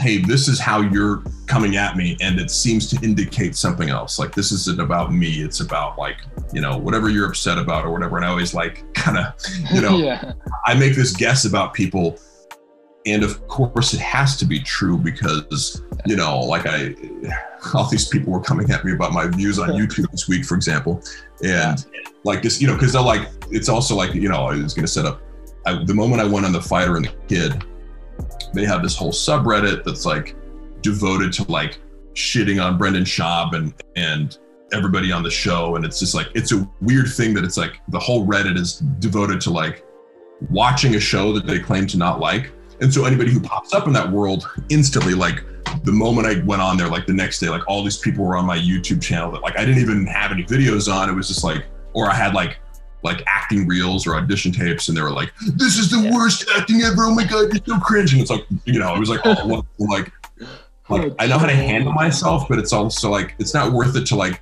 hey 0.00 0.18
this 0.18 0.48
is 0.48 0.58
how 0.58 0.80
you're 0.80 1.22
coming 1.46 1.76
at 1.76 1.96
me 1.96 2.16
and 2.20 2.40
it 2.40 2.50
seems 2.50 2.88
to 2.88 2.98
indicate 3.04 3.54
something 3.54 3.90
else. 3.90 4.18
Like 4.18 4.34
this 4.34 4.50
isn't 4.52 4.80
about 4.80 5.12
me 5.12 5.42
it's 5.42 5.60
about 5.60 5.98
like 5.98 6.18
you 6.52 6.60
know 6.60 6.78
whatever 6.78 7.10
you're 7.10 7.28
upset 7.28 7.58
about 7.58 7.84
or 7.84 7.90
whatever. 7.90 8.16
And 8.16 8.24
i 8.24 8.28
always 8.28 8.54
like 8.54 8.92
kind 8.94 9.18
of 9.18 9.34
you 9.72 9.80
know 9.80 9.96
yeah. 9.98 10.32
i 10.66 10.74
make 10.74 10.94
this 10.94 11.14
guess 11.14 11.44
about 11.44 11.74
people 11.74 12.18
and 13.06 13.22
of 13.22 13.46
course 13.48 13.94
it 13.94 14.00
has 14.00 14.36
to 14.36 14.44
be 14.44 14.60
true 14.60 14.96
because 14.98 15.82
you 16.06 16.16
know 16.16 16.40
like 16.40 16.66
i 16.66 16.94
all 17.74 17.88
these 17.88 18.08
people 18.08 18.32
were 18.32 18.40
coming 18.40 18.70
at 18.70 18.84
me 18.84 18.92
about 18.92 19.12
my 19.12 19.26
views 19.26 19.58
on 19.58 19.68
youtube 19.80 20.10
this 20.10 20.28
week 20.28 20.44
for 20.44 20.54
example. 20.54 21.02
And 21.42 21.84
like 22.24 22.42
this 22.42 22.60
you 22.60 22.66
know 22.66 22.74
because 22.74 22.92
they're 22.92 23.02
like 23.02 23.28
it's 23.50 23.68
also 23.68 23.94
like 23.94 24.14
you 24.14 24.28
know 24.28 24.44
i 24.44 24.56
was 24.56 24.74
going 24.74 24.86
to 24.86 24.92
set 24.92 25.04
up 25.04 25.20
I, 25.66 25.82
the 25.84 25.94
moment 25.94 26.20
i 26.20 26.24
went 26.24 26.46
on 26.46 26.52
the 26.52 26.60
fighter 26.60 26.96
and 26.96 27.06
the 27.06 27.12
kid 27.28 27.64
they 28.52 28.64
have 28.64 28.82
this 28.82 28.96
whole 28.96 29.12
subreddit 29.12 29.84
that's 29.84 30.06
like 30.06 30.36
devoted 30.82 31.32
to 31.32 31.44
like 31.50 31.80
shitting 32.14 32.62
on 32.62 32.76
brendan 32.76 33.04
schaub 33.04 33.54
and 33.54 33.74
and 33.96 34.38
everybody 34.72 35.12
on 35.12 35.22
the 35.22 35.30
show 35.30 35.76
and 35.76 35.84
it's 35.84 35.98
just 35.98 36.14
like 36.14 36.28
it's 36.34 36.52
a 36.52 36.68
weird 36.80 37.08
thing 37.08 37.34
that 37.34 37.44
it's 37.44 37.56
like 37.56 37.80
the 37.88 37.98
whole 37.98 38.26
reddit 38.26 38.56
is 38.56 38.78
devoted 38.98 39.40
to 39.40 39.50
like 39.50 39.84
watching 40.50 40.94
a 40.94 41.00
show 41.00 41.32
that 41.32 41.46
they 41.46 41.58
claim 41.58 41.86
to 41.86 41.98
not 41.98 42.20
like 42.20 42.52
and 42.80 42.92
so 42.92 43.04
anybody 43.04 43.30
who 43.30 43.40
pops 43.40 43.74
up 43.74 43.86
in 43.86 43.92
that 43.92 44.10
world 44.10 44.48
instantly, 44.70 45.14
like 45.14 45.44
the 45.84 45.92
moment 45.92 46.26
I 46.26 46.42
went 46.44 46.62
on 46.62 46.76
there, 46.76 46.88
like 46.88 47.06
the 47.06 47.12
next 47.12 47.38
day, 47.38 47.48
like 47.48 47.68
all 47.68 47.84
these 47.84 47.98
people 47.98 48.24
were 48.24 48.36
on 48.36 48.46
my 48.46 48.58
YouTube 48.58 49.02
channel 49.02 49.30
that 49.32 49.42
like 49.42 49.58
I 49.58 49.64
didn't 49.64 49.82
even 49.82 50.06
have 50.06 50.32
any 50.32 50.44
videos 50.44 50.92
on. 50.92 51.10
It 51.10 51.12
was 51.12 51.28
just 51.28 51.44
like, 51.44 51.66
or 51.92 52.10
I 52.10 52.14
had 52.14 52.34
like 52.34 52.58
like 53.02 53.22
acting 53.26 53.66
reels 53.66 54.06
or 54.06 54.14
audition 54.14 54.52
tapes, 54.52 54.88
and 54.88 54.96
they 54.96 55.02
were 55.02 55.10
like, 55.10 55.32
"This 55.54 55.78
is 55.78 55.90
the 55.90 56.00
yeah. 56.00 56.14
worst 56.14 56.48
acting 56.56 56.82
ever! 56.82 57.04
Oh 57.04 57.14
my 57.14 57.24
god, 57.24 57.52
you're 57.52 57.76
so 57.76 57.80
cringe!" 57.80 58.12
And 58.12 58.20
it's 58.20 58.30
like, 58.30 58.46
you 58.64 58.78
know, 58.78 58.94
it 58.94 58.98
was 58.98 59.10
like, 59.10 59.20
oh, 59.24 59.64
like, 59.78 60.12
like 60.88 61.12
I 61.18 61.26
know 61.26 61.38
how 61.38 61.46
to 61.46 61.54
handle 61.54 61.92
myself, 61.92 62.48
but 62.48 62.58
it's 62.58 62.72
also 62.72 63.10
like 63.10 63.34
it's 63.38 63.54
not 63.54 63.72
worth 63.72 63.96
it 63.96 64.06
to 64.06 64.16
like 64.16 64.40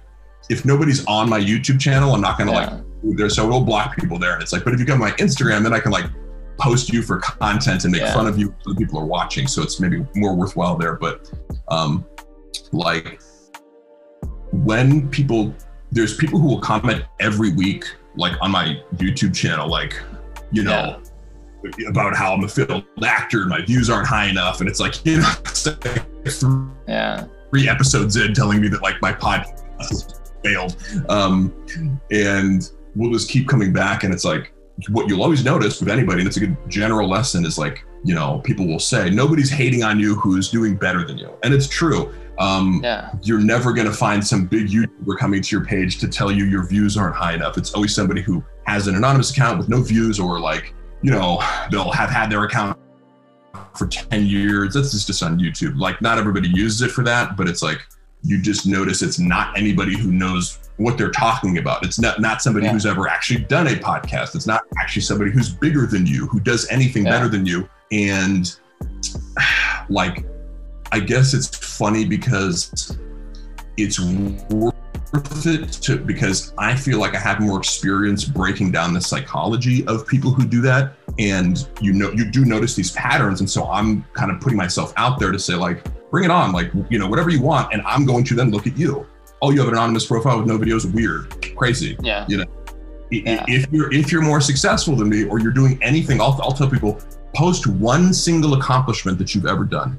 if 0.49 0.65
nobody's 0.65 1.05
on 1.07 1.29
my 1.29 1.39
YouTube 1.39 1.81
channel, 1.81 2.15
I'm 2.15 2.21
not 2.21 2.39
gonna 2.39 2.53
yeah. 2.53 2.71
like 2.71 3.17
there. 3.17 3.29
So 3.29 3.47
it'll 3.47 3.61
block 3.61 3.97
people 3.97 4.19
there, 4.19 4.35
and 4.35 4.43
it's 4.43 4.53
like, 4.53 4.65
but 4.65 4.73
if 4.73 4.81
you 4.81 4.87
go 4.87 4.95
on 4.95 4.99
my 4.99 5.13
Instagram, 5.13 5.63
then 5.63 5.73
I 5.73 5.81
can 5.81 5.93
like 5.93 6.07
post 6.59 6.93
you 6.93 7.03
for 7.03 7.19
content 7.19 7.85
and 7.85 7.93
make 7.93 8.03
yeah. 8.03 8.13
fun 8.13 8.27
of 8.27 8.39
you 8.39 8.55
so 8.63 8.75
people 8.75 8.99
are 8.99 9.07
watching. 9.07 9.47
So 9.47 9.63
it's 9.63 9.81
maybe 9.81 10.05
more 10.15 10.35
worthwhile 10.35 10.77
there. 10.77 10.97
But 10.97 11.31
um, 11.69 12.05
like 12.73 13.21
when 14.53 15.09
people, 15.09 15.55
there's 15.93 16.17
people 16.17 16.39
who 16.39 16.49
will 16.49 16.61
comment 16.61 17.05
every 17.21 17.53
week, 17.53 17.85
like 18.17 18.35
on 18.41 18.51
my 18.51 18.81
YouTube 18.97 19.35
channel, 19.35 19.69
like, 19.69 20.01
you 20.51 20.63
know, 20.63 21.01
yeah. 21.79 21.89
about 21.89 22.17
how 22.17 22.33
I'm 22.33 22.45
a 22.45 22.49
failed 22.49 22.85
actor 23.05 23.41
and 23.41 23.51
my 23.51 23.65
views 23.65 23.91
aren't 23.91 24.07
high 24.07 24.27
enough. 24.27 24.61
And 24.61 24.69
it's 24.69 24.81
like, 24.81 25.05
you 25.05 25.19
know, 25.19 25.33
three, 25.45 26.67
yeah. 26.89 27.27
three 27.51 27.69
episodes 27.69 28.17
in 28.17 28.35
telling 28.35 28.61
me 28.61 28.69
that 28.69 28.83
like 28.83 29.01
my 29.03 29.13
podcast 29.13 30.21
failed. 30.43 30.77
Um, 31.09 31.55
and 32.11 32.71
we'll 32.95 33.13
just 33.13 33.31
keep 33.31 33.49
coming 33.49 33.73
back. 33.73 34.05
And 34.05 34.13
it's 34.13 34.25
like, 34.25 34.53
what 34.91 35.09
you'll 35.09 35.23
always 35.25 35.45
notice 35.45 35.81
with 35.81 35.89
anybody, 35.89 36.21
and 36.21 36.29
it's 36.29 36.37
a 36.37 36.41
good 36.41 36.57
general 36.69 37.09
lesson, 37.09 37.45
is 37.45 37.59
like, 37.59 37.85
you 38.05 38.15
know, 38.15 38.39
people 38.45 38.67
will 38.67 38.79
say, 38.79 39.11
nobody's 39.11 39.51
hating 39.51 39.83
on 39.83 39.99
you 39.99 40.15
who's 40.15 40.51
doing 40.51 40.77
better 40.77 41.05
than 41.05 41.19
you. 41.19 41.35
And 41.43 41.53
it's 41.53 41.69
true. 41.69 42.15
Um, 42.39 42.81
yeah. 42.83 43.13
You're 43.23 43.41
never 43.41 43.73
going 43.73 43.87
to 43.87 43.93
find 43.93 44.25
some 44.25 44.47
big 44.47 44.69
YouTuber 44.69 45.19
coming 45.19 45.43
to 45.43 45.57
your 45.57 45.65
page 45.65 45.99
to 45.99 46.09
tell 46.09 46.31
you 46.31 46.45
your 46.45 46.67
views 46.67 46.97
aren't 46.97 47.17
high 47.17 47.35
enough. 47.35 47.59
It's 47.59 47.75
always 47.75 47.95
somebody 47.95 48.23
who 48.23 48.45
has 48.67 48.87
an 48.87 48.95
anonymous 48.95 49.31
account 49.31 49.59
with 49.59 49.69
no 49.69 49.83
views 49.83 50.21
or 50.21 50.39
like, 50.39 50.75
you 51.03 51.11
know, 51.11 51.43
they'll 51.71 51.91
have 51.91 52.11
had 52.11 52.31
their 52.31 52.45
account 52.45 52.79
for 53.75 53.87
10 53.87 54.27
years. 54.27 54.75
That's 54.75 55.05
just 55.05 55.23
on 55.23 55.39
YouTube. 55.39 55.79
Like, 55.79 56.01
not 56.01 56.19
everybody 56.19 56.49
uses 56.49 56.83
it 56.83 56.91
for 56.91 57.03
that, 57.05 57.37
but 57.37 57.49
it's 57.49 57.63
like, 57.63 57.85
you 58.23 58.41
just 58.41 58.67
notice 58.67 59.03
it's 59.03 59.19
not 59.19 59.57
anybody 59.57 59.97
who 59.97 60.11
knows 60.11 60.59
what 60.77 60.99
they're 60.99 61.11
talking 61.11 61.59
about. 61.59 61.85
It's 61.85 61.99
not 61.99 62.21
not 62.21 62.43
somebody 62.43 62.67
yeah. 62.67 62.73
who's 62.73 62.87
ever 62.87 63.09
actually 63.09 63.45
done 63.45 63.69
a 63.69 63.75
podcast. 63.75 64.35
It's 64.35 64.47
not 64.47 64.63
actually 64.81 65.03
somebody 65.03 65.31
who's 65.31 65.53
bigger 65.53 65.87
than 65.87 66.07
you, 66.07 66.27
who 66.27 66.41
does 66.41 66.69
anything 66.69 67.05
yeah. 67.05 67.13
better 67.13 67.29
than 67.29 67.47
you. 67.47 67.69
And 67.93 68.55
like, 69.89 70.25
I 70.93 71.01
guess 71.01 71.35
it's 71.35 71.57
funny 71.57 72.05
because 72.05 72.97
it's 73.77 74.01
worth 74.01 74.75
it 75.47 75.73
to 75.73 75.99
because 75.99 76.53
I 76.59 76.75
feel 76.75 76.99
like 76.99 77.15
I 77.15 77.19
have 77.19 77.41
more 77.41 77.59
experience 77.59 78.25
breaking 78.25 78.73
down 78.73 78.93
the 78.93 79.01
psychology 79.01 79.87
of 79.87 80.07
people 80.07 80.31
who 80.33 80.47
do 80.47 80.61
that. 80.63 80.95
And 81.19 81.69
you 81.81 81.93
know, 81.93 82.11
you 82.13 82.31
do 82.31 82.45
notice 82.45 82.75
these 82.75 82.93
patterns. 82.93 83.41
And 83.41 83.49
so 83.49 83.69
I'm 83.71 84.05
kind 84.15 84.31
of 84.31 84.41
putting 84.41 84.57
myself 84.57 84.93
out 84.97 85.19
there 85.19 85.33
to 85.33 85.39
say, 85.39 85.55
like, 85.55 85.85
bring 86.11 86.25
it 86.25 86.31
on, 86.31 86.53
like, 86.53 86.71
you 86.91 86.99
know, 86.99 87.09
whatever 87.09 87.31
you 87.31 87.43
want. 87.43 87.73
And 87.73 87.83
I'm 87.83 88.07
going 88.07 88.25
to 88.25 88.35
then 88.35 88.51
look 88.51 88.67
at 88.67 88.77
you 88.77 89.07
oh, 89.43 89.51
you 89.51 89.59
have 89.61 89.69
an 89.69 89.75
anonymous 89.75 90.07
profile 90.07 90.39
with 90.39 90.47
no 90.47 90.59
videos, 90.59 90.91
weird, 90.93 91.57
crazy. 91.57 91.97
Yeah. 92.03 92.27
You 92.29 92.39
know, 92.39 92.45
yeah. 93.11 93.45
if 93.49 93.71
you're 93.73 93.93
if 93.93 94.13
you're 94.13 94.23
more 94.23 94.41
successful 94.41 94.97
than 94.97 95.09
me 95.09 95.25
or 95.25 95.39
you're 95.39 95.53
doing 95.53 95.79
anything, 95.83 96.21
I'll, 96.21 96.39
I'll 96.43 96.53
tell 96.53 96.69
people 96.69 97.01
post 97.35 97.67
one 97.67 98.13
single 98.13 98.55
accomplishment 98.55 99.19
that 99.19 99.35
you've 99.35 99.47
ever 99.47 99.65
done. 99.65 99.99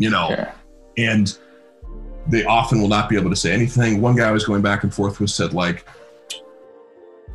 You 0.00 0.10
know, 0.10 0.28
sure. 0.34 0.52
and 0.96 1.38
they 2.26 2.44
often 2.44 2.80
will 2.80 2.88
not 2.88 3.08
be 3.08 3.16
able 3.16 3.30
to 3.30 3.36
say 3.36 3.52
anything. 3.52 4.00
One 4.00 4.16
guy 4.16 4.28
I 4.28 4.32
was 4.32 4.44
going 4.44 4.62
back 4.62 4.82
and 4.82 4.92
forth 4.92 5.20
with 5.20 5.30
said 5.30 5.52
like, 5.52 5.86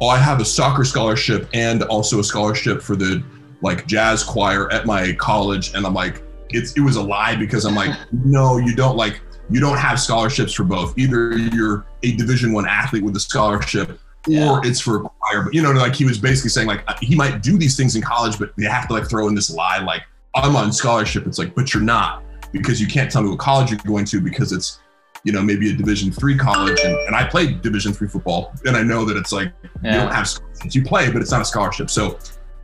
"Oh, 0.02 0.08
I 0.08 0.18
have 0.18 0.42
a 0.42 0.46
soccer 0.46 0.84
scholarship 0.84 1.48
and 1.54 1.84
also 1.84 2.20
a 2.20 2.24
scholarship 2.24 2.82
for 2.82 2.96
the 2.96 3.24
like 3.62 3.88
jazz 3.88 4.24
choir 4.24 4.72
at 4.72 4.86
my 4.86 5.14
college," 5.14 5.74
and 5.74 5.86
I'm 5.86 5.94
like, 5.94 6.24
"It's 6.50 6.74
it 6.74 6.82
was 6.82 6.96
a 6.96 7.04
lie 7.04 7.36
because 7.36 7.66
I'm 7.66 7.76
like, 7.76 7.96
no, 8.12 8.58
you 8.58 8.76
don't 8.76 8.98
like." 8.98 9.22
you 9.50 9.60
don't 9.60 9.78
have 9.78 10.00
scholarships 10.00 10.54
for 10.54 10.64
both. 10.64 10.98
Either 10.98 11.38
you're 11.38 11.86
a 12.04 12.16
Division 12.16 12.54
One 12.54 12.66
athlete 12.68 13.04
with 13.04 13.16
a 13.16 13.20
scholarship, 13.20 14.00
yeah. 14.28 14.50
or 14.50 14.66
it's 14.66 14.80
for 14.80 14.98
a 14.98 15.00
choir. 15.02 15.44
But 15.44 15.54
you 15.54 15.62
know, 15.62 15.72
like 15.72 15.96
he 15.96 16.06
was 16.06 16.18
basically 16.18 16.50
saying, 16.50 16.68
like 16.68 16.84
he 17.00 17.16
might 17.16 17.42
do 17.44 17.58
these 17.58 17.78
things 17.78 17.96
in 17.96 18.02
college, 18.02 18.40
but 18.40 18.54
they 18.58 18.66
have 18.66 18.88
to 18.88 18.94
like 18.94 19.10
throw 19.10 19.28
in 19.28 19.36
this 19.36 19.50
lie, 19.50 19.80
like 19.80 20.04
I'm 20.34 20.56
on 20.56 20.72
scholarship. 20.72 21.28
It's 21.28 21.38
like, 21.38 21.56
but 21.56 21.74
you're 21.74 21.84
not 21.84 22.24
because 22.58 22.82
you 22.82 22.88
can't 22.88 23.12
tell 23.12 23.22
me 23.22 23.30
what 23.30 23.40
college 23.40 23.70
you're 23.72 23.80
going 23.86 24.06
to 24.06 24.22
because 24.22 24.52
it's 24.52 24.80
you 25.24 25.32
know 25.32 25.42
maybe 25.42 25.72
a 25.72 25.74
division 25.74 26.12
three 26.12 26.38
college 26.38 26.80
and, 26.82 26.96
and 27.08 27.16
i 27.16 27.24
played 27.24 27.62
division 27.62 27.92
three 27.92 28.08
football 28.08 28.54
and 28.66 28.78
i 28.78 28.84
know 28.84 29.06
that 29.06 29.18
it's 29.18 29.32
like 29.32 29.52
yeah. 29.84 29.94
you 29.94 30.00
don't 30.02 30.14
have 30.14 30.28
scholarships 30.28 30.76
you 30.76 30.84
play 30.84 31.12
but 31.12 31.22
it's 31.22 31.32
not 31.32 31.42
a 31.42 31.46
scholarship 31.46 31.90
so 31.90 32.18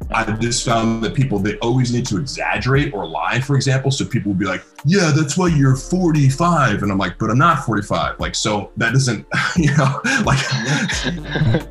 I 0.10 0.32
just 0.38 0.66
found 0.66 1.04
that 1.04 1.14
people 1.14 1.38
they 1.38 1.60
always 1.60 1.94
need 1.94 2.08
to 2.08 2.18
exaggerate 2.18 2.92
or 2.92 3.06
lie, 3.06 3.40
for 3.40 3.56
example. 3.56 3.92
So 3.92 4.04
people 4.04 4.32
will 4.32 4.40
be 4.40 4.46
like, 4.46 4.64
"Yeah, 4.84 5.14
that's 5.16 5.38
why 5.38 5.50
you're 5.50 5.76
45," 5.76 6.82
and 6.82 6.92
I'm 6.92 6.98
like, 6.98 7.20
"But 7.20 7.30
I'm 7.30 7.38
not 7.38 7.66
45." 7.66 8.20
Like, 8.20 8.34
so 8.34 8.72
that 8.78 8.94
doesn't, 8.94 9.28
you 9.58 9.76
know, 9.78 10.02
like. 10.26 10.40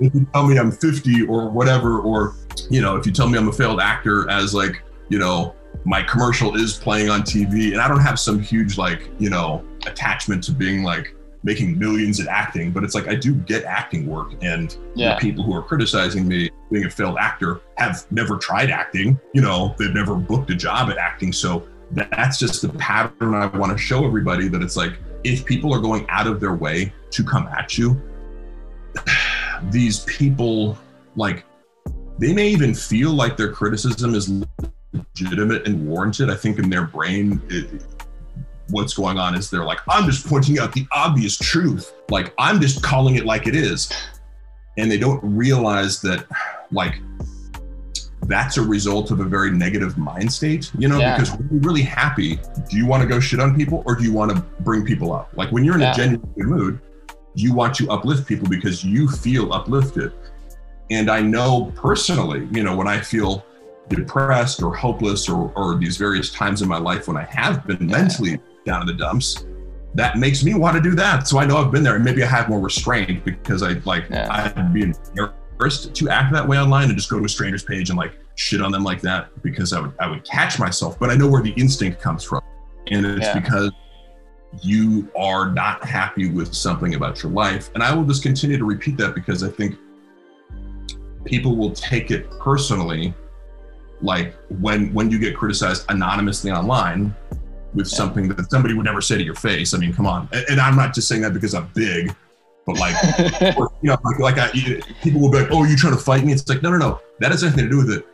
if 0.00 0.12
you 0.14 0.26
tell 0.32 0.46
me 0.46 0.58
I'm 0.58 0.72
50 0.72 1.22
or 1.22 1.48
whatever, 1.48 2.00
or 2.00 2.34
you 2.68 2.80
know, 2.80 2.96
if 2.96 3.06
you 3.06 3.12
tell 3.12 3.28
me 3.28 3.38
I'm 3.38 3.48
a 3.48 3.52
failed 3.52 3.80
actor 3.80 4.28
as 4.28 4.52
like, 4.52 4.82
you 5.08 5.18
know, 5.18 5.54
my 5.84 6.02
commercial 6.02 6.56
is 6.56 6.76
playing 6.76 7.10
on 7.10 7.22
TV, 7.22 7.72
and 7.72 7.80
I 7.80 7.88
don't 7.88 8.00
have 8.00 8.18
some 8.18 8.40
huge 8.40 8.78
like, 8.78 9.08
you 9.18 9.30
know, 9.30 9.64
attachment 9.86 10.44
to 10.44 10.52
being 10.52 10.82
like 10.82 11.14
making 11.44 11.76
millions 11.78 12.20
at 12.20 12.28
acting, 12.28 12.70
but 12.70 12.84
it's 12.84 12.94
like 12.94 13.08
I 13.08 13.14
do 13.14 13.34
get 13.34 13.64
acting 13.64 14.06
work, 14.06 14.32
and 14.42 14.76
yeah. 14.94 15.14
the 15.14 15.20
people 15.20 15.42
who 15.44 15.54
are 15.54 15.62
criticizing 15.62 16.26
me 16.26 16.50
being 16.70 16.84
a 16.84 16.90
failed 16.90 17.16
actor 17.18 17.60
have 17.78 18.06
never 18.10 18.36
tried 18.38 18.70
acting. 18.70 19.18
You 19.34 19.42
know, 19.42 19.74
they've 19.78 19.92
never 19.92 20.14
booked 20.14 20.50
a 20.50 20.54
job 20.54 20.90
at 20.90 20.98
acting, 20.98 21.32
so 21.32 21.66
that's 21.90 22.38
just 22.38 22.62
the 22.62 22.70
pattern 22.70 23.34
I 23.34 23.46
want 23.46 23.72
to 23.72 23.78
show 23.78 24.06
everybody 24.06 24.48
that 24.48 24.62
it's 24.62 24.76
like 24.76 24.98
if 25.24 25.44
people 25.44 25.74
are 25.74 25.80
going 25.80 26.06
out 26.08 26.26
of 26.26 26.40
their 26.40 26.54
way 26.54 26.92
to 27.10 27.24
come 27.24 27.46
at 27.48 27.76
you, 27.76 28.00
these 29.70 30.00
people 30.04 30.78
like 31.16 31.44
they 32.18 32.32
may 32.32 32.48
even 32.48 32.74
feel 32.74 33.12
like 33.12 33.36
their 33.36 33.52
criticism 33.52 34.14
is 34.14 34.30
legitimate 34.92 35.66
and 35.66 35.86
warranted. 35.86 36.30
I 36.30 36.34
think 36.34 36.58
in 36.58 36.68
their 36.70 36.86
brain, 36.86 37.40
it, 37.48 37.84
what's 38.70 38.94
going 38.94 39.18
on 39.18 39.34
is 39.34 39.50
they're 39.50 39.64
like, 39.64 39.80
I'm 39.88 40.08
just 40.08 40.26
pointing 40.26 40.58
out 40.58 40.72
the 40.72 40.86
obvious 40.92 41.36
truth. 41.36 41.92
Like, 42.10 42.32
I'm 42.38 42.60
just 42.60 42.82
calling 42.82 43.16
it 43.16 43.24
like 43.24 43.46
it 43.46 43.56
is. 43.56 43.92
And 44.78 44.90
they 44.90 44.98
don't 44.98 45.20
realize 45.22 46.00
that, 46.02 46.26
like, 46.70 47.00
that's 48.22 48.56
a 48.56 48.62
result 48.62 49.10
of 49.10 49.20
a 49.20 49.24
very 49.24 49.50
negative 49.50 49.98
mind 49.98 50.32
state, 50.32 50.70
you 50.78 50.88
know, 50.88 50.98
yeah. 50.98 51.16
because 51.16 51.36
when 51.36 51.48
you're 51.50 51.60
really 51.60 51.82
happy, 51.82 52.38
do 52.70 52.76
you 52.76 52.86
want 52.86 53.02
to 53.02 53.08
go 53.08 53.18
shit 53.18 53.40
on 53.40 53.56
people 53.56 53.82
or 53.84 53.96
do 53.96 54.04
you 54.04 54.12
want 54.12 54.30
to 54.30 54.40
bring 54.60 54.84
people 54.84 55.12
up? 55.12 55.30
Like, 55.34 55.50
when 55.52 55.64
you're 55.64 55.74
in 55.74 55.80
yeah. 55.80 55.92
a 55.92 55.94
genuine 55.94 56.32
good 56.36 56.46
mood, 56.46 56.80
you 57.34 57.52
want 57.52 57.74
to 57.76 57.90
uplift 57.90 58.26
people 58.26 58.48
because 58.48 58.84
you 58.84 59.08
feel 59.08 59.52
uplifted. 59.52 60.12
And 60.90 61.10
I 61.10 61.20
know 61.20 61.72
personally, 61.74 62.46
you 62.52 62.62
know, 62.62 62.76
when 62.76 62.86
I 62.86 63.00
feel 63.00 63.44
depressed 63.88 64.62
or 64.62 64.74
hopeless 64.74 65.28
or, 65.28 65.52
or 65.56 65.76
these 65.76 65.96
various 65.96 66.32
times 66.32 66.62
in 66.62 66.68
my 66.68 66.78
life 66.78 67.08
when 67.08 67.16
I 67.16 67.24
have 67.24 67.66
been 67.66 67.86
mentally 67.86 68.40
down 68.64 68.82
in 68.82 68.86
the 68.86 68.94
dumps, 68.94 69.44
that 69.94 70.16
makes 70.16 70.42
me 70.42 70.54
want 70.54 70.76
to 70.76 70.82
do 70.82 70.94
that. 70.96 71.26
So 71.26 71.38
I 71.38 71.44
know 71.44 71.58
I've 71.58 71.70
been 71.70 71.82
there 71.82 71.96
and 71.96 72.04
maybe 72.04 72.22
I 72.22 72.26
have 72.26 72.48
more 72.48 72.60
restraint 72.60 73.24
because 73.24 73.62
I 73.62 73.72
like 73.84 74.08
yeah. 74.10 74.28
I'd 74.30 74.72
be 74.72 74.82
embarrassed 74.82 75.94
to 75.94 76.08
act 76.08 76.32
that 76.32 76.46
way 76.46 76.58
online 76.58 76.88
and 76.88 76.96
just 76.96 77.10
go 77.10 77.18
to 77.18 77.24
a 77.24 77.28
stranger's 77.28 77.64
page 77.64 77.90
and 77.90 77.98
like 77.98 78.14
shit 78.34 78.62
on 78.62 78.72
them 78.72 78.84
like 78.84 79.02
that 79.02 79.28
because 79.42 79.72
I 79.72 79.80
would 79.80 79.92
I 80.00 80.08
would 80.08 80.24
catch 80.24 80.58
myself. 80.58 80.98
But 80.98 81.10
I 81.10 81.14
know 81.14 81.28
where 81.28 81.42
the 81.42 81.52
instinct 81.52 82.00
comes 82.00 82.24
from. 82.24 82.40
And 82.88 83.04
it's 83.06 83.26
yeah. 83.26 83.38
because 83.38 83.70
you 84.60 85.10
are 85.16 85.50
not 85.50 85.84
happy 85.84 86.30
with 86.30 86.54
something 86.54 86.94
about 86.94 87.22
your 87.22 87.32
life. 87.32 87.70
And 87.74 87.82
I 87.82 87.94
will 87.94 88.04
just 88.04 88.22
continue 88.22 88.58
to 88.58 88.64
repeat 88.64 88.96
that 88.98 89.14
because 89.14 89.42
I 89.42 89.48
think 89.48 89.76
people 91.24 91.56
will 91.56 91.70
take 91.70 92.10
it 92.10 92.30
personally 92.40 93.14
like 94.02 94.34
when 94.60 94.92
when 94.92 95.10
you 95.10 95.18
get 95.18 95.36
criticized 95.36 95.84
anonymously 95.88 96.50
online 96.50 97.14
with 97.74 97.90
yeah. 97.90 97.96
something 97.96 98.28
that 98.28 98.50
somebody 98.50 98.74
would 98.74 98.84
never 98.84 99.00
say 99.00 99.16
to 99.16 99.24
your 99.24 99.34
face. 99.34 99.74
I 99.74 99.78
mean, 99.78 99.92
come 99.92 100.06
on. 100.06 100.28
And, 100.32 100.44
and 100.50 100.60
I'm 100.60 100.76
not 100.76 100.94
just 100.94 101.08
saying 101.08 101.22
that 101.22 101.32
because 101.32 101.54
I'm 101.54 101.70
big, 101.74 102.14
but 102.66 102.78
like, 102.78 102.94
or, 103.56 103.72
you 103.82 103.88
know, 103.90 103.96
like, 104.04 104.18
like 104.18 104.38
I, 104.38 104.50
people 105.02 105.20
will 105.20 105.30
be 105.30 105.40
like, 105.40 105.48
"Oh, 105.50 105.64
you 105.64 105.76
trying 105.76 105.94
to 105.94 105.98
fight 105.98 106.24
me?" 106.24 106.32
It's 106.32 106.48
like, 106.48 106.62
no, 106.62 106.70
no, 106.70 106.78
no. 106.78 107.00
That 107.20 107.30
has 107.30 107.42
nothing 107.42 107.64
to 107.64 107.70
do 107.70 107.78
with 107.78 107.90
it. 107.90 108.06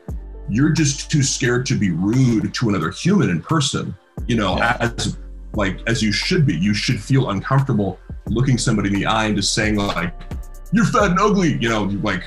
You're 0.49 0.71
just 0.71 1.11
too 1.11 1.23
scared 1.23 1.67
to 1.67 1.75
be 1.75 1.91
rude 1.91 2.55
to 2.55 2.69
another 2.69 2.91
human 2.91 3.31
in 3.31 3.41
person. 3.41 3.95
You 4.27 4.37
know, 4.37 4.57
yeah. 4.57 4.77
as 4.81 5.19
like 5.55 5.81
as 5.87 6.03
you 6.03 6.13
should 6.13 6.47
be. 6.47 6.57
You 6.57 6.75
should 6.75 7.01
feel 7.01 7.31
uncomfortable 7.31 7.99
looking 8.27 8.59
somebody 8.59 8.89
in 8.89 8.95
the 8.95 9.07
eye 9.07 9.27
and 9.27 9.37
just 9.37 9.55
saying 9.55 9.77
like, 9.77 10.15
"You're 10.73 10.87
fat 10.87 11.11
and 11.11 11.21
ugly." 11.21 11.59
You 11.61 11.69
know, 11.69 11.85
like 12.03 12.25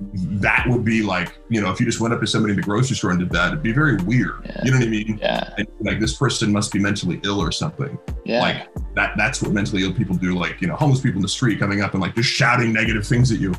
that 0.00 0.66
would 0.68 0.84
be 0.84 1.02
like, 1.02 1.38
you 1.48 1.60
know, 1.60 1.70
if 1.70 1.80
you 1.80 1.86
just 1.86 2.00
went 2.00 2.12
up 2.14 2.20
to 2.20 2.26
somebody 2.26 2.52
in 2.52 2.56
the 2.56 2.62
grocery 2.62 2.96
store 2.96 3.10
and 3.10 3.18
did 3.18 3.30
that, 3.30 3.48
it'd 3.48 3.62
be 3.62 3.72
very 3.72 3.96
weird. 3.96 4.44
Yeah. 4.44 4.60
You 4.64 4.70
know 4.72 4.78
what 4.78 4.86
I 4.86 4.90
mean? 4.90 5.18
Yeah. 5.20 5.54
And 5.56 5.68
like 5.80 6.00
this 6.00 6.16
person 6.16 6.52
must 6.52 6.72
be 6.72 6.78
mentally 6.78 7.20
ill 7.24 7.40
or 7.40 7.52
something. 7.52 7.98
Yeah. 8.24 8.40
Like 8.40 8.94
that 8.94 9.14
that's 9.16 9.42
what 9.42 9.52
mentally 9.52 9.82
ill 9.82 9.92
people 9.92 10.16
do. 10.16 10.36
Like, 10.36 10.60
you 10.60 10.68
know, 10.68 10.76
homeless 10.76 11.00
people 11.00 11.18
in 11.18 11.22
the 11.22 11.28
street 11.28 11.58
coming 11.58 11.80
up 11.80 11.92
and 11.94 12.02
like 12.02 12.14
just 12.14 12.28
shouting 12.28 12.72
negative 12.72 13.06
things 13.06 13.30
at 13.32 13.38
you. 13.38 13.54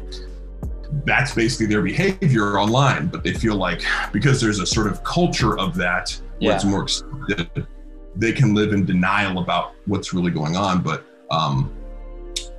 That's 1.05 1.33
basically 1.33 1.67
their 1.67 1.81
behavior 1.81 2.59
online. 2.59 3.07
But 3.07 3.23
they 3.23 3.33
feel 3.33 3.55
like 3.55 3.83
because 4.11 4.41
there's 4.41 4.59
a 4.59 4.65
sort 4.65 4.87
of 4.87 5.03
culture 5.03 5.57
of 5.57 5.75
that 5.75 6.19
where 6.39 6.51
yeah. 6.51 6.55
it's 6.55 6.65
more 6.65 6.83
accepted, 6.83 7.67
they 8.15 8.31
can 8.31 8.53
live 8.53 8.73
in 8.73 8.85
denial 8.85 9.39
about 9.39 9.73
what's 9.85 10.13
really 10.13 10.31
going 10.31 10.55
on. 10.55 10.81
But 10.81 11.05
um 11.31 11.73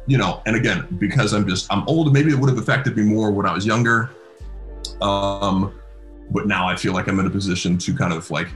you 0.06 0.18
know, 0.18 0.42
and 0.46 0.56
again, 0.56 0.86
because 0.98 1.32
I'm 1.32 1.46
just 1.48 1.72
I'm 1.72 1.86
old, 1.88 2.12
maybe 2.12 2.30
it 2.30 2.38
would 2.38 2.48
have 2.48 2.58
affected 2.58 2.96
me 2.96 3.02
more 3.02 3.30
when 3.30 3.46
I 3.46 3.52
was 3.52 3.66
younger. 3.66 4.10
Um, 5.00 5.78
but 6.30 6.46
now 6.46 6.68
I 6.68 6.76
feel 6.76 6.92
like 6.92 7.08
I'm 7.08 7.18
in 7.20 7.26
a 7.26 7.30
position 7.30 7.76
to 7.78 7.94
kind 7.94 8.12
of 8.12 8.30
like 8.30 8.48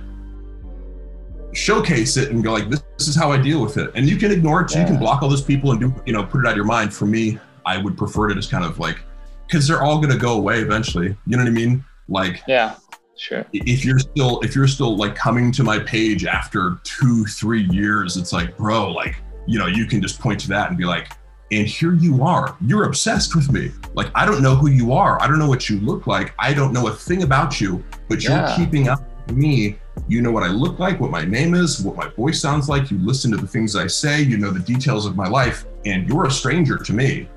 showcase 1.53 2.16
it 2.16 2.30
and 2.30 2.42
go 2.42 2.53
like, 2.53 2.70
this, 2.70 2.82
this 2.96 3.09
is 3.09 3.16
how 3.16 3.32
I 3.32 3.36
deal 3.36 3.61
with 3.61 3.76
it. 3.76 3.90
And 3.94 4.09
you 4.09 4.16
can 4.16 4.30
ignore 4.30 4.62
it. 4.62 4.72
Yeah. 4.72 4.80
You 4.80 4.86
can 4.86 4.98
block 4.98 5.22
all 5.22 5.28
those 5.28 5.42
people 5.42 5.72
and 5.72 5.80
do, 5.80 5.94
you 6.07 6.12
know, 6.12 6.24
put 6.24 6.40
it 6.40 6.46
out 6.46 6.53
of 6.53 6.57
your 6.57 6.64
mind. 6.64 6.94
For 6.94 7.07
me, 7.07 7.38
I 7.66 7.78
would 7.78 7.98
prefer 7.98 8.28
to 8.28 8.34
just 8.34 8.51
kind 8.51 8.64
of 8.64 8.78
like, 8.78 9.01
because 9.46 9.66
they're 9.66 9.82
all 9.82 9.96
going 9.96 10.12
to 10.12 10.18
go 10.18 10.34
away 10.34 10.61
eventually. 10.61 11.16
You 11.26 11.36
know 11.36 11.42
what 11.42 11.48
I 11.48 11.53
mean? 11.53 11.84
Like, 12.09 12.42
yeah, 12.46 12.76
sure. 13.16 13.44
If 13.53 13.84
you're 13.84 13.98
still, 13.98 14.40
if 14.40 14.55
you're 14.55 14.68
still 14.68 14.96
like 14.96 15.16
coming 15.16 15.51
to 15.53 15.64
my 15.64 15.80
page 15.80 16.24
after 16.24 16.78
two, 16.84 17.24
three 17.24 17.68
years, 17.70 18.16
it's 18.16 18.32
like, 18.32 18.57
bro, 18.57 18.90
like, 18.92 19.16
you 19.46 19.59
know, 19.59 19.66
you 19.66 19.86
can 19.86 20.01
just 20.01 20.20
point 20.20 20.38
to 20.40 20.48
that 20.48 20.68
and 20.68 20.78
be 20.78 20.84
like, 20.84 21.09
and 21.53 21.66
here 21.66 21.94
you 21.94 22.22
are. 22.22 22.57
You're 22.61 22.84
obsessed 22.84 23.34
with 23.34 23.51
me. 23.53 23.72
Like, 23.94 24.11
I 24.14 24.24
don't 24.24 24.42
know 24.42 24.55
who 24.55 24.70
you 24.70 24.92
are. 24.92 25.20
I 25.20 25.26
don't 25.26 25.38
know 25.38 25.48
what 25.48 25.68
you 25.68 25.80
look 25.80 26.07
like. 26.07 26.32
I 26.38 26.55
don't 26.55 26.72
know 26.72 26.86
a 26.88 26.92
thing 26.92 27.22
about 27.22 27.61
you, 27.61 27.82
but 28.09 28.22
you're 28.22 28.32
yeah. 28.32 28.57
keeping 28.57 28.88
up 28.88 29.01
with 29.26 29.36
me. 29.36 29.78
You 30.09 30.22
know 30.22 30.30
what 30.30 30.44
I 30.44 30.48
look 30.48 30.78
like, 30.78 31.01
what 31.01 31.11
my 31.11 31.24
name 31.24 31.55
is, 31.55 31.82
what 31.82 31.96
my 31.96 32.09
voice 32.09 32.40
sounds 32.40 32.68
like. 32.68 32.90
You 32.90 32.98
listen 32.98 33.30
to 33.32 33.36
the 33.36 33.46
things 33.46 33.76
I 33.76 33.86
say. 33.86 34.22
You 34.22 34.38
know 34.38 34.51
the 34.51 34.61
details 34.61 35.07
of 35.07 35.16
my 35.16 35.28
life, 35.28 35.66
and 35.84 36.09
you're 36.09 36.26
a 36.26 36.30
stranger 36.30 36.78
to 36.78 36.92
me. 36.92 37.28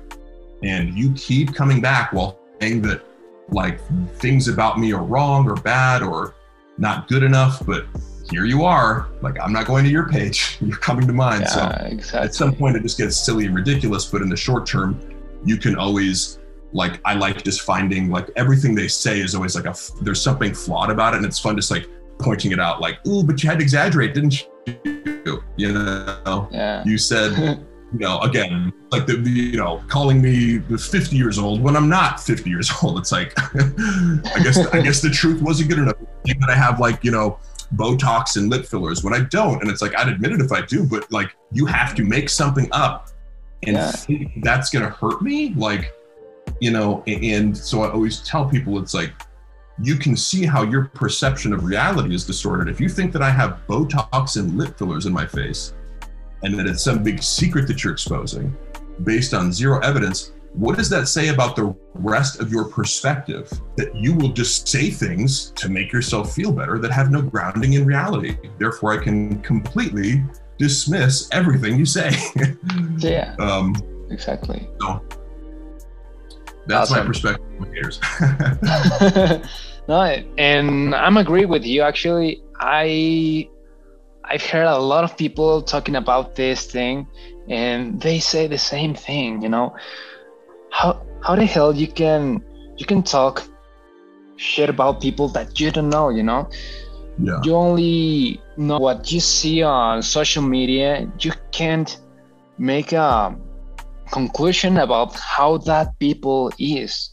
And 0.62 0.96
you 0.96 1.12
keep 1.12 1.54
coming 1.54 1.80
back 1.80 2.12
while 2.12 2.38
saying 2.60 2.82
that, 2.82 3.02
like, 3.50 3.80
things 4.18 4.48
about 4.48 4.78
me 4.78 4.92
are 4.92 5.02
wrong 5.02 5.48
or 5.48 5.56
bad 5.56 6.02
or 6.02 6.34
not 6.78 7.08
good 7.08 7.22
enough. 7.22 7.64
But 7.66 7.86
here 8.30 8.44
you 8.44 8.64
are. 8.64 9.08
Like, 9.20 9.36
I'm 9.40 9.52
not 9.52 9.66
going 9.66 9.84
to 9.84 9.90
your 9.90 10.08
page. 10.08 10.58
You're 10.60 10.76
coming 10.76 11.06
to 11.06 11.12
mine. 11.12 11.42
Yeah, 11.42 11.46
so 11.46 11.86
exactly. 11.86 12.20
at 12.20 12.34
some 12.34 12.54
point, 12.54 12.76
it 12.76 12.82
just 12.82 12.98
gets 12.98 13.16
silly 13.16 13.46
and 13.46 13.54
ridiculous. 13.54 14.06
But 14.06 14.22
in 14.22 14.28
the 14.28 14.36
short 14.36 14.66
term, 14.66 14.98
you 15.44 15.56
can 15.56 15.76
always 15.76 16.38
like 16.72 17.00
I 17.04 17.14
like 17.14 17.44
just 17.44 17.62
finding 17.62 18.10
like 18.10 18.28
everything 18.36 18.74
they 18.74 18.88
say 18.88 19.20
is 19.20 19.34
always 19.34 19.54
like 19.54 19.66
a 19.66 19.74
there's 20.02 20.20
something 20.20 20.54
flawed 20.54 20.90
about 20.90 21.14
it, 21.14 21.18
and 21.18 21.26
it's 21.26 21.38
fun 21.38 21.56
just 21.56 21.70
like 21.70 21.86
pointing 22.18 22.52
it 22.52 22.60
out. 22.60 22.80
Like, 22.80 23.04
ooh, 23.06 23.22
but 23.22 23.42
you 23.42 23.48
had 23.48 23.58
to 23.58 23.62
exaggerate, 23.62 24.14
didn't 24.14 24.46
you? 24.66 25.42
You 25.56 25.72
know, 25.72 26.48
yeah. 26.50 26.82
you 26.84 26.98
said. 26.98 27.64
you 27.92 28.00
know, 28.00 28.18
again, 28.22 28.72
like 28.90 29.06
the, 29.06 29.16
the, 29.16 29.30
you 29.30 29.56
know, 29.56 29.80
calling 29.86 30.20
me 30.20 30.58
50 30.58 31.14
years 31.14 31.38
old 31.38 31.62
when 31.62 31.76
I'm 31.76 31.88
not 31.88 32.18
50 32.18 32.50
years 32.50 32.68
old. 32.82 32.98
It's 32.98 33.12
like, 33.12 33.32
I 33.38 34.40
guess, 34.42 34.58
I 34.72 34.80
guess 34.80 35.00
the 35.00 35.10
truth 35.10 35.40
wasn't 35.40 35.70
good 35.70 35.78
enough. 35.78 35.94
That 36.24 36.50
I 36.50 36.56
have 36.56 36.80
like, 36.80 37.04
you 37.04 37.12
know, 37.12 37.38
Botox 37.76 38.36
and 38.36 38.50
lip 38.50 38.66
fillers 38.66 39.02
when 39.02 39.14
I 39.14 39.20
don't. 39.20 39.60
And 39.60 39.70
it's 39.70 39.82
like, 39.82 39.96
I'd 39.96 40.08
admit 40.08 40.32
it 40.32 40.40
if 40.40 40.52
I 40.52 40.62
do, 40.62 40.86
but 40.86 41.10
like, 41.12 41.34
you 41.52 41.66
have 41.66 41.94
to 41.96 42.04
make 42.04 42.28
something 42.28 42.68
up 42.72 43.10
and 43.66 43.76
yeah. 43.76 43.92
that's 44.42 44.70
going 44.70 44.84
to 44.84 44.90
hurt 44.90 45.22
me. 45.22 45.54
Like, 45.54 45.92
you 46.60 46.70
know, 46.70 47.02
and 47.06 47.56
so 47.56 47.82
I 47.82 47.90
always 47.90 48.20
tell 48.20 48.48
people 48.48 48.78
it's 48.78 48.94
like, 48.94 49.12
you 49.82 49.96
can 49.96 50.16
see 50.16 50.46
how 50.46 50.62
your 50.62 50.86
perception 50.86 51.52
of 51.52 51.64
reality 51.64 52.14
is 52.14 52.24
distorted. 52.24 52.68
If 52.68 52.80
you 52.80 52.88
think 52.88 53.12
that 53.12 53.22
I 53.22 53.30
have 53.30 53.60
Botox 53.66 54.36
and 54.36 54.56
lip 54.56 54.78
fillers 54.78 55.06
in 55.06 55.12
my 55.12 55.26
face 55.26 55.74
and 56.42 56.56
that 56.58 56.66
it's 56.66 56.84
some 56.84 57.02
big 57.02 57.22
secret 57.22 57.66
that 57.68 57.82
you're 57.82 57.92
exposing 57.92 58.56
based 59.02 59.34
on 59.34 59.52
zero 59.52 59.80
evidence, 59.80 60.32
what 60.54 60.76
does 60.76 60.88
that 60.90 61.08
say 61.08 61.28
about 61.28 61.56
the 61.56 61.74
rest 61.94 62.40
of 62.40 62.52
your 62.52 62.64
perspective? 62.64 63.50
That 63.76 63.94
you 63.94 64.14
will 64.14 64.28
just 64.28 64.68
say 64.68 64.88
things 64.90 65.50
to 65.56 65.68
make 65.68 65.92
yourself 65.92 66.32
feel 66.32 66.52
better 66.52 66.78
that 66.78 66.92
have 66.92 67.10
no 67.10 67.22
grounding 67.22 67.72
in 67.72 67.84
reality. 67.84 68.36
Therefore, 68.58 68.98
I 68.98 69.02
can 69.02 69.40
completely 69.42 70.22
dismiss 70.58 71.28
everything 71.32 71.76
you 71.76 71.84
say. 71.84 72.12
yeah. 72.98 73.34
Um, 73.40 73.74
exactly. 74.10 74.68
So 74.80 75.02
that's 76.66 76.90
awesome. 76.90 76.98
my 76.98 77.06
perspective 77.06 77.46
on 77.60 77.74
haters. 77.74 78.00
no, 79.88 80.24
and 80.38 80.94
I'm 80.94 81.16
agree 81.16 81.46
with 81.46 81.64
you. 81.64 81.82
Actually, 81.82 82.42
I 82.60 83.48
I've 84.24 84.42
heard 84.42 84.66
a 84.66 84.78
lot 84.78 85.02
of 85.04 85.16
people 85.16 85.62
talking 85.62 85.96
about 85.96 86.36
this 86.36 86.66
thing, 86.66 87.08
and 87.48 88.00
they 88.00 88.20
say 88.20 88.46
the 88.46 88.58
same 88.58 88.94
thing. 88.94 89.42
You 89.42 89.48
know, 89.48 89.74
how 90.74 91.00
how 91.22 91.36
the 91.36 91.46
hell 91.46 91.72
you 91.74 91.86
can 91.86 92.42
you 92.76 92.84
can 92.84 93.02
talk 93.02 93.48
shit 94.36 94.68
about 94.68 95.00
people 95.00 95.28
that 95.28 95.60
you 95.60 95.70
don't 95.70 95.88
know 95.88 96.08
you 96.08 96.22
know? 96.22 96.48
Yeah. 97.16 97.40
you 97.44 97.54
only 97.54 98.40
know 98.56 98.78
what 98.78 99.12
you 99.12 99.20
see 99.20 99.62
on 99.62 100.02
social 100.02 100.42
media. 100.42 101.08
You 101.20 101.30
can't 101.52 101.96
make 102.58 102.90
a 102.92 103.38
conclusion 104.10 104.78
about 104.78 105.14
how 105.14 105.58
that 105.58 105.96
people 106.00 106.50
is. 106.58 107.10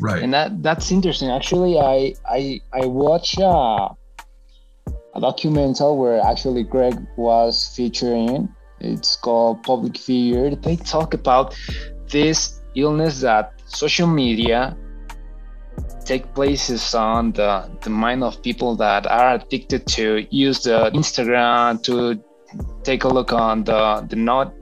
Right. 0.00 0.22
And 0.22 0.32
that 0.32 0.62
that's 0.62 0.90
interesting. 0.90 1.28
Actually 1.30 1.78
i 1.78 2.14
i 2.24 2.60
i 2.72 2.86
watch 2.86 3.38
uh, 3.38 3.90
a 5.14 5.20
documental 5.20 5.98
where 5.98 6.18
actually 6.24 6.64
greg 6.64 6.96
was 7.18 7.74
featuring. 7.76 8.48
It's 8.80 9.16
called 9.16 9.62
public 9.64 9.98
figure. 9.98 10.54
They 10.54 10.76
talk 10.76 11.12
about 11.12 11.54
this 12.08 12.55
illness 12.76 13.20
that 13.20 13.52
social 13.66 14.06
media 14.06 14.76
take 16.04 16.32
places 16.34 16.94
on 16.94 17.32
the, 17.32 17.68
the 17.82 17.90
mind 17.90 18.22
of 18.22 18.40
people 18.42 18.76
that 18.76 19.06
are 19.06 19.34
addicted 19.34 19.86
to 19.86 20.26
use 20.30 20.62
the 20.62 20.90
instagram 20.92 21.82
to 21.82 22.22
take 22.84 23.04
a 23.04 23.08
look 23.08 23.32
on 23.32 23.64
the 23.64 24.06
the 24.08 24.16
not 24.16 24.54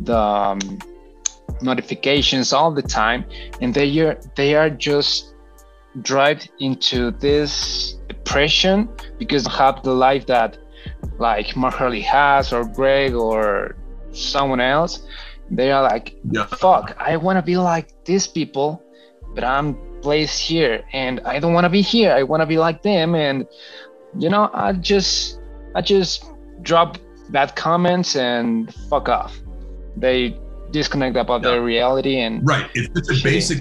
the 0.00 0.16
um, 0.16 0.58
notifications 1.62 2.52
all 2.52 2.70
the 2.72 2.82
time. 2.82 3.24
And 3.60 3.72
they 3.72 3.98
are 4.00 4.20
they 4.34 4.54
are 4.54 4.70
just 4.70 5.34
drive 6.02 6.46
into 6.60 7.10
this 7.12 7.94
depression 8.08 8.88
because 9.18 9.46
have 9.46 9.82
the 9.82 9.94
life 9.94 10.26
that 10.26 10.58
like 11.18 11.56
Mark 11.56 11.74
Harley 11.74 12.02
has 12.02 12.52
or 12.52 12.64
Greg 12.64 13.14
or 13.14 13.76
someone 14.12 14.60
else 14.60 15.02
they 15.50 15.70
are 15.70 15.82
like 15.82 16.16
yeah. 16.30 16.46
fuck 16.46 16.96
I 16.98 17.16
want 17.16 17.36
to 17.36 17.42
be 17.42 17.56
like 17.56 18.04
these 18.04 18.26
people 18.26 18.82
but 19.34 19.44
I'm 19.44 19.76
placed 20.00 20.40
here 20.40 20.84
and 20.92 21.20
I 21.24 21.38
don't 21.38 21.52
want 21.52 21.64
to 21.64 21.68
be 21.68 21.82
here. 21.82 22.12
I 22.12 22.22
want 22.22 22.40
to 22.40 22.46
be 22.46 22.58
like 22.58 22.82
them. 22.82 23.14
And 23.14 23.46
you 24.18 24.28
know 24.28 24.50
I 24.54 24.72
just 24.72 25.40
I 25.74 25.80
just 25.82 26.24
drop 26.62 26.98
bad 27.30 27.54
comments 27.56 28.16
and 28.16 28.72
fuck 28.88 29.08
off. 29.08 29.36
They 29.96 30.38
disconnect 30.70 31.16
about 31.16 31.42
yeah. 31.42 31.50
their 31.50 31.62
reality 31.62 32.20
and 32.20 32.46
right. 32.46 32.68
It's 32.74 32.88
just 32.94 33.20
a 33.20 33.22
basic 33.22 33.58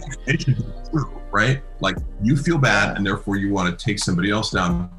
right? 1.32 1.62
Like 1.82 1.98
you 2.22 2.38
feel 2.38 2.58
bad 2.58 2.96
and 2.96 3.06
therefore 3.06 3.36
you 3.36 3.52
want 3.52 3.78
to 3.78 3.86
take 3.86 4.00
somebody 4.00 4.32
else 4.32 4.52
down 4.52 4.90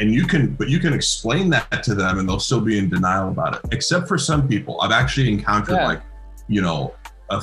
and 0.00 0.14
you 0.14 0.26
can 0.26 0.54
but 0.54 0.68
you 0.68 0.78
can 0.78 0.92
explain 0.92 1.50
that 1.50 1.82
to 1.82 1.94
them 1.94 2.18
and 2.18 2.28
they'll 2.28 2.40
still 2.40 2.60
be 2.60 2.78
in 2.78 2.88
denial 2.88 3.28
about 3.28 3.54
it 3.54 3.60
except 3.72 4.08
for 4.08 4.18
some 4.18 4.46
people 4.48 4.80
i've 4.80 4.92
actually 4.92 5.28
encountered 5.28 5.76
yeah. 5.76 5.86
like 5.86 6.02
you 6.48 6.62
know 6.62 6.94
a, 7.30 7.42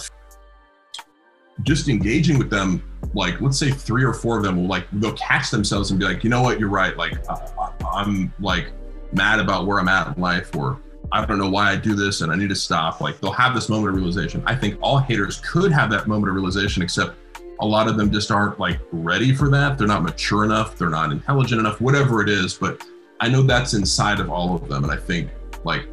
just 1.64 1.88
engaging 1.88 2.38
with 2.38 2.50
them 2.50 2.84
like 3.14 3.40
let's 3.42 3.58
say 3.58 3.72
three 3.72 4.04
or 4.04 4.14
four 4.14 4.38
of 4.38 4.44
them 4.44 4.58
will 4.58 4.68
like 4.68 4.86
they'll 4.94 5.14
catch 5.14 5.52
themselves 5.52 5.92
and 5.92 6.00
be 6.00 6.06
like 6.06 6.24
you 6.24 6.30
know 6.30 6.42
what 6.42 6.60
you're 6.60 6.70
right 6.70 6.98
like 6.98 7.14
I, 7.30 7.72
i'm 7.94 8.34
like 8.40 8.72
mad 9.14 9.40
about 9.40 9.66
where 9.66 9.80
i'm 9.80 9.88
at 9.88 10.16
in 10.16 10.22
life 10.22 10.56
or 10.56 10.80
I 11.12 11.24
don't 11.26 11.38
know 11.38 11.50
why 11.50 11.72
I 11.72 11.76
do 11.76 11.94
this 11.94 12.22
and 12.22 12.32
I 12.32 12.36
need 12.36 12.50
to 12.50 12.56
stop. 12.56 13.00
Like 13.00 13.20
they'll 13.22 13.32
have 13.32 13.54
this 13.54 13.70
moment 13.70 13.90
of 13.90 13.96
realization. 13.96 14.44
I 14.46 14.56
think 14.56 14.78
all 14.82 14.98
haters 14.98 15.40
could 15.42 15.72
have 15.72 15.90
that 15.92 16.08
moment 16.08 16.30
of 16.30 16.36
realization, 16.36 16.82
except 16.82 17.16
a 17.60 17.66
lot 17.66 17.88
of 17.88 17.98
them 17.98 18.12
just 18.12 18.32
aren't 18.32 18.60
like 18.60 18.80
ready 18.92 19.34
for 19.34 19.50
that. 19.50 19.78
They're 19.78 19.88
not 19.88 20.04
mature 20.04 20.44
enough. 20.44 20.78
They're 20.78 20.90
not 20.90 21.12
intelligent 21.12 21.60
enough, 21.60 21.80
whatever 21.80 22.22
it 22.22 22.30
is. 22.30 22.54
But 22.54 22.84
I 23.20 23.30
know 23.30 23.42
that's 23.42 23.74
inside 23.74 24.20
of 24.20 24.30
all 24.30 24.56
of 24.56 24.68
them. 24.68 24.84
And 24.84 24.92
I 24.92 24.98
think 24.98 25.30
like 25.64 25.88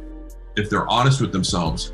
if 0.55 0.69
they're 0.69 0.87
honest 0.87 1.21
with 1.21 1.31
themselves, 1.31 1.93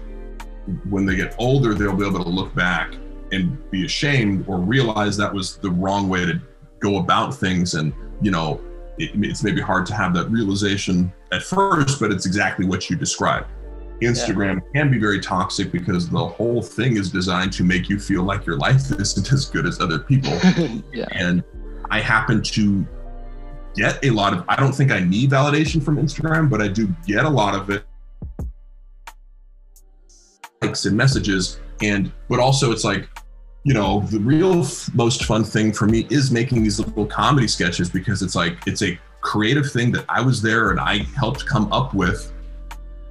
when 0.89 1.05
they 1.05 1.15
get 1.15 1.35
older, 1.37 1.73
they'll 1.73 1.95
be 1.95 2.05
able 2.05 2.23
to 2.23 2.29
look 2.29 2.53
back 2.55 2.93
and 3.31 3.69
be 3.71 3.85
ashamed 3.85 4.45
or 4.47 4.59
realize 4.59 5.15
that 5.17 5.33
was 5.33 5.57
the 5.57 5.69
wrong 5.69 6.09
way 6.09 6.25
to 6.25 6.41
go 6.79 6.97
about 6.97 7.35
things 7.35 7.75
and, 7.75 7.93
you 8.21 8.31
know, 8.31 8.59
it, 8.97 9.11
it's 9.15 9.43
maybe 9.43 9.61
hard 9.61 9.85
to 9.87 9.93
have 9.93 10.13
that 10.13 10.29
realization 10.29 11.11
at 11.31 11.43
first, 11.43 11.99
but 11.99 12.11
it's 12.11 12.25
exactly 12.25 12.65
what 12.65 12.89
you 12.89 12.95
described. 12.95 13.47
Instagram 14.01 14.55
yeah. 14.55 14.81
can 14.81 14.91
be 14.91 14.97
very 14.97 15.19
toxic 15.19 15.71
because 15.71 16.09
the 16.09 16.25
whole 16.25 16.61
thing 16.61 16.97
is 16.97 17.11
designed 17.11 17.53
to 17.53 17.63
make 17.63 17.89
you 17.89 17.99
feel 17.99 18.23
like 18.23 18.45
your 18.45 18.57
life 18.57 18.91
isn't 18.99 19.31
as 19.31 19.45
good 19.45 19.65
as 19.65 19.79
other 19.79 19.99
people. 19.99 20.31
yeah. 20.93 21.07
And 21.11 21.43
I 21.89 21.99
happen 21.99 22.41
to 22.41 22.87
get 23.75 24.03
a 24.03 24.09
lot 24.09 24.33
of, 24.33 24.45
I 24.47 24.55
don't 24.55 24.73
think 24.73 24.91
I 24.91 24.99
need 24.99 25.31
validation 25.31 25.83
from 25.83 25.97
Instagram, 25.97 26.49
but 26.49 26.61
I 26.61 26.67
do 26.67 26.87
get 27.05 27.25
a 27.25 27.29
lot 27.29 27.55
of 27.55 27.69
it 27.69 27.83
likes 30.61 30.85
and 30.85 30.95
messages. 30.95 31.59
And, 31.81 32.11
but 32.27 32.39
also 32.39 32.71
it's 32.71 32.83
like, 32.83 33.07
you 33.63 33.73
know, 33.73 34.01
the 34.11 34.19
real 34.19 34.61
f- 34.61 34.93
most 34.93 35.25
fun 35.25 35.43
thing 35.43 35.71
for 35.73 35.85
me 35.85 36.07
is 36.09 36.31
making 36.31 36.63
these 36.63 36.79
little 36.79 37.05
comedy 37.05 37.47
sketches 37.47 37.89
because 37.89 38.21
it's 38.21 38.35
like, 38.35 38.57
it's 38.65 38.81
a 38.81 38.97
creative 39.21 39.71
thing 39.71 39.91
that 39.91 40.05
I 40.09 40.21
was 40.21 40.41
there 40.41 40.71
and 40.71 40.79
I 40.79 40.99
helped 41.17 41.45
come 41.45 41.71
up 41.71 41.93
with 41.93 42.33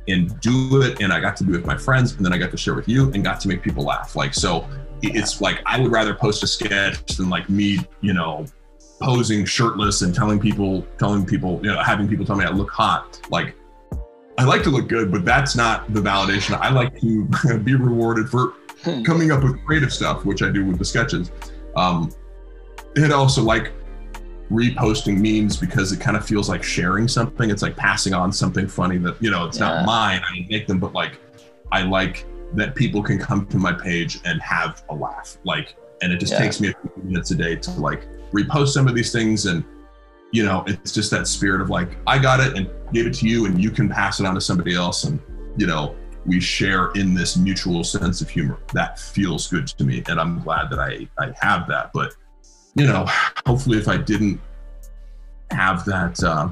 and 0.09 0.39
do 0.41 0.83
it. 0.83 1.01
And 1.01 1.13
I 1.13 1.21
got 1.21 1.37
to 1.39 1.45
do 1.45 1.55
it 1.55 1.59
with 1.59 1.67
my 1.67 1.77
friends 1.77 2.13
and 2.15 2.25
then 2.25 2.33
I 2.33 2.39
got 2.39 2.51
to 2.51 2.57
share 2.57 2.75
with 2.75 2.89
you 2.89 3.13
and 3.13 3.23
got 3.23 3.41
to 3.41 3.49
make 3.49 3.63
people 3.63 3.85
laugh. 3.85 4.17
Like, 4.17 4.35
so 4.35 4.69
it's 5.03 5.41
like, 5.41 5.61
I 5.67 5.81
would 5.81 5.93
rather 5.93 6.15
post 6.15 6.43
a 6.43 6.47
sketch 6.47 7.17
than 7.17 7.29
like 7.31 7.49
me, 7.49 7.79
you 8.01 8.15
know, 8.15 8.47
posing 9.01 9.45
shirtless 9.45 10.03
and 10.03 10.15
telling 10.15 10.41
people, 10.41 10.87
telling 10.99 11.25
people, 11.25 11.61
you 11.63 11.71
know, 11.73 11.83
having 11.83 12.09
people 12.09 12.27
tell 12.27 12.37
me 12.37 12.45
I 12.45 12.51
look 12.51 12.71
hot. 12.71 13.21
Like, 13.31 13.55
I 14.39 14.45
like 14.45 14.63
to 14.65 14.71
look 14.71 14.89
good, 14.89 15.11
but 15.11 15.25
that's 15.25 15.57
not 15.57 15.93
the 15.93 16.01
validation. 16.01 16.57
I 16.59 16.71
like 16.71 17.01
to 17.01 17.59
be 17.65 17.75
rewarded 17.75 18.29
for 18.29 18.55
Hmm. 18.85 19.03
coming 19.03 19.33
up 19.33 19.43
with 19.43 19.65
creative 19.65 19.93
stuff, 19.93 20.25
which 20.25 20.43
I 20.43 20.51
do 20.51 20.65
with 20.65 20.79
the 20.79 20.85
sketches. 20.85 21.33
Um, 21.77 22.13
and 22.97 23.13
also 23.13 23.43
like 23.43 23.73
reposting 24.51 25.19
memes 25.19 25.57
because 25.57 25.93
it 25.93 26.01
kind 26.01 26.17
of 26.17 26.25
feels 26.25 26.49
like 26.49 26.63
sharing 26.63 27.09
something. 27.09 27.51
It's 27.51 27.63
like 27.63 27.77
passing 27.77 28.15
on 28.15 28.33
something 28.33 28.67
funny 28.67 28.99
that, 28.99 29.23
you 29.23 29.31
know, 29.31 29.47
it's 29.47 29.59
yeah. 29.59 29.69
not 29.69 29.87
mine. 29.87 30.23
I 30.25 30.47
make 30.49 30.67
them, 30.67 30.79
but 30.79 30.93
like 30.93 31.21
I 31.71 31.83
like 31.83 32.27
that 32.55 32.75
people 32.75 33.03
can 33.03 33.19
come 33.19 33.47
to 33.47 33.59
my 33.59 33.73
page 33.73 34.21
and 34.25 34.41
have 34.41 34.83
a 34.89 34.95
laugh. 34.95 35.39
Like, 35.45 35.77
and 36.01 36.13
it 36.13 36.19
just 36.19 36.33
yeah. 36.33 36.39
takes 36.39 36.61
me 36.61 36.69
a 36.69 36.73
few 36.73 37.03
minutes 37.03 37.31
a 37.31 37.35
day 37.35 37.57
to 37.57 37.71
like 37.73 38.09
repost 38.33 38.69
some 38.69 38.89
of 38.89 38.95
these 38.95 39.13
things. 39.13 39.47
And, 39.47 39.65
you 40.33 40.45
know, 40.45 40.65
it's 40.67 40.93
just 40.93 41.11
that 41.11 41.27
spirit 41.27 41.61
of 41.61 41.71
like, 41.71 41.97
I 42.07 42.19
got 42.19 42.41
it 42.41 42.57
and 42.57 42.71
gave 42.93 43.07
it 43.07 43.15
to 43.15 43.29
you 43.29 43.47
and 43.47 43.63
you 43.63 43.71
can 43.71 43.89
pass 43.89 44.21
it 44.21 44.27
on 44.27 44.35
to 44.35 44.41
somebody 44.41 44.75
else. 44.75 45.05
And, 45.05 45.21
you 45.57 45.67
know, 45.67 45.95
we 46.27 46.41
share 46.41 46.91
in 46.93 47.15
this 47.15 47.37
mutual 47.37 47.83
sense 47.83 48.21
of 48.21 48.29
humor. 48.29 48.59
That 48.75 48.99
feels 48.99 49.49
good 49.49 49.67
to 49.69 49.85
me, 49.85 50.03
and 50.09 50.21
I'm 50.21 50.41
glad 50.43 50.69
that 50.71 50.79
I 50.79 51.09
I 51.19 51.33
have 51.41 51.67
that. 51.69 51.91
But 51.95 52.15
you 52.79 52.87
know, 52.87 53.05
hopefully, 53.45 53.79
if 53.79 53.89
I 53.89 53.97
didn't 53.97 54.41
have 55.51 55.85
that 55.87 56.23
uh, 56.23 56.49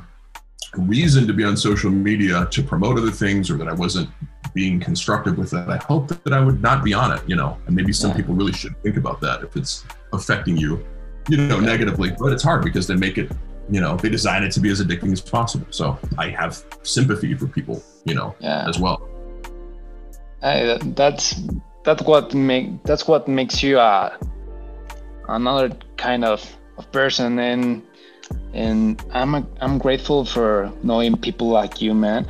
reason 0.77 1.27
to 1.27 1.33
be 1.33 1.45
on 1.45 1.57
social 1.57 1.91
media 1.91 2.49
to 2.51 2.63
promote 2.63 2.99
other 2.99 3.13
things, 3.13 3.51
or 3.51 3.57
that 3.59 3.69
I 3.69 3.73
wasn't 3.73 4.11
being 4.53 4.81
constructive 4.81 5.39
with 5.39 5.53
it, 5.53 5.69
I 5.69 5.77
hope 5.77 6.09
that 6.09 6.33
I 6.33 6.41
would 6.41 6.61
not 6.61 6.83
be 6.83 6.93
on 6.93 7.13
it. 7.13 7.23
You 7.27 7.37
know, 7.37 7.57
and 7.67 7.77
maybe 7.77 7.93
some 7.93 8.15
people 8.15 8.35
really 8.35 8.53
should 8.53 8.77
think 8.83 8.97
about 8.97 9.21
that 9.21 9.43
if 9.45 9.57
it's 9.57 9.85
affecting 10.13 10.57
you, 10.57 10.85
you 11.29 11.37
know, 11.37 11.61
negatively. 11.61 12.11
But 12.19 12.33
it's 12.33 12.43
hard 12.43 12.65
because 12.65 12.87
they 12.87 12.97
make 12.97 13.19
it 13.19 13.31
you 13.69 13.81
know 13.81 13.97
they 13.97 14.09
design 14.09 14.45
it 14.45 14.53
to 14.53 14.61
be 14.61 14.71
as 14.71 14.81
addicting 14.81 15.13
as 15.13 15.21
possible 15.21 15.67
so 15.71 15.99
i 16.19 16.29
have 16.29 16.63
sympathy 16.85 17.35
for 17.35 17.49
people 17.49 17.83
you 18.05 18.15
know 18.15 18.33
yeah. 18.39 18.65
as 18.69 18.79
well 18.79 19.09
that's 20.95 21.35
that's 21.85 22.03
what 22.05 22.33
make 22.33 22.83
that's 22.85 23.09
what 23.09 23.27
makes 23.27 23.63
you 23.63 23.79
uh, 23.79 24.17
another 25.29 25.71
kind 25.97 26.25
of, 26.25 26.45
of 26.79 26.91
person. 26.93 27.39
And 27.39 27.83
and 28.53 29.03
I'm 29.13 29.35
a, 29.35 29.47
I'm 29.61 29.79
grateful 29.79 30.25
for 30.25 30.73
knowing 30.83 31.17
people 31.17 31.49
like 31.49 31.81
you 31.81 31.95
man. 31.95 32.29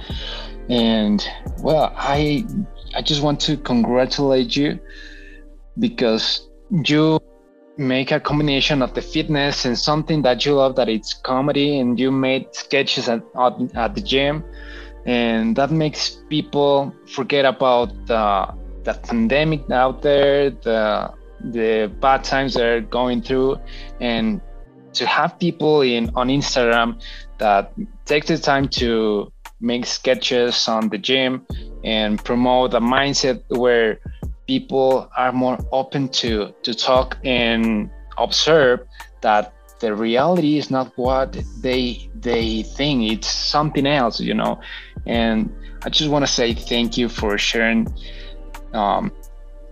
And 0.69 1.27
well 1.59 1.93
I 1.97 2.47
I 2.95 3.03
just 3.03 3.23
want 3.23 3.41
to 3.41 3.57
congratulate 3.57 4.57
you 4.57 4.79
because 5.79 6.49
you 6.71 7.21
make 7.79 8.11
a 8.11 8.21
combination 8.21 8.83
of 8.83 8.95
the 8.95 9.03
fitness 9.03 9.65
and 9.65 9.79
something 9.79 10.23
that 10.23 10.47
you 10.47 10.55
love 10.55 10.77
that 10.77 10.89
it's 10.89 11.13
comedy 11.13 11.79
and 11.79 12.01
you 12.01 12.11
made 12.11 12.47
sketches 12.55 13.09
at, 13.09 13.23
at 13.75 13.95
the 13.95 14.01
gym. 14.01 14.43
And 15.05 15.55
that 15.57 15.71
makes 15.71 16.19
people 16.29 16.95
forget 17.07 17.45
about 17.45 17.89
the, 18.07 18.53
the 18.83 18.95
pandemic 18.95 19.71
out 19.71 20.03
there, 20.03 20.51
the 20.51 21.13
the 21.53 21.93
bad 22.01 22.25
times 22.25 22.55
they're 22.55 22.81
going 22.81 23.23
through, 23.23 23.59
and 24.01 24.41
to 24.95 25.07
have 25.07 25.39
people 25.39 25.83
in 25.83 26.11
on 26.15 26.29
Instagram 26.29 27.01
that 27.39 27.73
take 28.05 28.27
the 28.27 28.39
time 28.39 28.69
to 28.69 29.33
make 29.61 29.87
sketches 29.87 30.69
on 30.69 30.89
the 30.89 30.99
gym 30.99 31.47
and 31.85 32.23
promote 32.25 32.75
a 32.75 32.81
mindset 32.81 33.43
where 33.49 33.99
people 34.47 35.11
are 35.17 35.33
more 35.33 35.59
open 35.73 36.09
to 36.09 36.53
to 36.63 36.75
talk 36.75 37.17
and 37.25 37.91
observe 38.19 38.81
that 39.23 39.53
the 39.81 39.95
reality 39.95 40.57
is 40.59 40.71
not 40.71 40.93
what 40.97 41.37
they 41.61 42.09
they 42.15 42.63
think. 42.63 43.11
It's 43.13 43.29
something 43.29 43.87
else 43.87 44.21
you 44.21 44.35
know? 44.35 44.61
And 45.07 45.53
i 45.85 45.89
just 45.89 46.11
want 46.11 46.27
to 46.27 46.33
say 46.33 46.55
thank 46.55 46.97
you 46.97 47.09
for 47.09 47.39
sharing 47.39 47.87
um, 48.73 49.13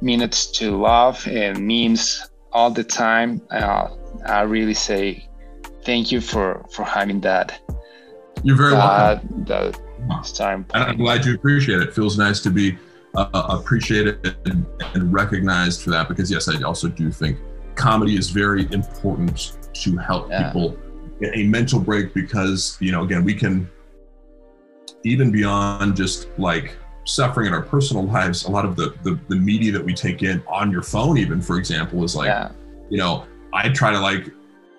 minutes 0.01 0.47
to 0.47 0.77
love 0.77 1.27
and 1.27 1.59
memes 1.67 2.31
all 2.53 2.71
the 2.71 2.85
time 2.85 3.41
uh, 3.51 3.89
i 4.27 4.43
really 4.43 4.75
say 4.75 5.27
thank 5.85 6.13
you 6.13 6.21
for 6.21 6.65
for 6.71 6.85
having 6.85 7.21
that 7.21 7.61
you're 8.43 8.57
very 8.57 8.75
uh, 8.75 8.77
welcome 8.77 9.45
the, 9.45 9.79
starting 10.23 10.65
point. 10.65 10.89
I'm 10.89 10.99
glad 10.99 11.25
you 11.25 11.35
appreciate 11.35 11.81
it. 11.81 11.89
it 11.89 11.95
feels 11.95 12.19
nice 12.19 12.41
to 12.41 12.51
be 12.51 12.77
uh, 13.15 13.59
appreciated 13.61 14.37
and, 14.47 14.67
and 14.95 15.13
recognized 15.13 15.83
for 15.83 15.91
that 15.91 16.09
because 16.09 16.31
yes, 16.31 16.49
I 16.49 16.61
also 16.63 16.89
do 16.89 17.11
think 17.11 17.39
comedy 17.75 18.17
is 18.17 18.31
very 18.31 18.71
important 18.73 19.57
to 19.73 19.97
help 19.97 20.31
yeah. 20.31 20.47
people 20.47 20.77
get 21.21 21.37
a 21.37 21.45
mental 21.45 21.81
break 21.81 22.15
because 22.15 22.77
you 22.81 22.93
know 22.93 23.03
again 23.03 23.25
we 23.25 23.35
can 23.35 23.69
even 25.05 25.31
beyond 25.31 25.97
just 25.97 26.29
like 26.39 26.77
suffering 27.05 27.47
in 27.47 27.53
our 27.53 27.63
personal 27.63 28.05
lives 28.05 28.45
a 28.45 28.51
lot 28.51 28.65
of 28.65 28.77
the 28.77 28.95
the, 29.03 29.19
the 29.29 29.37
media 29.37 29.71
that 29.71 29.85
we 29.85 29.93
take 29.93 30.23
in 30.23 30.43
on 30.47 30.71
your 30.71 30.83
phone 30.83 31.19
even 31.19 31.41
for 31.41 31.59
example 31.59 32.03
is 32.03 32.17
like 32.17 32.27
yeah. 32.27 32.51
you 32.89 32.99
know 32.99 33.27
i 33.53 33.69
try 33.69 33.93
to 33.93 34.01
like 34.01 34.31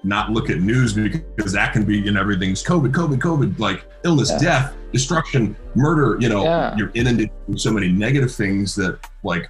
not 0.04 0.32
look 0.32 0.50
at 0.50 0.60
news 0.60 0.94
because 0.94 1.52
that 1.52 1.74
can 1.74 1.84
be 1.84 2.08
in 2.08 2.18
everything's 2.18 2.64
covid 2.64 2.92
covid 2.92 3.20
covid 3.20 3.58
like 3.60 3.86
illness 4.04 4.32
yeah. 4.32 4.40
death 4.40 4.76
destruction 4.92 5.56
murder 5.76 6.18
you 6.20 6.30
know 6.30 6.44
yeah. 6.44 6.76
you're 6.78 6.92
inundated 6.94 7.32
with 7.48 7.60
so 7.60 7.72
many 7.72 7.90
negative 7.90 8.34
things 8.34 8.76
that 8.76 9.00
like 9.24 9.50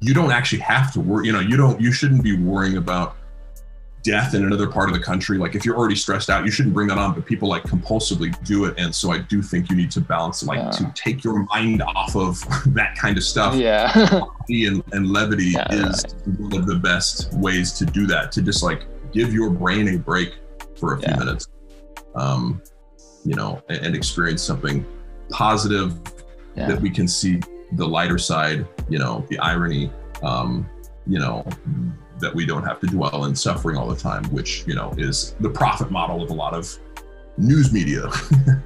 you 0.00 0.14
don't 0.14 0.32
actually 0.32 0.60
have 0.60 0.92
to 0.92 1.00
worry 1.00 1.26
you 1.26 1.32
know 1.32 1.40
you 1.40 1.56
don't 1.56 1.80
you 1.80 1.92
shouldn't 1.92 2.22
be 2.22 2.36
worrying 2.36 2.76
about 2.76 3.16
death 4.02 4.34
in 4.34 4.44
another 4.44 4.68
part 4.68 4.88
of 4.88 4.94
the 4.94 5.02
country 5.02 5.36
like 5.36 5.54
if 5.54 5.64
you're 5.64 5.76
already 5.76 5.94
stressed 5.94 6.30
out 6.30 6.44
you 6.44 6.50
shouldn't 6.50 6.74
bring 6.74 6.88
that 6.88 6.98
on 6.98 7.12
but 7.12 7.26
people 7.26 7.48
like 7.48 7.62
compulsively 7.64 8.32
do 8.44 8.64
it 8.64 8.74
and 8.78 8.94
so 8.94 9.10
i 9.10 9.18
do 9.18 9.42
think 9.42 9.68
you 9.68 9.76
need 9.76 9.90
to 9.90 10.00
balance 10.00 10.42
like 10.42 10.58
yeah. 10.58 10.70
to 10.70 10.92
take 10.94 11.22
your 11.22 11.44
mind 11.44 11.82
off 11.82 12.16
of 12.16 12.40
that 12.74 12.94
kind 12.96 13.16
of 13.16 13.24
stuff. 13.24 13.54
Yeah. 13.54 14.24
And, 14.50 14.82
and 14.90 15.12
levity 15.12 15.50
yeah, 15.50 15.72
is 15.72 16.04
one 16.38 16.52
of 16.56 16.66
the 16.66 16.74
best 16.74 17.32
ways 17.34 17.72
to 17.74 17.86
do 17.86 18.04
that 18.08 18.32
to 18.32 18.42
just 18.42 18.64
like 18.64 18.84
give 19.12 19.32
your 19.32 19.48
brain 19.48 19.94
a 19.94 19.96
break 19.96 20.38
for 20.76 20.94
a 20.94 21.00
few 21.00 21.14
minutes 21.14 21.46
um 22.16 22.60
you 23.24 23.36
know 23.36 23.62
and, 23.68 23.86
and 23.86 23.94
experience 23.94 24.42
something 24.42 24.84
positive 25.28 26.00
that 26.56 26.80
we 26.80 26.90
can 26.90 27.06
see 27.06 27.40
the 27.74 27.86
lighter 27.86 28.18
side 28.18 28.66
you 28.88 28.98
know 28.98 29.24
the 29.28 29.38
irony 29.38 29.92
um 30.24 30.68
you 31.06 31.20
know 31.20 31.46
that 32.20 32.34
we 32.34 32.46
don't 32.46 32.64
have 32.64 32.80
to 32.80 32.86
dwell 32.86 33.24
in 33.24 33.34
suffering 33.34 33.76
all 33.76 33.88
the 33.88 33.96
time, 33.96 34.24
which, 34.24 34.64
you 34.66 34.74
know, 34.74 34.92
is 34.96 35.34
the 35.40 35.50
profit 35.50 35.90
model 35.90 36.22
of 36.22 36.30
a 36.30 36.34
lot 36.34 36.54
of 36.54 36.78
news 37.36 37.72
media. 37.72 38.08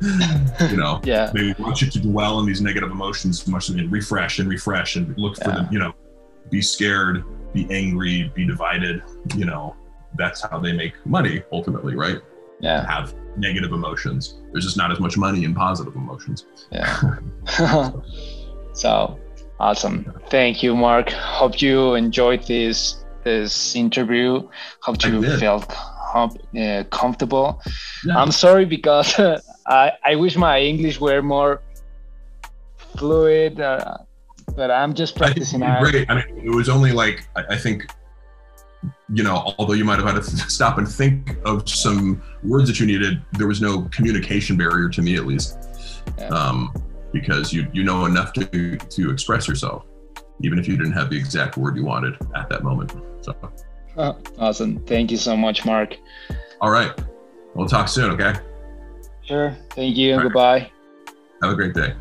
you 0.71 0.77
know, 0.77 1.01
yeah. 1.05 1.31
they 1.35 1.55
want 1.59 1.81
you 1.81 1.91
to 1.91 2.01
dwell 2.01 2.41
in 2.41 2.47
these 2.47 2.61
negative 2.61 2.91
emotions 2.91 3.43
as 3.43 3.49
much 3.49 3.69
and 3.69 3.91
refresh 3.91 4.39
and 4.39 4.49
refresh 4.49 4.97
and 4.97 5.17
look 5.19 5.37
for 5.37 5.51
yeah. 5.51 5.57
them, 5.57 5.69
you 5.71 5.79
know, 5.79 5.95
be 6.51 6.61
scared, 6.61 7.25
be 7.53 7.67
angry, 7.71 8.31
be 8.35 8.47
divided, 8.47 9.03
you 9.37 9.45
know, 9.45 9.77
that's 10.17 10.43
how 10.43 10.59
they 10.59 10.73
make 10.73 10.95
money 11.07 11.43
ultimately, 11.53 11.95
right? 11.95 12.19
Yeah. 12.61 12.87
Have 12.87 13.15
negative 13.37 13.73
emotions. 13.73 14.41
There's 14.53 14.65
just 14.65 14.77
not 14.77 14.93
as 14.93 15.01
much 15.01 15.17
money 15.17 15.45
in 15.45 15.55
positive 15.55 15.95
emotions. 15.95 16.47
Yeah. 16.71 17.19
so 18.73 19.19
awesome. 19.59 20.13
Thank 20.31 20.63
you, 20.63 20.75
Mark. 20.77 21.11
Hope 21.11 21.61
you 21.61 21.95
enjoyed 21.95 22.47
this 22.47 23.04
this 23.25 23.75
interview. 23.75 24.49
Hope 24.81 25.05
you 25.05 25.23
felt 25.39 25.75
uh, 26.15 26.85
comfortable. 26.91 27.61
Yeah. 28.05 28.19
I'm 28.19 28.31
sorry 28.31 28.65
because 28.65 29.19
I, 29.67 29.93
I 30.05 30.15
wish 30.15 30.37
my 30.37 30.61
English 30.61 31.01
were 31.01 31.23
more 31.23 31.61
fluid, 32.97 33.61
uh, 33.61 33.99
but 34.55 34.71
I'm 34.71 34.95
just 34.95 35.17
practicing. 35.17 35.63
I 35.63 35.81
great. 35.81 36.11
I 36.11 36.15
mean, 36.15 36.45
it 36.45 36.55
was 36.55 36.69
only 36.69 36.93
like 36.93 37.27
I, 37.37 37.45
I, 37.51 37.57
think, 37.57 37.87
you 39.13 39.23
know, 39.23 39.55
although 39.59 39.73
you 39.73 39.85
might 39.85 39.99
have 39.99 40.07
had 40.07 40.23
to 40.23 40.23
stop 40.51 40.79
and 40.79 40.89
think 40.89 41.37
of 41.45 41.69
some 41.69 42.23
words 42.43 42.69
that 42.69 42.79
you 42.79 42.87
needed, 42.87 43.23
there 43.33 43.47
was 43.49 43.61
no 43.61 43.83
communication 43.91 44.57
barrier 44.57 44.89
to 44.91 45.03
me, 45.03 45.17
at 45.17 45.27
least, 45.27 45.59
yeah. 46.19 46.29
um, 46.29 46.73
because 47.13 47.53
you 47.53 47.67
you 47.73 47.83
know 47.83 48.05
enough 48.05 48.33
to 48.35 48.77
to 48.77 49.11
express 49.11 49.49
yourself, 49.49 49.85
even 50.41 50.59
if 50.59 50.69
you 50.69 50.77
didn't 50.77 50.93
have 50.93 51.11
the 51.11 51.17
exact 51.17 51.57
word 51.57 51.77
you 51.77 51.85
wanted 51.85 52.17
at 52.35 52.49
that 52.49 52.63
moment. 52.63 52.93
So 53.21 53.35
oh, 53.97 54.19
awesome. 54.39 54.85
Thank 54.87 55.11
you 55.11 55.17
so 55.17 55.37
much, 55.37 55.65
Mark. 55.65 55.97
All 56.61 56.71
right. 56.71 56.93
We'll 57.55 57.69
talk 57.69 57.89
soon, 57.89 58.11
okay? 58.13 58.39
Sure. 59.23 59.57
Thank 59.71 59.97
you. 59.97 60.21
Goodbye. 60.21 60.71
Have 61.43 61.53
a 61.53 61.55
great 61.55 61.75
day. 61.75 61.95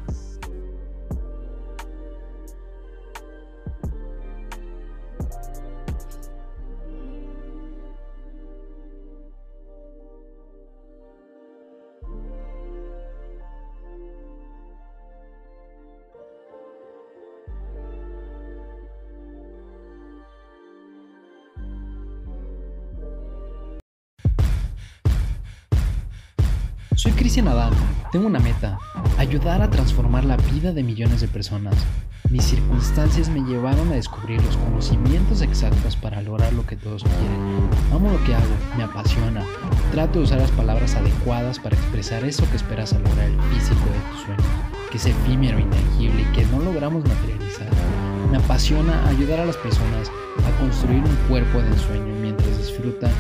Cristian 27.33 27.51
Adán, 27.51 27.73
tengo 28.11 28.27
una 28.27 28.37
meta, 28.37 28.77
ayudar 29.17 29.63
a 29.63 29.69
transformar 29.71 30.23
la 30.23 30.37
vida 30.37 30.71
de 30.71 30.83
millones 30.83 31.19
de 31.19 31.27
personas. 31.27 31.73
Mis 32.29 32.43
circunstancias 32.43 33.27
me 33.27 33.41
llevaron 33.41 33.91
a 33.91 33.95
descubrir 33.95 34.39
los 34.43 34.55
conocimientos 34.55 35.41
exactos 35.41 35.95
para 35.95 36.21
lograr 36.21 36.53
lo 36.53 36.63
que 36.67 36.75
todos 36.75 37.01
quieren. 37.01 37.69
Amo 37.91 38.11
lo 38.11 38.23
que 38.23 38.35
hago, 38.35 38.53
me 38.77 38.83
apasiona. 38.83 39.43
Trato 39.91 40.19
de 40.19 40.25
usar 40.25 40.41
las 40.41 40.51
palabras 40.51 40.93
adecuadas 40.93 41.57
para 41.57 41.75
expresar 41.75 42.23
eso 42.23 42.47
que 42.51 42.57
esperas 42.57 42.93
a 42.93 42.99
lograr 42.99 43.25
el 43.25 43.41
físico 43.51 43.83
de 43.83 44.11
tu 44.11 44.25
sueño, 44.25 44.43
que 44.91 44.97
es 44.97 45.05
efímero, 45.07 45.57
intangible 45.57 46.21
y 46.21 46.35
que 46.35 46.45
no 46.45 46.59
logramos 46.59 47.03
materializar. 47.03 47.67
Me 48.29 48.37
apasiona 48.37 49.07
ayudar 49.07 49.39
a 49.39 49.45
las 49.45 49.57
personas 49.57 50.11
a 50.37 50.59
construir 50.59 51.01
un 51.03 51.15
cuerpo 51.27 51.63
de 51.63 51.69
ensueño 51.69 52.13
mientras 52.21 52.59
disfrutan 52.59 53.11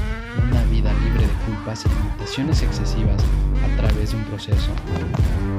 una 0.51 0.63
vida 0.65 0.93
libre 1.03 1.25
de 1.25 1.33
culpas 1.47 1.83
y 1.87 1.89
limitaciones 1.89 2.61
excesivas 2.61 3.23
través 3.87 4.11
de 4.11 4.17
un 4.17 4.23
proceso. 4.23 4.71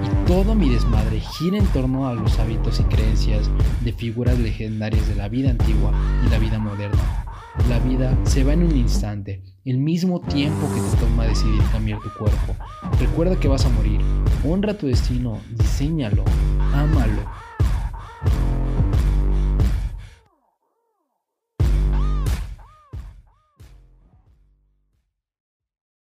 Y 0.05 0.27
todo 0.27 0.55
mi 0.55 0.71
desmadre 0.71 1.21
gira 1.21 1.59
en 1.59 1.67
torno 1.67 2.09
a 2.09 2.15
los 2.15 2.39
hábitos 2.39 2.81
y 2.81 2.85
creencias 2.85 3.51
de 3.83 3.93
figuras 3.93 4.39
legendarias 4.39 5.07
de 5.09 5.15
la 5.15 5.29
vida 5.29 5.51
antigua 5.51 5.93
y 6.25 6.31
la 6.31 6.39
vida 6.39 6.59
moderna. 6.59 7.27
La 7.69 7.79
vida 7.79 8.17
se 8.25 8.43
va 8.43 8.55
en 8.55 8.65
un 8.65 8.77
instante, 8.77 9.43
el 9.65 9.79
mismo 9.79 10.21
tiempo 10.21 10.67
que 10.75 10.81
te 10.81 11.05
toma 11.05 11.25
decidir 11.27 11.63
cambiar 11.71 12.01
tu 12.01 12.11
cuerpo. 12.19 12.57
Recuerda 12.99 13.39
que 13.39 13.49
vas 13.49 13.65
a 13.65 13.69
morir. 13.71 14.01
Honra 14.45 14.77
tu 14.77 14.87
destino, 14.87 15.39
diseñalo, 15.57 16.25
ámalo 16.73 17.44